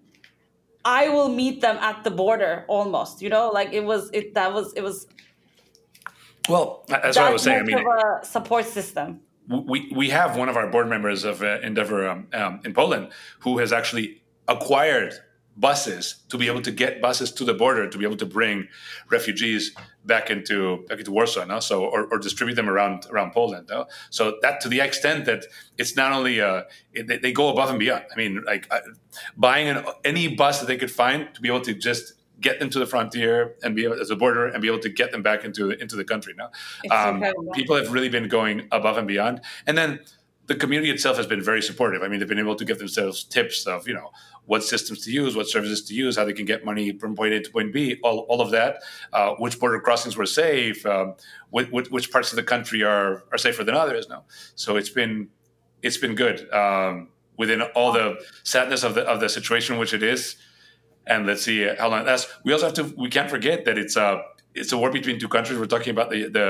I 0.84 1.09
will 1.09 1.28
meet 1.28 1.61
them 1.61 1.76
at 1.78 2.05
the 2.05 2.11
border 2.11 2.64
almost, 2.68 3.20
you 3.20 3.28
know, 3.28 3.51
like 3.51 3.72
it 3.72 3.84
was, 3.84 4.11
it, 4.12 4.34
that 4.34 4.53
was, 4.55 4.72
it 4.74 4.82
was 4.82 5.07
well. 6.49 6.84
That's 6.88 7.16
that 7.16 7.22
what 7.22 7.30
I 7.30 7.32
was 7.32 7.42
saying. 7.42 7.61
I 7.61 7.62
mean, 7.62 7.78
of 7.78 7.86
a 7.86 8.24
support 8.24 8.64
system. 8.64 9.20
we 9.49 9.92
we 9.94 10.11
have 10.11 10.36
one 10.36 10.49
of 10.49 10.57
our 10.57 10.68
board 10.68 10.88
members 10.88 11.24
of 11.24 11.42
uh, 11.42 11.59
Endeavor 11.62 12.09
um, 12.09 12.26
um, 12.32 12.61
in 12.64 12.74
Poland 12.74 13.11
who 13.40 13.59
has 13.59 13.72
actually 13.72 14.22
acquired 14.46 15.14
buses 15.59 16.22
to 16.28 16.38
be 16.38 16.46
able 16.46 16.62
to 16.62 16.70
get 16.70 17.00
buses 17.00 17.32
to 17.32 17.44
the 17.44 17.54
border 17.54 17.88
to 17.88 17.98
be 17.98 18.04
able 18.04 18.16
to 18.16 18.26
bring 18.26 18.68
refugees 19.11 19.74
back 20.04 20.30
into 20.30 20.84
back 20.88 20.98
into 20.98 21.11
Warsaw, 21.11 21.44
no? 21.44 21.61
so 21.61 21.84
or, 21.84 22.06
or 22.06 22.18
distribute 22.18 22.54
them 22.54 22.68
around 22.68 23.06
around 23.11 23.32
Poland. 23.32 23.68
No? 23.68 23.86
So 24.11 24.38
that 24.42 24.61
to 24.62 24.68
the 24.68 24.80
extent 24.80 25.24
that 25.26 25.44
it's 25.76 25.96
not 25.96 26.12
only 26.12 26.40
uh, 26.40 26.62
it, 26.92 27.09
they, 27.09 27.18
they 27.18 27.32
go 27.32 27.48
above 27.48 27.70
and 27.70 27.78
beyond. 27.78 28.04
I 28.12 28.16
mean, 28.16 28.42
like 28.46 28.66
uh, 28.70 28.80
buying 29.36 29.68
an, 29.68 29.84
any 30.04 30.28
bus 30.34 30.61
that 30.61 30.66
they 30.66 30.76
could 30.76 30.90
find 30.90 31.34
to 31.34 31.40
be 31.40 31.48
able 31.48 31.62
to 31.62 31.74
just 31.74 32.14
get 32.40 32.61
them 32.61 32.70
to 32.70 32.78
the 32.78 32.86
frontier 32.86 33.56
and 33.64 33.74
be 33.74 33.84
able, 33.84 34.00
as 34.00 34.11
a 34.11 34.16
border 34.16 34.46
and 34.46 34.62
be 34.62 34.68
able 34.68 34.78
to 34.78 34.88
get 34.88 35.11
them 35.11 35.22
back 35.22 35.44
into 35.44 35.70
into 35.70 35.96
the 35.96 36.04
country. 36.04 36.34
Now, 36.36 36.50
um, 36.90 37.24
people 37.54 37.76
have 37.76 37.92
really 37.92 38.09
been 38.09 38.28
going 38.28 38.68
above 38.70 38.96
and 38.96 39.09
beyond, 39.09 39.40
and 39.66 39.76
then 39.76 40.00
the 40.46 40.54
community 40.54 40.90
itself 40.90 41.16
has 41.18 41.26
been 41.26 41.42
very 41.42 41.62
supportive. 41.62 42.02
I 42.02 42.09
mean, 42.09 42.20
they've 42.20 42.28
been 42.28 42.38
able 42.38 42.56
to 42.56 42.64
give 42.64 42.78
themselves 42.78 43.24
tips 43.24 43.66
of 43.66 43.86
you 43.86 43.94
know 43.94 44.11
what 44.49 44.64
systems 44.64 45.05
to 45.05 45.12
use, 45.12 45.36
what 45.36 45.46
services 45.46 45.82
to 45.82 45.94
use, 45.94 46.16
how 46.16 46.24
they 46.24 46.32
can 46.32 46.46
get 46.46 46.64
money 46.64 46.99
from 46.99 47.14
point 47.14 47.34
A 47.34 47.40
to 47.40 47.51
point 47.51 47.70
B, 47.70 47.99
all, 48.03 48.20
all 48.30 48.40
of 48.40 48.51
that. 48.51 48.82
Uh, 49.12 49.34
which 49.34 49.61
border 49.61 49.78
crossings 49.78 50.16
were 50.16 50.26
safe, 50.26 50.84
um, 50.86 51.14
which, 51.51 51.90
which 51.90 52.11
parts 52.11 52.32
of 52.32 52.36
the 52.36 52.42
country 52.42 52.82
are 52.82 53.24
are 53.30 53.38
safer 53.38 53.62
than 53.62 53.74
others. 53.74 54.09
No, 54.09 54.24
so 54.55 54.76
it's 54.76 54.88
been 54.88 55.28
it's 55.82 55.99
been 55.99 56.14
good 56.14 56.51
um, 56.53 57.09
within 57.36 57.61
all 57.76 57.92
the 57.92 58.16
sadness 58.42 58.82
of 58.84 58.94
the 58.94 59.03
of 59.03 59.20
the 59.20 59.28
situation 59.28 59.78
which 59.78 59.92
it 59.92 60.03
is. 60.03 60.36
And 61.07 61.26
let's 61.26 61.42
see 61.42 61.68
how 61.78 61.88
long 61.88 62.01
it 62.01 62.07
lasts. 62.07 62.32
We 62.44 62.53
also 62.55 62.66
have 62.66 62.74
to. 62.74 62.84
We 62.96 63.11
can't 63.11 63.30
forget 63.30 63.66
that 63.66 63.76
it's 63.76 63.96
a 63.96 64.22
it's 64.55 64.72
a 64.72 64.78
war 64.78 64.90
between 64.90 65.18
two 65.20 65.28
countries. 65.28 65.59
We're 65.59 65.66
talking 65.66 65.90
about 65.90 66.09
the 66.11 66.28
the 66.28 66.46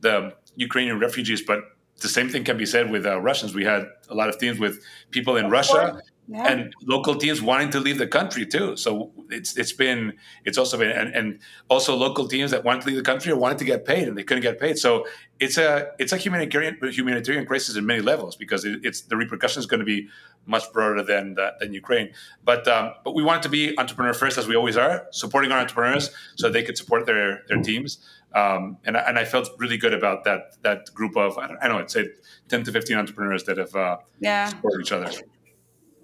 the 0.00 0.34
Ukrainian 0.56 0.98
refugees, 0.98 1.42
but 1.42 1.60
the 2.00 2.08
same 2.08 2.28
thing 2.28 2.42
can 2.42 2.58
be 2.58 2.66
said 2.66 2.90
with 2.90 3.06
uh, 3.06 3.20
Russians. 3.20 3.54
We 3.54 3.64
had 3.64 3.84
a 4.08 4.14
lot 4.14 4.28
of 4.28 4.38
teams 4.38 4.58
with 4.58 4.82
people 5.12 5.36
in 5.36 5.48
Russia 5.48 6.02
Yeah. 6.28 6.48
and 6.50 6.74
local 6.82 7.14
teams 7.14 7.40
wanting 7.40 7.70
to 7.70 7.78
leave 7.80 7.98
the 7.98 8.06
country 8.08 8.44
too. 8.46 8.76
So 8.76 9.12
it's 9.30 9.56
it's 9.56 9.72
been 9.72 10.14
it's 10.44 10.58
also 10.58 10.76
been 10.76 10.90
and, 10.90 11.14
and 11.14 11.38
also 11.68 11.94
local 11.94 12.26
teams 12.26 12.50
that 12.50 12.64
wanted 12.64 12.80
to 12.82 12.86
leave 12.88 12.96
the 12.96 13.02
country 13.04 13.30
or 13.32 13.36
wanted 13.36 13.58
to 13.58 13.64
get 13.64 13.84
paid 13.84 14.08
and 14.08 14.18
they 14.18 14.24
couldn't 14.24 14.42
get 14.42 14.58
paid. 14.58 14.76
So 14.76 15.06
it's 15.38 15.56
a 15.56 15.92
it's 16.00 16.12
a 16.12 16.16
humanitarian 16.16 16.78
humanitarian 16.90 17.46
crisis 17.46 17.76
in 17.76 17.86
many 17.86 18.00
levels 18.00 18.34
because 18.34 18.64
it, 18.64 18.80
it's 18.82 19.02
the 19.02 19.16
repercussion 19.16 19.60
is 19.60 19.66
going 19.66 19.80
to 19.80 19.86
be 19.86 20.08
much 20.46 20.64
broader 20.72 21.02
than 21.02 21.34
that, 21.34 21.58
than 21.60 21.72
Ukraine. 21.72 22.08
But 22.44 22.66
um, 22.66 22.92
but 23.04 23.14
we 23.14 23.22
want 23.22 23.42
to 23.44 23.48
be 23.48 23.78
entrepreneur 23.78 24.12
first 24.12 24.36
as 24.36 24.48
we 24.48 24.56
always 24.56 24.76
are, 24.76 25.06
supporting 25.12 25.52
our 25.52 25.60
entrepreneurs 25.60 26.10
so 26.36 26.48
they 26.50 26.62
could 26.64 26.76
support 26.76 27.06
their 27.06 27.42
their 27.48 27.62
teams. 27.62 27.98
Um, 28.34 28.78
and 28.84 28.96
I, 28.96 29.00
and 29.08 29.18
I 29.18 29.24
felt 29.24 29.48
really 29.58 29.76
good 29.76 29.94
about 29.94 30.24
that 30.24 30.60
that 30.62 30.92
group 30.92 31.16
of 31.16 31.38
I 31.38 31.46
don't, 31.48 31.58
I 31.62 31.68
don't 31.68 31.76
know 31.76 31.82
I'd 31.82 31.90
say 31.90 32.08
ten 32.48 32.64
to 32.64 32.72
fifteen 32.72 32.96
entrepreneurs 32.96 33.44
that 33.44 33.58
have 33.58 33.74
uh, 33.76 33.98
Yeah. 34.20 34.46
supported 34.48 34.80
each 34.80 34.92
other. 34.92 35.10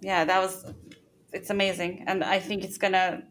Yeah. 0.03 0.24
That 0.30 0.40
was, 0.44 0.55
it's 1.32 1.50
amazing. 1.50 2.05
And 2.07 2.22
I 2.22 2.38
think 2.38 2.64
it's 2.64 2.78
to, 2.78 3.22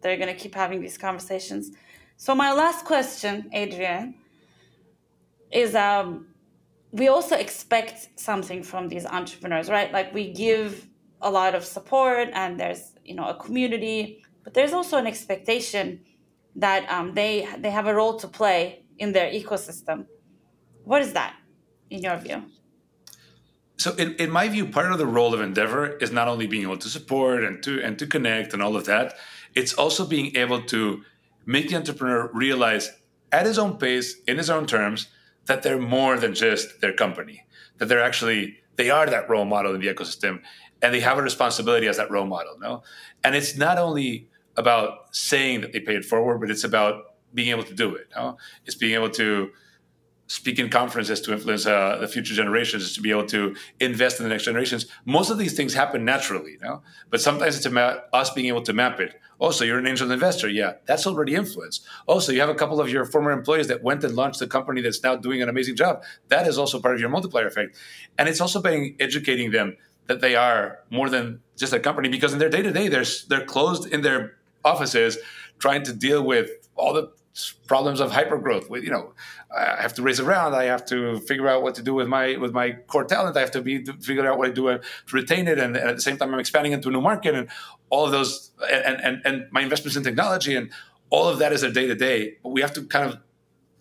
they're 0.00 0.16
to 0.16 0.34
keep 0.34 0.54
having 0.54 0.80
these 0.80 0.98
conversations. 0.98 1.70
So 2.16 2.34
my 2.34 2.52
last 2.52 2.84
question, 2.84 3.34
Adrian, 3.52 4.14
is 5.50 5.74
um, 5.74 6.28
we 6.92 7.08
also 7.08 7.36
expect 7.36 7.96
something 8.16 8.62
from 8.62 8.88
these 8.88 9.06
entrepreneurs, 9.06 9.68
right? 9.68 9.90
Like 9.92 10.12
we 10.12 10.32
give 10.32 10.86
a 11.20 11.30
lot 11.30 11.54
of 11.54 11.64
support 11.64 12.28
and 12.32 12.60
there's, 12.60 12.94
you 13.04 13.14
know, 13.14 13.28
a 13.28 13.34
community, 13.34 14.22
but 14.44 14.54
there's 14.54 14.72
also 14.72 14.98
an 14.98 15.06
expectation 15.06 16.00
that 16.56 16.88
um, 16.90 17.14
they 17.14 17.48
they 17.58 17.70
have 17.70 17.86
a 17.86 17.94
role 17.94 18.16
to 18.18 18.28
play 18.28 18.84
in 18.98 19.12
their 19.12 19.30
ecosystem. 19.30 20.06
What 20.84 21.02
is 21.02 21.12
that, 21.12 21.34
in 21.90 22.02
your 22.02 22.16
view? 22.16 22.42
So, 23.78 23.94
in, 23.94 24.14
in 24.16 24.30
my 24.30 24.48
view, 24.48 24.66
part 24.66 24.90
of 24.90 24.98
the 24.98 25.06
role 25.06 25.32
of 25.32 25.40
Endeavor 25.40 25.96
is 25.98 26.10
not 26.10 26.26
only 26.26 26.48
being 26.48 26.64
able 26.64 26.78
to 26.78 26.88
support 26.88 27.44
and 27.44 27.62
to 27.62 27.80
and 27.80 27.98
to 27.98 28.06
connect 28.06 28.52
and 28.52 28.60
all 28.62 28.76
of 28.76 28.84
that. 28.86 29.14
It's 29.54 29.72
also 29.72 30.04
being 30.04 30.36
able 30.36 30.62
to 30.62 31.04
make 31.46 31.68
the 31.68 31.76
entrepreneur 31.76 32.28
realize 32.34 32.90
at 33.30 33.46
his 33.46 33.58
own 33.58 33.78
pace, 33.78 34.16
in 34.26 34.36
his 34.36 34.50
own 34.50 34.66
terms, 34.66 35.08
that 35.46 35.62
they're 35.62 35.78
more 35.78 36.18
than 36.18 36.34
just 36.34 36.80
their 36.80 36.92
company. 36.92 37.44
That 37.78 37.86
they're 37.86 38.02
actually 38.02 38.58
they 38.74 38.90
are 38.90 39.06
that 39.06 39.30
role 39.30 39.44
model 39.44 39.74
in 39.74 39.80
the 39.80 39.86
ecosystem, 39.86 40.42
and 40.82 40.92
they 40.92 41.00
have 41.00 41.18
a 41.18 41.22
responsibility 41.22 41.86
as 41.86 41.98
that 41.98 42.10
role 42.10 42.26
model. 42.26 42.58
No, 42.58 42.82
and 43.22 43.36
it's 43.36 43.56
not 43.56 43.78
only 43.78 44.28
about 44.56 45.14
saying 45.14 45.60
that 45.60 45.72
they 45.72 45.80
pay 45.80 45.94
it 45.94 46.04
forward, 46.04 46.40
but 46.40 46.50
it's 46.50 46.64
about 46.64 47.14
being 47.32 47.50
able 47.50 47.62
to 47.62 47.74
do 47.74 47.94
it. 47.94 48.08
No, 48.16 48.38
it's 48.66 48.74
being 48.74 48.94
able 48.94 49.10
to 49.10 49.50
speak 50.28 50.58
in 50.58 50.68
conferences 50.68 51.20
to 51.22 51.32
influence 51.32 51.66
uh, 51.66 51.96
the 52.00 52.06
future 52.06 52.34
generations, 52.34 52.94
to 52.94 53.00
be 53.00 53.10
able 53.10 53.26
to 53.26 53.56
invest 53.80 54.20
in 54.20 54.24
the 54.24 54.28
next 54.28 54.44
generations. 54.44 54.86
Most 55.06 55.30
of 55.30 55.38
these 55.38 55.54
things 55.54 55.74
happen 55.74 56.04
naturally, 56.04 56.52
you 56.52 56.60
know? 56.60 56.82
but 57.10 57.20
sometimes 57.20 57.56
it's 57.56 57.66
about 57.66 58.04
us 58.12 58.30
being 58.30 58.46
able 58.46 58.62
to 58.62 58.72
map 58.72 59.00
it. 59.00 59.18
Also, 59.38 59.64
you're 59.64 59.78
an 59.78 59.86
angel 59.86 60.10
investor. 60.10 60.48
Yeah, 60.48 60.74
that's 60.84 61.06
already 61.06 61.34
influence. 61.34 61.80
Also, 62.06 62.30
you 62.32 62.40
have 62.40 62.48
a 62.48 62.54
couple 62.54 62.80
of 62.80 62.90
your 62.90 63.04
former 63.04 63.30
employees 63.30 63.68
that 63.68 63.82
went 63.82 64.04
and 64.04 64.14
launched 64.14 64.42
a 64.42 64.46
company 64.46 64.82
that's 64.82 65.02
now 65.02 65.16
doing 65.16 65.40
an 65.40 65.48
amazing 65.48 65.76
job. 65.76 66.02
That 66.28 66.46
is 66.46 66.58
also 66.58 66.80
part 66.80 66.94
of 66.94 67.00
your 67.00 67.08
multiplier 67.08 67.46
effect. 67.46 67.76
And 68.18 68.28
it's 68.28 68.40
also 68.40 68.60
being 68.60 68.96
educating 69.00 69.50
them 69.50 69.76
that 70.08 70.20
they 70.20 70.34
are 70.34 70.80
more 70.90 71.08
than 71.08 71.40
just 71.56 71.72
a 71.72 71.80
company 71.80 72.08
because 72.08 72.32
in 72.32 72.38
their 72.38 72.50
day 72.50 72.62
to 72.62 72.72
day, 72.72 72.88
they're 72.88 73.04
they're 73.28 73.44
closed 73.44 73.90
in 73.92 74.02
their 74.02 74.36
offices 74.64 75.18
trying 75.58 75.84
to 75.84 75.92
deal 75.92 76.22
with 76.22 76.50
all 76.74 76.92
the 76.92 77.10
problems 77.66 78.00
of 78.00 78.10
hypergrowth. 78.10 78.68
With 78.68 78.84
you 78.84 78.90
know 78.90 79.12
i 79.56 79.80
have 79.80 79.94
to 79.94 80.02
raise 80.02 80.20
around. 80.20 80.54
I 80.54 80.64
have 80.64 80.84
to 80.86 81.18
figure 81.20 81.48
out 81.48 81.62
what 81.62 81.74
to 81.76 81.82
do 81.82 81.94
with 81.94 82.08
my 82.08 82.36
with 82.36 82.52
my 82.52 82.72
core 82.86 83.04
talent. 83.04 83.36
I 83.36 83.40
have 83.40 83.50
to 83.52 83.62
be 83.62 83.82
to 83.82 83.92
figure 83.94 84.26
out 84.28 84.38
what 84.38 84.46
to 84.46 84.52
do 84.52 84.64
to 84.68 84.80
retain 85.12 85.48
it. 85.48 85.58
And, 85.58 85.76
and 85.76 85.88
at 85.90 85.96
the 85.96 86.02
same 86.02 86.16
time 86.16 86.32
i'm 86.32 86.40
expanding 86.40 86.72
into 86.72 86.88
a 86.88 86.92
new 86.92 87.00
market 87.00 87.34
and 87.34 87.48
all 87.90 88.04
of 88.06 88.12
those 88.12 88.50
and 88.70 89.00
and, 89.00 89.22
and 89.24 89.46
my 89.50 89.62
investments 89.62 89.96
in 89.96 90.02
technology 90.02 90.54
and 90.56 90.70
all 91.10 91.26
of 91.28 91.38
that 91.38 91.52
is 91.52 91.60
their 91.62 91.70
day 91.70 91.86
to 91.86 91.94
day 91.94 92.36
but 92.42 92.50
we 92.50 92.60
have 92.60 92.72
to 92.74 92.82
kind 92.82 93.08
of 93.08 93.18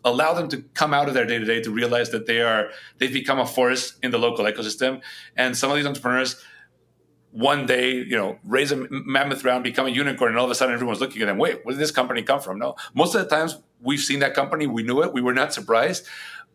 allow 0.08 0.34
them 0.34 0.48
to 0.50 0.62
come 0.74 0.94
out 0.94 1.08
of 1.08 1.14
their 1.14 1.26
day 1.26 1.38
to 1.38 1.46
day 1.46 1.62
to 1.62 1.72
realize 1.72 2.12
that 2.12 2.26
they 2.26 2.42
are 2.42 2.70
they've 2.98 3.14
become 3.14 3.40
a 3.40 3.46
force 3.46 3.98
in 4.02 4.12
the 4.12 4.18
local 4.18 4.46
ecosystem. 4.46 5.02
And 5.36 5.58
some 5.58 5.70
of 5.70 5.78
these 5.78 5.86
entrepreneurs 5.86 6.42
one 7.32 7.66
day, 7.66 7.92
you 7.92 8.16
know, 8.18 8.40
raise 8.44 8.72
a 8.72 8.88
mammoth 8.90 9.44
round, 9.44 9.64
become 9.64 9.86
a 9.86 9.90
unicorn, 9.90 10.32
and 10.32 10.40
all 10.40 10.46
of 10.46 10.52
a 10.52 10.56
sudden 10.56 10.74
everyone's 10.74 11.00
looking 11.02 11.22
at 11.22 11.26
them. 11.26 11.38
Wait, 11.38 11.64
where 11.64 11.74
did 11.74 11.82
this 11.82 11.92
company 11.92 12.24
come 12.24 12.40
from? 12.40 12.58
No, 12.58 12.76
most 12.94 13.16
of 13.16 13.22
the 13.22 13.28
times 13.30 13.62
we've 13.82 14.00
seen 14.00 14.20
that 14.20 14.34
company, 14.34 14.66
we 14.66 14.84
knew 14.84 15.04
it, 15.04 15.14
we 15.14 15.22
were 15.22 15.34
not 15.34 15.54
surprised. 15.54 16.08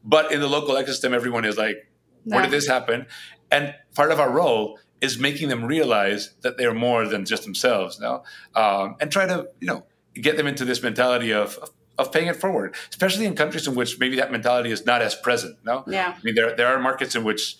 But 0.05 0.33
in 0.33 0.41
the 0.41 0.49
local 0.49 0.75
ecosystem, 0.75 1.13
everyone 1.13 1.45
is 1.45 1.57
like, 1.57 1.77
where 2.25 2.43
did 2.43 2.51
this 2.51 2.67
happen? 2.67 3.07
And 3.51 3.75
part 3.95 4.11
of 4.11 4.19
our 4.19 4.31
role 4.31 4.79
is 5.01 5.19
making 5.19 5.49
them 5.49 5.65
realize 5.65 6.35
that 6.41 6.57
they're 6.59 6.75
more 6.75 7.07
than 7.07 7.25
just 7.25 7.45
themselves 7.45 8.01
now, 8.01 8.25
um, 8.55 8.97
and 9.01 9.13
try 9.13 9.27
to, 9.27 9.49
you 9.61 9.67
know, 9.67 9.85
get 10.15 10.37
them 10.37 10.47
into 10.47 10.65
this 10.65 10.83
mentality 10.83 11.33
of, 11.33 11.57
of 11.59 11.71
of 11.99 12.11
paying 12.11 12.27
it 12.27 12.37
forward, 12.37 12.75
especially 12.89 13.27
in 13.27 13.35
countries 13.37 13.69
in 13.69 13.75
which 13.75 13.99
maybe 13.99 14.17
that 14.17 14.33
mentality 14.33 14.71
is 14.71 14.87
not 14.87 15.03
as 15.03 15.15
present. 15.15 15.57
No, 15.63 15.85
Yeah. 15.87 16.15
I 16.17 16.21
mean 16.25 16.35
there 16.35 16.57
there 16.57 16.67
are 16.69 16.81
markets 16.81 17.15
in 17.15 17.23
which 17.23 17.57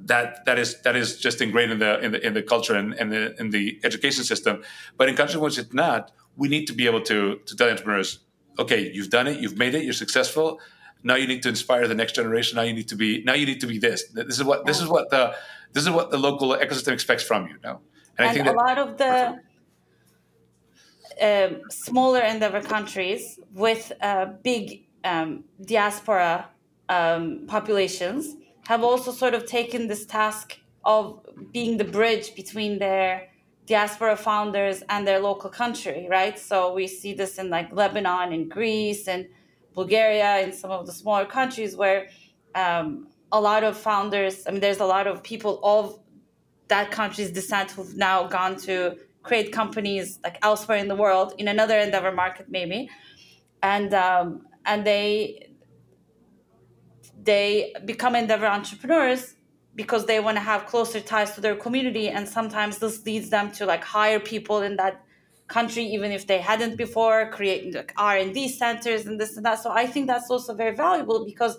that 0.00 0.44
that 0.44 0.58
is 0.58 0.80
that 0.82 0.96
is 0.96 1.18
just 1.18 1.40
ingrained 1.40 1.72
in 1.72 1.78
the 1.78 1.98
in 2.00 2.12
the 2.12 2.26
in 2.26 2.34
the 2.34 2.42
culture 2.42 2.74
and, 2.74 2.92
and 2.94 3.10
the 3.12 3.40
in 3.40 3.50
the 3.50 3.80
education 3.84 4.24
system. 4.24 4.62
But 4.96 5.08
in 5.08 5.16
countries 5.16 5.38
which 5.38 5.58
it's 5.58 5.72
not, 5.72 6.12
we 6.36 6.48
need 6.48 6.66
to 6.66 6.72
be 6.72 6.86
able 6.86 7.02
to 7.02 7.36
to 7.36 7.56
tell 7.56 7.68
entrepreneurs, 7.68 8.20
okay, 8.58 8.90
you've 8.92 9.10
done 9.10 9.26
it, 9.26 9.40
you've 9.40 9.56
made 9.56 9.74
it, 9.74 9.84
you're 9.84 9.92
successful. 9.92 10.60
Now 11.02 11.14
you 11.14 11.26
need 11.26 11.42
to 11.42 11.48
inspire 11.48 11.86
the 11.88 11.94
next 11.94 12.14
generation. 12.14 12.56
Now 12.56 12.62
you 12.62 12.74
need 12.74 12.88
to 12.88 12.96
be 12.96 13.22
now 13.24 13.34
you 13.34 13.46
need 13.46 13.60
to 13.60 13.66
be 13.66 13.78
this. 13.78 14.04
This 14.08 14.38
is 14.38 14.44
what 14.44 14.66
this 14.66 14.80
is 14.80 14.88
what 14.88 15.10
the 15.10 15.34
this 15.72 15.84
is 15.84 15.90
what 15.90 16.10
the 16.10 16.18
local 16.18 16.48
ecosystem 16.50 16.92
expects 16.92 17.24
from 17.24 17.46
you. 17.48 17.56
Now, 17.62 17.80
and, 18.18 18.28
I 18.28 18.32
think 18.32 18.46
a 18.46 18.52
lot 18.52 18.78
of 18.78 18.98
the 18.98 19.40
um, 21.20 21.62
smaller 21.70 22.20
endeavor 22.20 22.60
countries 22.60 23.38
with 23.52 23.92
uh, 24.00 24.26
big 24.42 24.86
um, 25.04 25.44
diaspora 25.64 26.48
um, 26.88 27.46
populations 27.46 28.36
have 28.66 28.82
also 28.82 29.12
sort 29.12 29.34
of 29.34 29.46
taken 29.46 29.86
this 29.86 30.04
task 30.06 30.58
of 30.84 31.20
being 31.52 31.76
the 31.76 31.84
bridge 31.84 32.34
between 32.34 32.78
their 32.78 33.28
diaspora 33.66 34.16
founders 34.16 34.82
and 34.88 35.06
their 35.06 35.18
local 35.18 35.50
country, 35.50 36.06
right? 36.08 36.38
So 36.38 36.72
we 36.72 36.86
see 36.86 37.12
this 37.14 37.38
in 37.38 37.50
like 37.50 37.72
Lebanon 37.72 38.32
and 38.32 38.50
Greece 38.50 39.08
and 39.08 39.26
Bulgaria 39.74 40.30
and 40.42 40.54
some 40.54 40.70
of 40.70 40.86
the 40.86 40.92
smaller 40.92 41.26
countries 41.26 41.76
where 41.76 42.08
um, 42.54 43.08
a 43.32 43.40
lot 43.40 43.62
of 43.64 43.76
founders, 43.76 44.46
I 44.46 44.50
mean, 44.52 44.60
there's 44.60 44.80
a 44.80 44.86
lot 44.86 45.06
of 45.06 45.22
people 45.22 45.60
of 45.62 45.98
that 46.68 46.90
country's 46.90 47.30
descent 47.30 47.70
who've 47.72 47.96
now 47.96 48.26
gone 48.26 48.56
to 48.60 48.96
create 49.22 49.52
companies 49.52 50.18
like 50.24 50.38
elsewhere 50.42 50.78
in 50.78 50.88
the 50.88 50.94
world 50.94 51.34
in 51.38 51.48
another 51.48 51.78
endeavor 51.78 52.12
market 52.12 52.46
maybe, 52.48 52.88
and 53.62 53.92
um, 53.94 54.46
and 54.64 54.84
they 54.84 55.50
they 57.26 57.74
become 57.84 58.14
endeavor 58.16 58.46
entrepreneurs 58.46 59.34
because 59.74 60.06
they 60.06 60.18
want 60.20 60.36
to 60.36 60.40
have 60.40 60.66
closer 60.66 61.00
ties 61.00 61.34
to 61.34 61.40
their 61.40 61.54
community 61.54 62.08
and 62.08 62.26
sometimes 62.26 62.78
this 62.78 63.04
leads 63.04 63.28
them 63.28 63.52
to 63.52 63.66
like 63.66 63.84
hire 63.84 64.18
people 64.18 64.62
in 64.62 64.76
that 64.76 65.02
country 65.48 65.84
even 65.84 66.10
if 66.10 66.26
they 66.26 66.38
hadn't 66.38 66.76
before 66.76 67.30
create 67.30 67.74
like 67.74 67.92
r&d 67.96 68.48
centers 68.48 69.06
and 69.06 69.20
this 69.20 69.36
and 69.36 69.44
that. 69.46 69.62
So 69.62 69.70
i 69.70 69.86
think 69.86 70.06
that's 70.06 70.30
also 70.30 70.54
very 70.54 70.74
valuable 70.74 71.24
because 71.24 71.58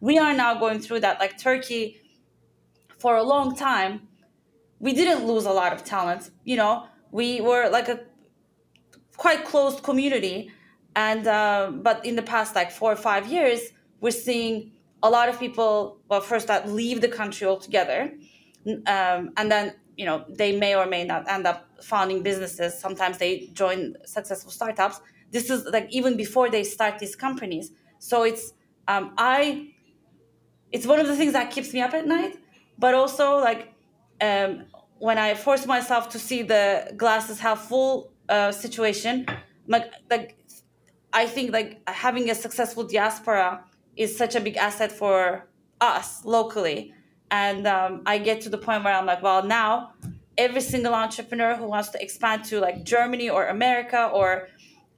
we 0.00 0.18
are 0.18 0.34
now 0.34 0.54
going 0.58 0.80
through 0.80 1.00
that 1.00 1.20
like 1.20 1.38
turkey 1.38 2.00
for 2.98 3.16
a 3.16 3.22
long 3.22 3.54
time 3.54 4.08
we 4.78 4.92
didn't 4.94 5.26
lose 5.26 5.44
a 5.44 5.52
lot 5.52 5.72
of 5.72 5.84
talent 5.84 6.30
you 6.44 6.56
know? 6.56 6.86
We 7.12 7.40
were 7.40 7.68
like 7.68 7.88
a 7.88 8.00
quite 9.16 9.44
closed 9.44 9.82
community 9.82 10.50
and 10.96 11.26
uh, 11.26 11.70
but 11.72 12.06
in 12.06 12.16
the 12.16 12.22
past 12.22 12.54
like 12.54 12.70
four 12.70 12.92
or 12.92 12.96
five 13.10 13.26
years 13.26 13.60
we're 14.00 14.10
seeing 14.10 14.72
a 15.02 15.10
lot 15.10 15.28
of 15.28 15.38
people, 15.38 15.98
well, 16.08 16.20
first 16.20 16.46
that 16.48 16.68
leave 16.68 17.00
the 17.00 17.08
country 17.08 17.46
altogether, 17.46 18.12
um, 18.86 19.30
and 19.36 19.50
then 19.50 19.74
you 19.96 20.04
know 20.04 20.24
they 20.28 20.56
may 20.56 20.74
or 20.74 20.86
may 20.86 21.04
not 21.04 21.28
end 21.28 21.46
up 21.46 21.68
founding 21.82 22.22
businesses. 22.22 22.78
Sometimes 22.78 23.18
they 23.18 23.48
join 23.52 23.96
successful 24.04 24.50
startups. 24.50 25.00
This 25.30 25.50
is 25.50 25.64
like 25.66 25.88
even 25.90 26.16
before 26.16 26.50
they 26.50 26.64
start 26.64 26.98
these 26.98 27.16
companies. 27.16 27.70
So 27.98 28.22
it's 28.24 28.52
um, 28.88 29.12
I, 29.16 29.68
it's 30.72 30.86
one 30.86 31.00
of 31.00 31.06
the 31.06 31.16
things 31.16 31.32
that 31.32 31.50
keeps 31.50 31.72
me 31.72 31.80
up 31.80 31.94
at 31.94 32.06
night. 32.06 32.36
But 32.78 32.94
also 32.94 33.38
like 33.38 33.72
um, 34.20 34.64
when 34.98 35.18
I 35.18 35.34
force 35.34 35.66
myself 35.66 36.08
to 36.10 36.18
see 36.18 36.42
the 36.42 36.92
glasses 36.96 37.38
half 37.40 37.68
full 37.68 38.12
uh, 38.28 38.52
situation, 38.52 39.26
like 39.66 39.92
like 40.10 40.36
I 41.12 41.26
think 41.26 41.52
like 41.52 41.80
having 41.88 42.30
a 42.30 42.34
successful 42.34 42.84
diaspora 42.84 43.64
is 44.00 44.16
such 44.16 44.34
a 44.34 44.40
big 44.40 44.56
asset 44.56 44.90
for 44.90 45.46
us 45.80 46.24
locally. 46.24 46.94
And 47.30 47.66
um, 47.66 48.02
I 48.06 48.16
get 48.16 48.40
to 48.42 48.48
the 48.48 48.56
point 48.56 48.82
where 48.82 48.94
I'm 48.94 49.04
like, 49.04 49.22
well, 49.22 49.44
now 49.44 49.92
every 50.38 50.62
single 50.62 50.94
entrepreneur 50.94 51.54
who 51.54 51.66
wants 51.66 51.90
to 51.90 52.02
expand 52.02 52.44
to 52.44 52.60
like 52.60 52.82
Germany 52.82 53.28
or 53.28 53.48
America 53.48 54.10
or, 54.12 54.48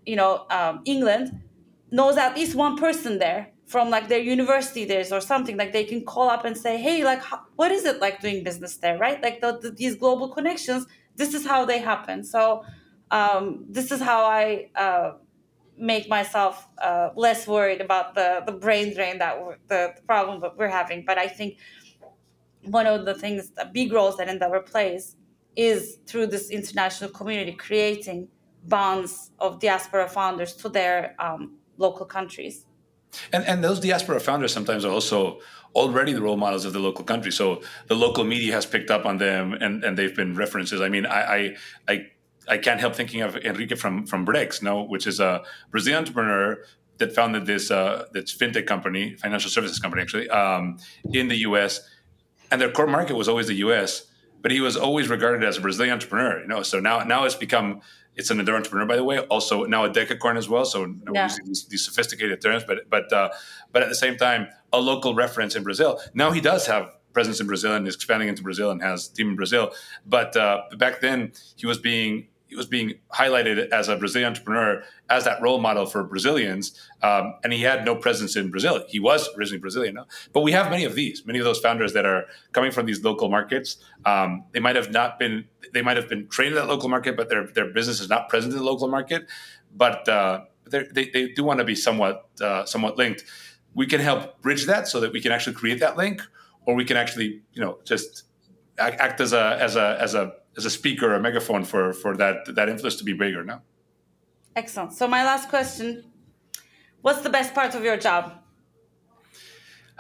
you 0.07 0.15
know, 0.15 0.47
um, 0.51 0.83
England 0.85 1.43
knows 1.91 2.17
at 2.17 2.37
least 2.37 2.55
one 2.55 2.77
person 2.77 3.19
there 3.19 3.51
from 3.67 3.91
like 3.91 4.07
their 4.09 4.21
university 4.21 4.87
days 4.87 5.11
or 5.11 5.21
something. 5.21 5.57
Like 5.57 5.73
they 5.73 5.85
can 5.85 6.05
call 6.05 6.31
up 6.31 6.45
and 6.45 6.57
say 6.57 6.81
hey 6.81 7.03
like 7.03 7.23
how, 7.25 7.41
what 7.57 7.73
is 7.73 7.85
it 7.85 8.01
like 8.01 8.21
doing 8.21 8.45
business 8.45 8.77
there 8.77 8.97
right? 8.99 9.21
Like 9.21 9.41
the, 9.41 9.59
the, 9.61 9.71
these 9.73 9.97
global 9.97 10.29
connections 10.29 10.87
this 11.17 11.35
is 11.35 11.45
how 11.45 11.65
they 11.65 11.81
happen. 11.81 12.23
So 12.23 12.65
um, 13.11 13.67
this 13.69 13.91
is 13.91 14.01
how 14.01 14.25
i 14.25 14.71
uh, 14.77 15.13
make 15.77 16.09
myself 16.09 16.69
uh, 16.79 17.11
less 17.17 17.47
worried 17.47 17.81
about 17.81 18.15
the, 18.15 18.43
the 18.47 18.53
brain 18.53 18.95
drain 18.95 19.19
that 19.19 19.39
the, 19.69 19.95
the 19.97 20.03
problem 20.03 20.41
that 20.41 20.57
we're 20.57 20.69
having. 20.69 21.05
But 21.05 21.19
I 21.19 21.29
think 21.29 21.59
one 22.65 22.87
of 22.87 23.05
the 23.05 23.15
things, 23.15 23.51
the 23.51 23.69
big 23.73 23.93
roles 23.93 24.17
that 24.19 24.29
Endeavor 24.29 24.61
plays 24.61 25.17
is 25.57 25.99
through 26.07 26.27
this 26.29 26.51
international 26.51 27.11
community 27.11 27.53
creating 27.53 28.29
bonds 28.65 29.31
of 29.39 29.61
diaspora 29.61 30.09
founders 30.09 30.55
to 30.55 30.69
their 30.69 31.15
um, 31.19 31.57
local 31.79 32.07
countries. 32.07 32.67
And, 33.33 33.45
and 33.45 33.63
those 33.63 33.81
diaspora 33.81 34.21
founders 34.21 34.53
sometimes 34.53 34.85
are 34.85 34.93
also 34.93 35.41
already 35.75 36.13
the 36.13 36.23
role 36.23 36.37
models 36.37 36.65
of 36.65 36.73
the 36.73 36.79
local 36.79 37.05
country. 37.05 37.33
So 37.33 37.63
the 37.89 37.95
local 37.95 38.25
media 38.25 38.53
has 38.55 38.67
picked 38.67 38.91
up 38.91 39.05
on 39.05 39.19
them 39.19 39.55
and, 39.55 39.85
and 39.85 39.99
they've 39.99 40.15
been 40.15 40.35
references. 40.35 40.81
I 40.81 40.89
mean, 40.89 41.07
I, 41.07 41.21
I, 41.37 41.57
I 41.89 42.07
I 42.49 42.59
can't 42.59 42.81
help 42.81 42.95
thinking 42.95 43.23
of 43.23 43.37
Henrique 43.37 43.77
from 43.77 44.07
from 44.07 44.27
Brex, 44.27 44.63
no, 44.63 44.83
which 44.83 45.07
is 45.07 45.21
a 45.21 45.43
Brazilian 45.71 46.01
entrepreneur 46.01 46.65
that 46.99 47.15
founded 47.15 47.47
this 47.47 47.71
uh, 47.71 48.07
this 48.13 48.37
fintech 48.37 48.67
company, 48.67 49.15
financial 49.17 49.51
services 49.51 49.79
company, 49.79 50.03
actually, 50.03 50.29
um, 50.31 50.79
in 51.13 51.29
the 51.29 51.37
U.S. 51.49 51.89
And 52.51 52.61
their 52.61 52.71
core 52.71 52.87
market 52.87 53.17
was 53.17 53.29
always 53.29 53.47
the 53.47 53.55
U.S. 53.67 54.07
But 54.41 54.51
he 54.51 54.61
was 54.61 54.77
always 54.77 55.09
regarded 55.09 55.45
as 55.45 55.57
a 55.57 55.61
Brazilian 55.61 55.93
entrepreneur, 55.93 56.41
you 56.41 56.49
know. 56.49 56.63
So 56.63 56.81
now 56.81 57.05
now 57.05 57.25
it's 57.25 57.35
become 57.35 57.81
it's 58.15 58.31
an 58.31 58.41
entrepreneur, 58.41 58.87
by 58.87 58.97
the 58.97 59.05
way. 59.05 59.19
Also 59.19 59.65
now 59.65 59.85
a 59.85 59.91
decacorn 59.91 60.37
as 60.37 60.49
well. 60.49 60.65
So 60.65 60.95
yeah. 61.13 61.25
using 61.25 61.47
these, 61.47 61.65
these, 61.67 61.85
sophisticated 61.85 62.41
terms, 62.41 62.65
but 62.67 62.91
but 62.91 63.13
uh, 63.13 63.31
but 63.73 63.83
at 63.83 63.89
the 63.89 63.95
same 63.95 64.17
time, 64.17 64.49
a 64.73 64.81
local 64.81 65.15
reference 65.15 65.55
in 65.55 65.63
Brazil. 65.63 66.01
Now 66.13 66.33
he 66.33 66.41
does 66.41 66.67
have 66.67 66.97
presence 67.13 67.41
in 67.41 67.47
Brazil 67.47 67.75
and 67.75 67.87
is 67.87 67.95
expanding 67.95 68.29
into 68.29 68.43
Brazil 68.43 68.71
and 68.71 68.83
has 68.83 69.09
team 69.09 69.31
in 69.31 69.37
Brazil. 69.37 69.73
But 70.07 70.37
uh, 70.37 70.63
back 70.77 71.01
then, 71.01 71.33
he 71.57 71.67
was 71.67 71.79
being 71.79 72.29
was 72.57 72.67
being 72.67 72.95
highlighted 73.13 73.69
as 73.71 73.89
a 73.89 73.97
Brazilian 73.97 74.29
entrepreneur 74.29 74.83
as 75.09 75.25
that 75.25 75.41
role 75.43 75.61
model 75.61 75.87
for 75.87 76.03
Brazilians, 76.05 76.79
um, 77.03 77.35
and 77.45 77.53
he 77.53 77.63
had 77.63 77.85
no 77.85 77.95
presence 77.95 78.37
in 78.37 78.51
Brazil. 78.51 78.85
He 78.89 79.01
was 79.01 79.29
originally 79.37 79.61
Brazilian, 79.61 79.95
no? 79.95 80.07
but 80.33 80.41
we 80.41 80.53
have 80.53 80.71
many 80.71 80.85
of 80.85 80.95
these, 80.95 81.25
many 81.27 81.39
of 81.39 81.45
those 81.45 81.59
founders 81.59 81.93
that 81.93 82.07
are 82.07 82.25
coming 82.53 82.71
from 82.71 82.87
these 82.87 83.03
local 83.03 83.29
markets. 83.29 83.77
Um, 84.05 84.45
they 84.53 84.61
might 84.61 84.77
have 84.77 84.91
not 84.91 85.19
been, 85.19 85.45
they 85.73 85.83
might 85.83 85.97
have 85.97 86.09
been 86.09 86.29
trained 86.29 86.55
in 86.55 86.57
that 86.57 86.69
local 86.69 86.89
market, 86.89 87.17
but 87.17 87.29
their 87.29 87.47
their 87.47 87.73
business 87.73 88.01
is 88.01 88.09
not 88.09 88.29
present 88.29 88.53
in 88.53 88.59
the 88.59 88.65
local 88.65 88.89
market. 88.89 89.29
But 89.75 90.09
uh, 90.09 90.45
they 90.67 91.11
they 91.13 91.29
do 91.29 91.45
want 91.45 91.59
to 91.59 91.65
be 91.65 91.75
somewhat 91.75 92.29
uh, 92.41 92.65
somewhat 92.65 92.97
linked. 92.97 93.25
We 93.75 93.87
can 93.87 94.01
help 94.01 94.43
bridge 94.43 94.67
that 94.67 94.89
so 94.89 95.01
that 95.01 95.13
we 95.13 95.21
can 95.21 95.33
actually 95.33 95.55
create 95.55 95.81
that 95.81 95.97
link, 95.97 96.23
or 96.67 96.75
we 96.75 96.85
can 96.85 96.97
actually, 96.97 97.43
you 97.53 97.61
know, 97.61 97.79
just 97.85 98.25
act 98.79 99.21
as 99.21 99.33
a 99.33 99.59
as 99.61 99.77
a 99.77 99.99
as 100.01 100.15
a 100.15 100.35
as 100.57 100.65
a 100.65 100.71
speaker, 100.71 101.15
a 101.15 101.21
megaphone 101.21 101.65
for 101.65 101.93
for 101.93 102.17
that 102.17 102.55
that 102.55 102.69
influence 102.69 102.97
to 102.97 103.05
be 103.05 103.13
bigger. 103.13 103.45
No. 103.45 103.61
Excellent. 104.55 104.93
So 104.93 105.09
my 105.09 105.25
last 105.25 105.49
question: 105.49 106.05
What's 107.01 107.23
the 107.23 107.31
best 107.31 107.55
part 107.55 107.75
of 107.75 107.85
your 107.85 107.97
job? 107.97 108.33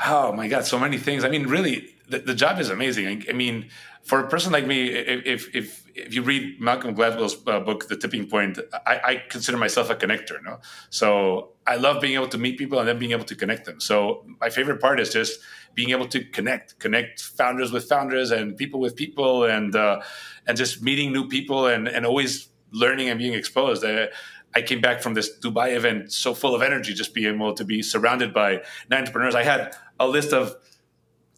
Oh 0.04 0.32
my 0.32 0.48
God, 0.48 0.64
so 0.64 0.78
many 0.78 0.98
things. 0.98 1.24
I 1.24 1.28
mean, 1.28 1.46
really, 1.46 1.91
the, 2.12 2.18
the 2.18 2.34
job 2.34 2.60
is 2.60 2.68
amazing. 2.68 3.24
I, 3.28 3.32
mean, 3.32 3.70
for 4.02 4.20
a 4.20 4.28
person 4.28 4.52
like 4.52 4.66
me, 4.66 4.88
if 4.88 5.42
if 5.54 5.70
if 5.94 6.14
you 6.14 6.22
read 6.22 6.60
Malcolm 6.60 6.94
Gladwell's 6.94 7.36
uh, 7.46 7.60
book, 7.60 7.88
The 7.88 7.96
Tipping 7.96 8.26
Point, 8.28 8.58
I, 8.86 8.94
I, 9.10 9.22
consider 9.28 9.58
myself 9.58 9.90
a 9.90 9.94
connector. 9.94 10.36
No, 10.42 10.60
so 10.90 11.52
I 11.66 11.76
love 11.76 12.00
being 12.00 12.14
able 12.14 12.28
to 12.28 12.38
meet 12.38 12.58
people 12.58 12.78
and 12.78 12.86
then 12.88 12.98
being 12.98 13.12
able 13.12 13.24
to 13.32 13.34
connect 13.34 13.64
them. 13.64 13.80
So 13.80 14.24
my 14.40 14.50
favorite 14.50 14.80
part 14.80 15.00
is 15.00 15.10
just 15.10 15.40
being 15.74 15.90
able 15.90 16.08
to 16.08 16.24
connect, 16.24 16.78
connect 16.78 17.22
founders 17.22 17.72
with 17.72 17.84
founders 17.88 18.30
and 18.30 18.56
people 18.56 18.80
with 18.80 18.94
people, 18.94 19.44
and 19.44 19.74
uh, 19.74 20.02
and 20.46 20.56
just 20.56 20.82
meeting 20.82 21.12
new 21.12 21.26
people 21.28 21.66
and 21.66 21.88
and 21.88 22.04
always 22.04 22.48
learning 22.72 23.08
and 23.08 23.18
being 23.18 23.34
exposed. 23.34 23.84
I, 23.84 24.08
I 24.54 24.60
came 24.60 24.82
back 24.82 25.00
from 25.00 25.14
this 25.14 25.30
Dubai 25.44 25.74
event 25.74 26.12
so 26.12 26.34
full 26.34 26.54
of 26.54 26.60
energy, 26.60 26.92
just 26.92 27.14
being 27.14 27.34
able 27.34 27.54
to 27.54 27.64
be 27.64 27.82
surrounded 27.82 28.34
by 28.34 28.62
entrepreneurs. 28.90 29.34
I 29.34 29.44
had 29.44 29.74
a 29.98 30.06
list 30.06 30.32
of 30.34 30.56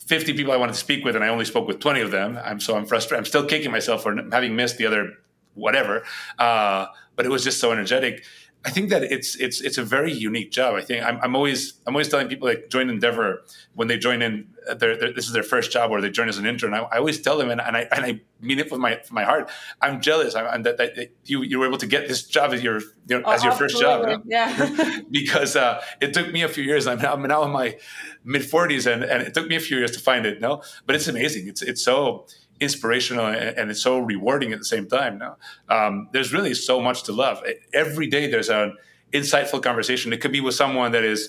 50 0.07 0.35
people 0.35 0.53
I 0.53 0.57
wanted 0.57 0.73
to 0.73 0.79
speak 0.79 1.05
with, 1.05 1.17
and 1.17 1.25
I 1.25 1.29
only 1.29 1.45
spoke 1.45 1.67
with 1.67 1.81
20 1.81 2.01
of 2.01 2.11
them. 2.11 2.39
I'm 2.43 2.61
so 2.61 2.77
I'm 2.77 2.87
frustrated. 2.87 3.19
I'm 3.19 3.27
still 3.27 3.47
kicking 3.47 3.71
myself 3.71 4.03
for 4.03 4.15
having 4.31 4.55
missed 4.55 4.77
the 4.77 4.87
other 4.87 5.15
whatever. 5.55 6.05
Uh, 6.39 6.87
but 7.17 7.25
it 7.25 7.29
was 7.31 7.45
just 7.45 7.61
so 7.61 7.73
energetic. 7.73 8.25
I 8.67 8.71
think 8.71 8.89
that 8.91 9.03
it's 9.03 9.37
it's 9.37 9.61
it's 9.61 9.77
a 9.77 9.85
very 9.85 10.13
unique 10.13 10.51
job. 10.51 10.75
I 10.75 10.81
think 10.81 11.05
I'm, 11.05 11.19
I'm 11.23 11.37
always 11.37 11.75
I'm 11.87 11.95
always 11.95 12.09
telling 12.09 12.29
people 12.29 12.49
like 12.49 12.71
join 12.71 12.89
Endeavor 12.89 13.43
when 13.75 13.89
they 13.89 13.99
join 13.99 14.23
in 14.23 14.49
their, 14.67 14.97
their, 14.97 15.13
this 15.13 15.27
is 15.27 15.33
their 15.33 15.43
first 15.43 15.71
job 15.71 15.91
or 15.91 16.01
they 16.01 16.09
join 16.09 16.31
as 16.31 16.39
an 16.39 16.47
intern. 16.47 16.73
I, 16.73 16.79
I 16.79 16.97
always 16.97 17.21
tell 17.21 17.37
them 17.37 17.51
and, 17.51 17.61
and 17.61 17.77
I 17.77 17.81
and 17.93 18.05
I 18.05 18.21
mean 18.41 18.59
it 18.59 18.71
with 18.71 18.81
my 18.81 18.97
from 19.05 19.17
my 19.17 19.25
heart. 19.25 19.51
I'm 19.83 20.01
jealous. 20.01 20.35
I'm, 20.35 20.47
I'm 20.47 20.63
that, 20.63 20.79
that 20.79 21.11
you 21.27 21.43
you 21.43 21.59
were 21.59 21.67
able 21.67 21.77
to 21.79 21.87
get 21.87 22.09
this 22.09 22.23
job 22.23 22.55
as 22.55 22.63
your 22.63 22.81
you 22.81 23.19
know, 23.19 23.23
Oh, 23.27 23.33
as 23.33 23.45
your 23.45 23.53
first 23.53 23.79
job. 23.79 24.23
Yeah. 24.25 25.01
because 25.11 25.57
uh, 25.57 25.83
it 26.01 26.15
took 26.15 26.33
me 26.33 26.43
a 26.43 26.49
few 26.49 26.65
years. 26.65 26.87
I'm 26.87 26.99
now, 26.99 27.13
I'm 27.13 27.23
now 27.23 27.45
in 27.45 27.51
my 27.51 27.79
mid 28.25 28.43
40s, 28.43 28.91
and, 28.91 29.05
and 29.05 29.23
it 29.23 29.35
took 29.35 29.47
me 29.47 29.57
a 29.57 29.61
few 29.61 29.77
years 29.77 29.91
to 29.93 30.01
find 30.01 30.25
it. 30.25 30.41
No, 30.41 30.63
but 30.87 30.97
it's 30.97 31.09
amazing. 31.09 31.49
It's 31.49 31.61
it's 31.61 31.83
so 31.83 32.27
inspirational 32.65 33.27
and, 33.27 33.71
it's 33.71 33.83
so 33.83 33.99
rewarding 33.99 34.53
at 34.53 34.59
the 34.59 34.65
same 34.65 34.87
time. 34.89 35.19
No, 35.19 35.37
um, 35.69 36.09
there's 36.13 36.33
really 36.33 36.55
so 36.55 36.81
much 36.81 37.05
to 37.05 37.13
love. 37.13 37.43
Every 37.73 38.07
day 38.07 38.25
there's 38.31 38.51
an 38.51 38.77
insightful 39.13 39.63
conversation. 39.63 40.13
It 40.13 40.21
could 40.21 40.33
be 40.33 40.41
with 40.41 40.55
someone 40.55 40.93
that 40.93 41.05
is 41.05 41.21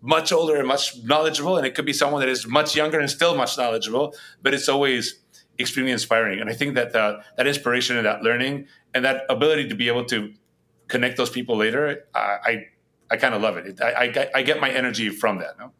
much 0.00 0.32
older 0.32 0.56
and 0.56 0.66
much 0.66 0.84
knowledgeable, 1.04 1.56
and 1.58 1.66
it 1.66 1.74
could 1.74 1.86
be 1.86 1.92
someone 1.92 2.20
that 2.20 2.28
is 2.28 2.46
much 2.46 2.74
younger 2.74 2.98
and 2.98 3.08
still 3.10 3.34
much 3.36 3.56
knowledgeable. 3.58 4.14
But 4.42 4.54
it's 4.54 4.68
always 4.68 5.20
extremely 5.58 5.92
inspiring. 5.92 6.40
And 6.40 6.48
I 6.50 6.54
think 6.54 6.74
that 6.74 6.92
that 6.92 7.46
inspiration 7.46 7.96
and 7.98 8.06
that 8.06 8.22
learning 8.22 8.66
and 8.94 9.04
that 9.04 9.18
ability 9.28 9.68
to 9.68 9.74
be 9.74 9.88
able 9.88 10.04
to 10.06 10.32
connect 10.88 11.16
those 11.16 11.30
people 11.30 11.56
later, 11.56 11.82
I 12.14 12.18
I, 12.50 12.52
I 13.12 13.16
kind 13.16 13.34
of 13.34 13.42
love 13.42 13.56
it. 13.58 13.80
I, 13.80 13.94
I 14.02 14.06
get- 14.16 14.30
I 14.38 14.42
get 14.42 14.60
my 14.60 14.70
energy 14.70 15.08
from 15.10 15.38
that. 15.42 15.58
No. 15.58 15.72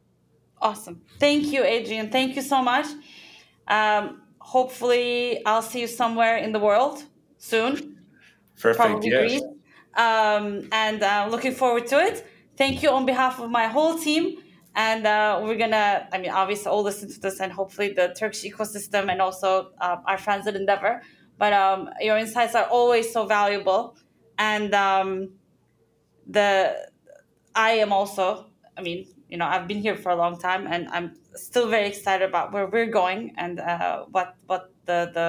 Awesome. 0.60 0.96
Thank 1.18 1.42
you, 1.52 1.64
Adrian. 1.64 2.08
Thank 2.10 2.36
you 2.36 2.42
so 2.42 2.62
much. 2.62 2.86
Um, 3.66 4.22
hopefully, 4.42 5.44
I'll 5.46 5.62
see 5.62 5.80
you 5.80 5.86
somewhere 5.86 6.36
in 6.36 6.52
the 6.52 6.58
world 6.58 7.04
soon. 7.38 7.98
Perfect. 8.60 8.76
Probably 8.78 9.10
yes. 9.10 9.20
Greece. 9.20 9.42
Um, 9.94 10.68
and 10.72 11.02
uh, 11.02 11.28
looking 11.30 11.54
forward 11.54 11.86
to 11.88 11.98
it. 11.98 12.26
Thank 12.56 12.82
you 12.82 12.90
on 12.90 13.06
behalf 13.06 13.40
of 13.40 13.50
my 13.50 13.66
whole 13.66 13.98
team. 13.98 14.38
And 14.74 15.06
uh, 15.06 15.40
we're 15.42 15.58
gonna, 15.58 16.08
I 16.12 16.18
mean, 16.18 16.30
obviously, 16.30 16.70
all 16.70 16.82
listen 16.82 17.10
to 17.10 17.20
this, 17.20 17.40
and 17.40 17.52
hopefully, 17.52 17.92
the 17.92 18.14
Turkish 18.18 18.42
ecosystem 18.42 19.10
and 19.10 19.20
also 19.20 19.70
uh, 19.78 19.96
our 20.06 20.16
friends 20.16 20.46
at 20.46 20.56
Endeavor. 20.56 21.02
But 21.38 21.52
um, 21.52 21.90
your 22.00 22.16
insights 22.16 22.54
are 22.54 22.64
always 22.64 23.12
so 23.12 23.26
valuable, 23.26 23.96
and 24.38 24.74
um, 24.74 25.32
the 26.26 26.88
I 27.54 27.72
am 27.72 27.92
also, 27.92 28.46
I 28.78 28.80
mean, 28.80 29.06
you 29.32 29.38
know, 29.38 29.46
I've 29.46 29.66
been 29.66 29.80
here 29.80 29.96
for 29.96 30.10
a 30.10 30.16
long 30.24 30.38
time, 30.38 30.66
and 30.66 30.86
I'm 30.90 31.14
still 31.34 31.66
very 31.70 31.88
excited 31.88 32.28
about 32.28 32.52
where 32.52 32.66
we're 32.66 32.92
going 33.02 33.32
and 33.38 33.60
uh, 33.60 34.04
what 34.10 34.36
what 34.46 34.70
the 34.84 35.10
the 35.16 35.26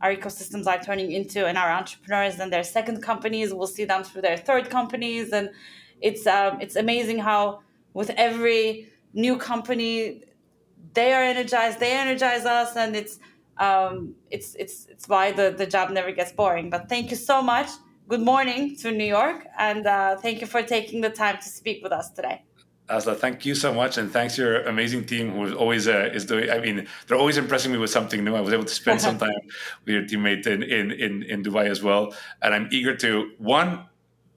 our 0.00 0.16
ecosystems 0.16 0.66
are 0.66 0.80
turning 0.82 1.12
into, 1.12 1.46
and 1.46 1.58
our 1.58 1.70
entrepreneurs 1.70 2.40
and 2.40 2.50
their 2.50 2.64
second 2.64 3.02
companies. 3.02 3.52
We'll 3.52 3.74
see 3.78 3.84
them 3.84 4.02
through 4.02 4.22
their 4.22 4.38
third 4.38 4.70
companies, 4.70 5.30
and 5.38 5.50
it's 6.00 6.26
um, 6.26 6.52
it's 6.62 6.76
amazing 6.76 7.18
how 7.18 7.60
with 7.92 8.10
every 8.28 8.88
new 9.12 9.36
company, 9.36 10.22
they 10.94 11.12
are 11.12 11.22
energized, 11.22 11.80
they 11.80 11.92
energize 11.92 12.46
us, 12.46 12.76
and 12.76 12.96
it's 12.96 13.18
um, 13.58 14.14
it's 14.30 14.54
it's 14.54 14.86
it's 14.86 15.06
why 15.06 15.32
the 15.32 15.50
the 15.50 15.66
job 15.66 15.90
never 15.90 16.12
gets 16.12 16.32
boring. 16.32 16.70
But 16.70 16.88
thank 16.88 17.10
you 17.10 17.18
so 17.18 17.42
much. 17.42 17.68
Good 18.08 18.22
morning 18.22 18.74
to 18.76 18.90
New 18.90 19.10
York, 19.18 19.46
and 19.58 19.86
uh, 19.86 20.16
thank 20.16 20.40
you 20.40 20.46
for 20.46 20.62
taking 20.62 21.02
the 21.02 21.10
time 21.10 21.36
to 21.44 21.48
speak 21.60 21.82
with 21.82 21.92
us 21.92 22.10
today. 22.10 22.44
Asla, 22.88 23.16
thank 23.16 23.46
you 23.46 23.54
so 23.54 23.72
much, 23.72 23.96
and 23.96 24.12
thanks 24.12 24.36
to 24.36 24.42
your 24.42 24.62
amazing 24.64 25.06
team 25.06 25.30
who 25.30 25.44
is 25.44 25.54
always 25.54 25.88
uh, 25.88 26.10
is 26.12 26.26
doing. 26.26 26.50
I 26.50 26.58
mean, 26.58 26.86
they're 27.06 27.16
always 27.16 27.38
impressing 27.38 27.72
me 27.72 27.78
with 27.78 27.90
something 27.90 28.22
new. 28.22 28.34
I 28.34 28.40
was 28.40 28.52
able 28.52 28.64
to 28.64 28.74
spend 28.74 29.00
some 29.00 29.16
time 29.26 29.30
with 29.84 29.94
your 29.94 30.02
teammate 30.02 30.46
in, 30.46 30.62
in 30.62 30.90
in 30.92 31.22
in 31.22 31.42
Dubai 31.42 31.70
as 31.70 31.82
well, 31.82 32.14
and 32.42 32.54
I'm 32.54 32.68
eager 32.70 32.94
to 32.96 33.30
one 33.38 33.86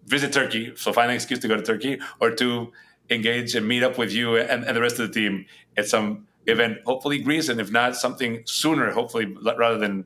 visit 0.05 0.31
Turkey, 0.31 0.73
so 0.77 0.93
find 0.93 1.09
an 1.09 1.15
excuse 1.15 1.39
to 1.39 1.49
go 1.49 1.57
to 1.57 1.61
Turkey, 1.61 1.99
or 2.21 2.31
two 2.31 2.71
engage 3.09 3.55
and 3.55 3.67
meet 3.67 3.83
up 3.83 3.97
with 3.97 4.11
you 4.11 4.35
and, 4.37 4.63
and 4.65 4.75
the 4.75 4.81
rest 4.81 4.99
of 4.99 5.07
the 5.07 5.13
team 5.13 5.45
at 5.77 5.87
some 5.87 6.27
event, 6.45 6.77
hopefully 6.85 7.19
Greece, 7.19 7.49
and 7.49 7.59
if 7.59 7.71
not, 7.71 7.95
something 7.95 8.41
sooner, 8.45 8.91
hopefully 8.91 9.35
rather 9.57 9.77
than 9.77 10.05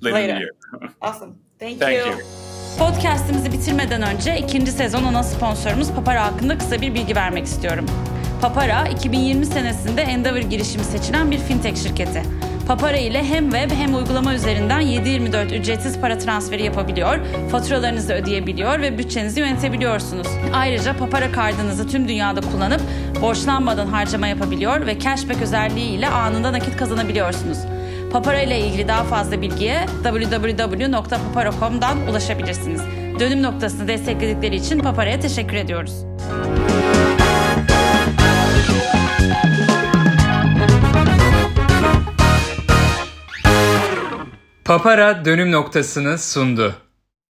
later, 0.00 0.18
in 0.18 0.34
the 0.34 0.40
year. 0.40 0.94
Awesome. 1.02 1.38
Thank, 1.58 1.78
Thank 1.78 2.06
you. 2.06 2.16
you. 2.16 2.47
Podcast'imizi 2.76 3.52
bitirmeden 3.52 4.02
önce 4.02 4.38
ikinci 4.38 4.72
sezon 4.72 5.04
ana 5.04 5.22
sponsorumuz 5.22 5.92
Papara 5.92 6.24
hakkında 6.24 6.58
kısa 6.58 6.80
bir 6.80 6.94
bilgi 6.94 7.16
vermek 7.16 7.44
istiyorum. 7.46 7.86
Papara, 8.40 8.88
2020 8.88 9.46
senesinde 9.46 10.02
Endeavor 10.02 10.38
girişimi 10.38 10.84
seçilen 10.84 11.30
bir 11.30 11.38
fintech 11.38 11.82
şirketi. 11.82 12.22
Papara 12.68 12.96
ile 12.96 13.24
hem 13.24 13.50
web 13.50 13.70
hem 13.70 13.94
uygulama 13.94 14.34
üzerinden 14.34 14.80
7/24 14.80 15.52
ücretsiz 15.52 16.00
para 16.00 16.18
transferi 16.18 16.64
yapabiliyor, 16.64 17.18
faturalarınızı 17.50 18.12
ödeyebiliyor 18.12 18.80
ve 18.80 18.98
bütçenizi 18.98 19.40
yönetebiliyorsunuz. 19.40 20.26
Ayrıca 20.54 20.96
Papara 20.96 21.32
kartınızı 21.32 21.88
tüm 21.88 22.08
dünyada 22.08 22.40
kullanıp 22.40 22.80
borçlanmadan 23.22 23.86
harcama 23.86 24.26
yapabiliyor 24.26 24.86
ve 24.86 24.98
cashback 24.98 25.42
özelliği 25.42 25.90
ile 25.90 26.08
anında 26.08 26.52
nakit 26.52 26.76
kazanabiliyorsunuz. 26.76 27.58
Papara 28.12 28.42
ile 28.42 28.60
ilgili 28.60 28.88
daha 28.88 29.04
fazla 29.04 29.42
bilgiye 29.42 29.86
www.papara.com'dan 30.02 31.98
ulaşabilirsiniz. 32.08 32.80
Dönüm 33.20 33.42
noktasını 33.42 33.88
destekledikleri 33.88 34.56
için 34.56 34.78
Papara'ya 34.78 35.20
teşekkür 35.20 35.56
ediyoruz. 35.56 35.92
Papara 44.64 45.24
dönüm 45.24 45.52
noktasını 45.52 46.18
sundu. 46.18 46.74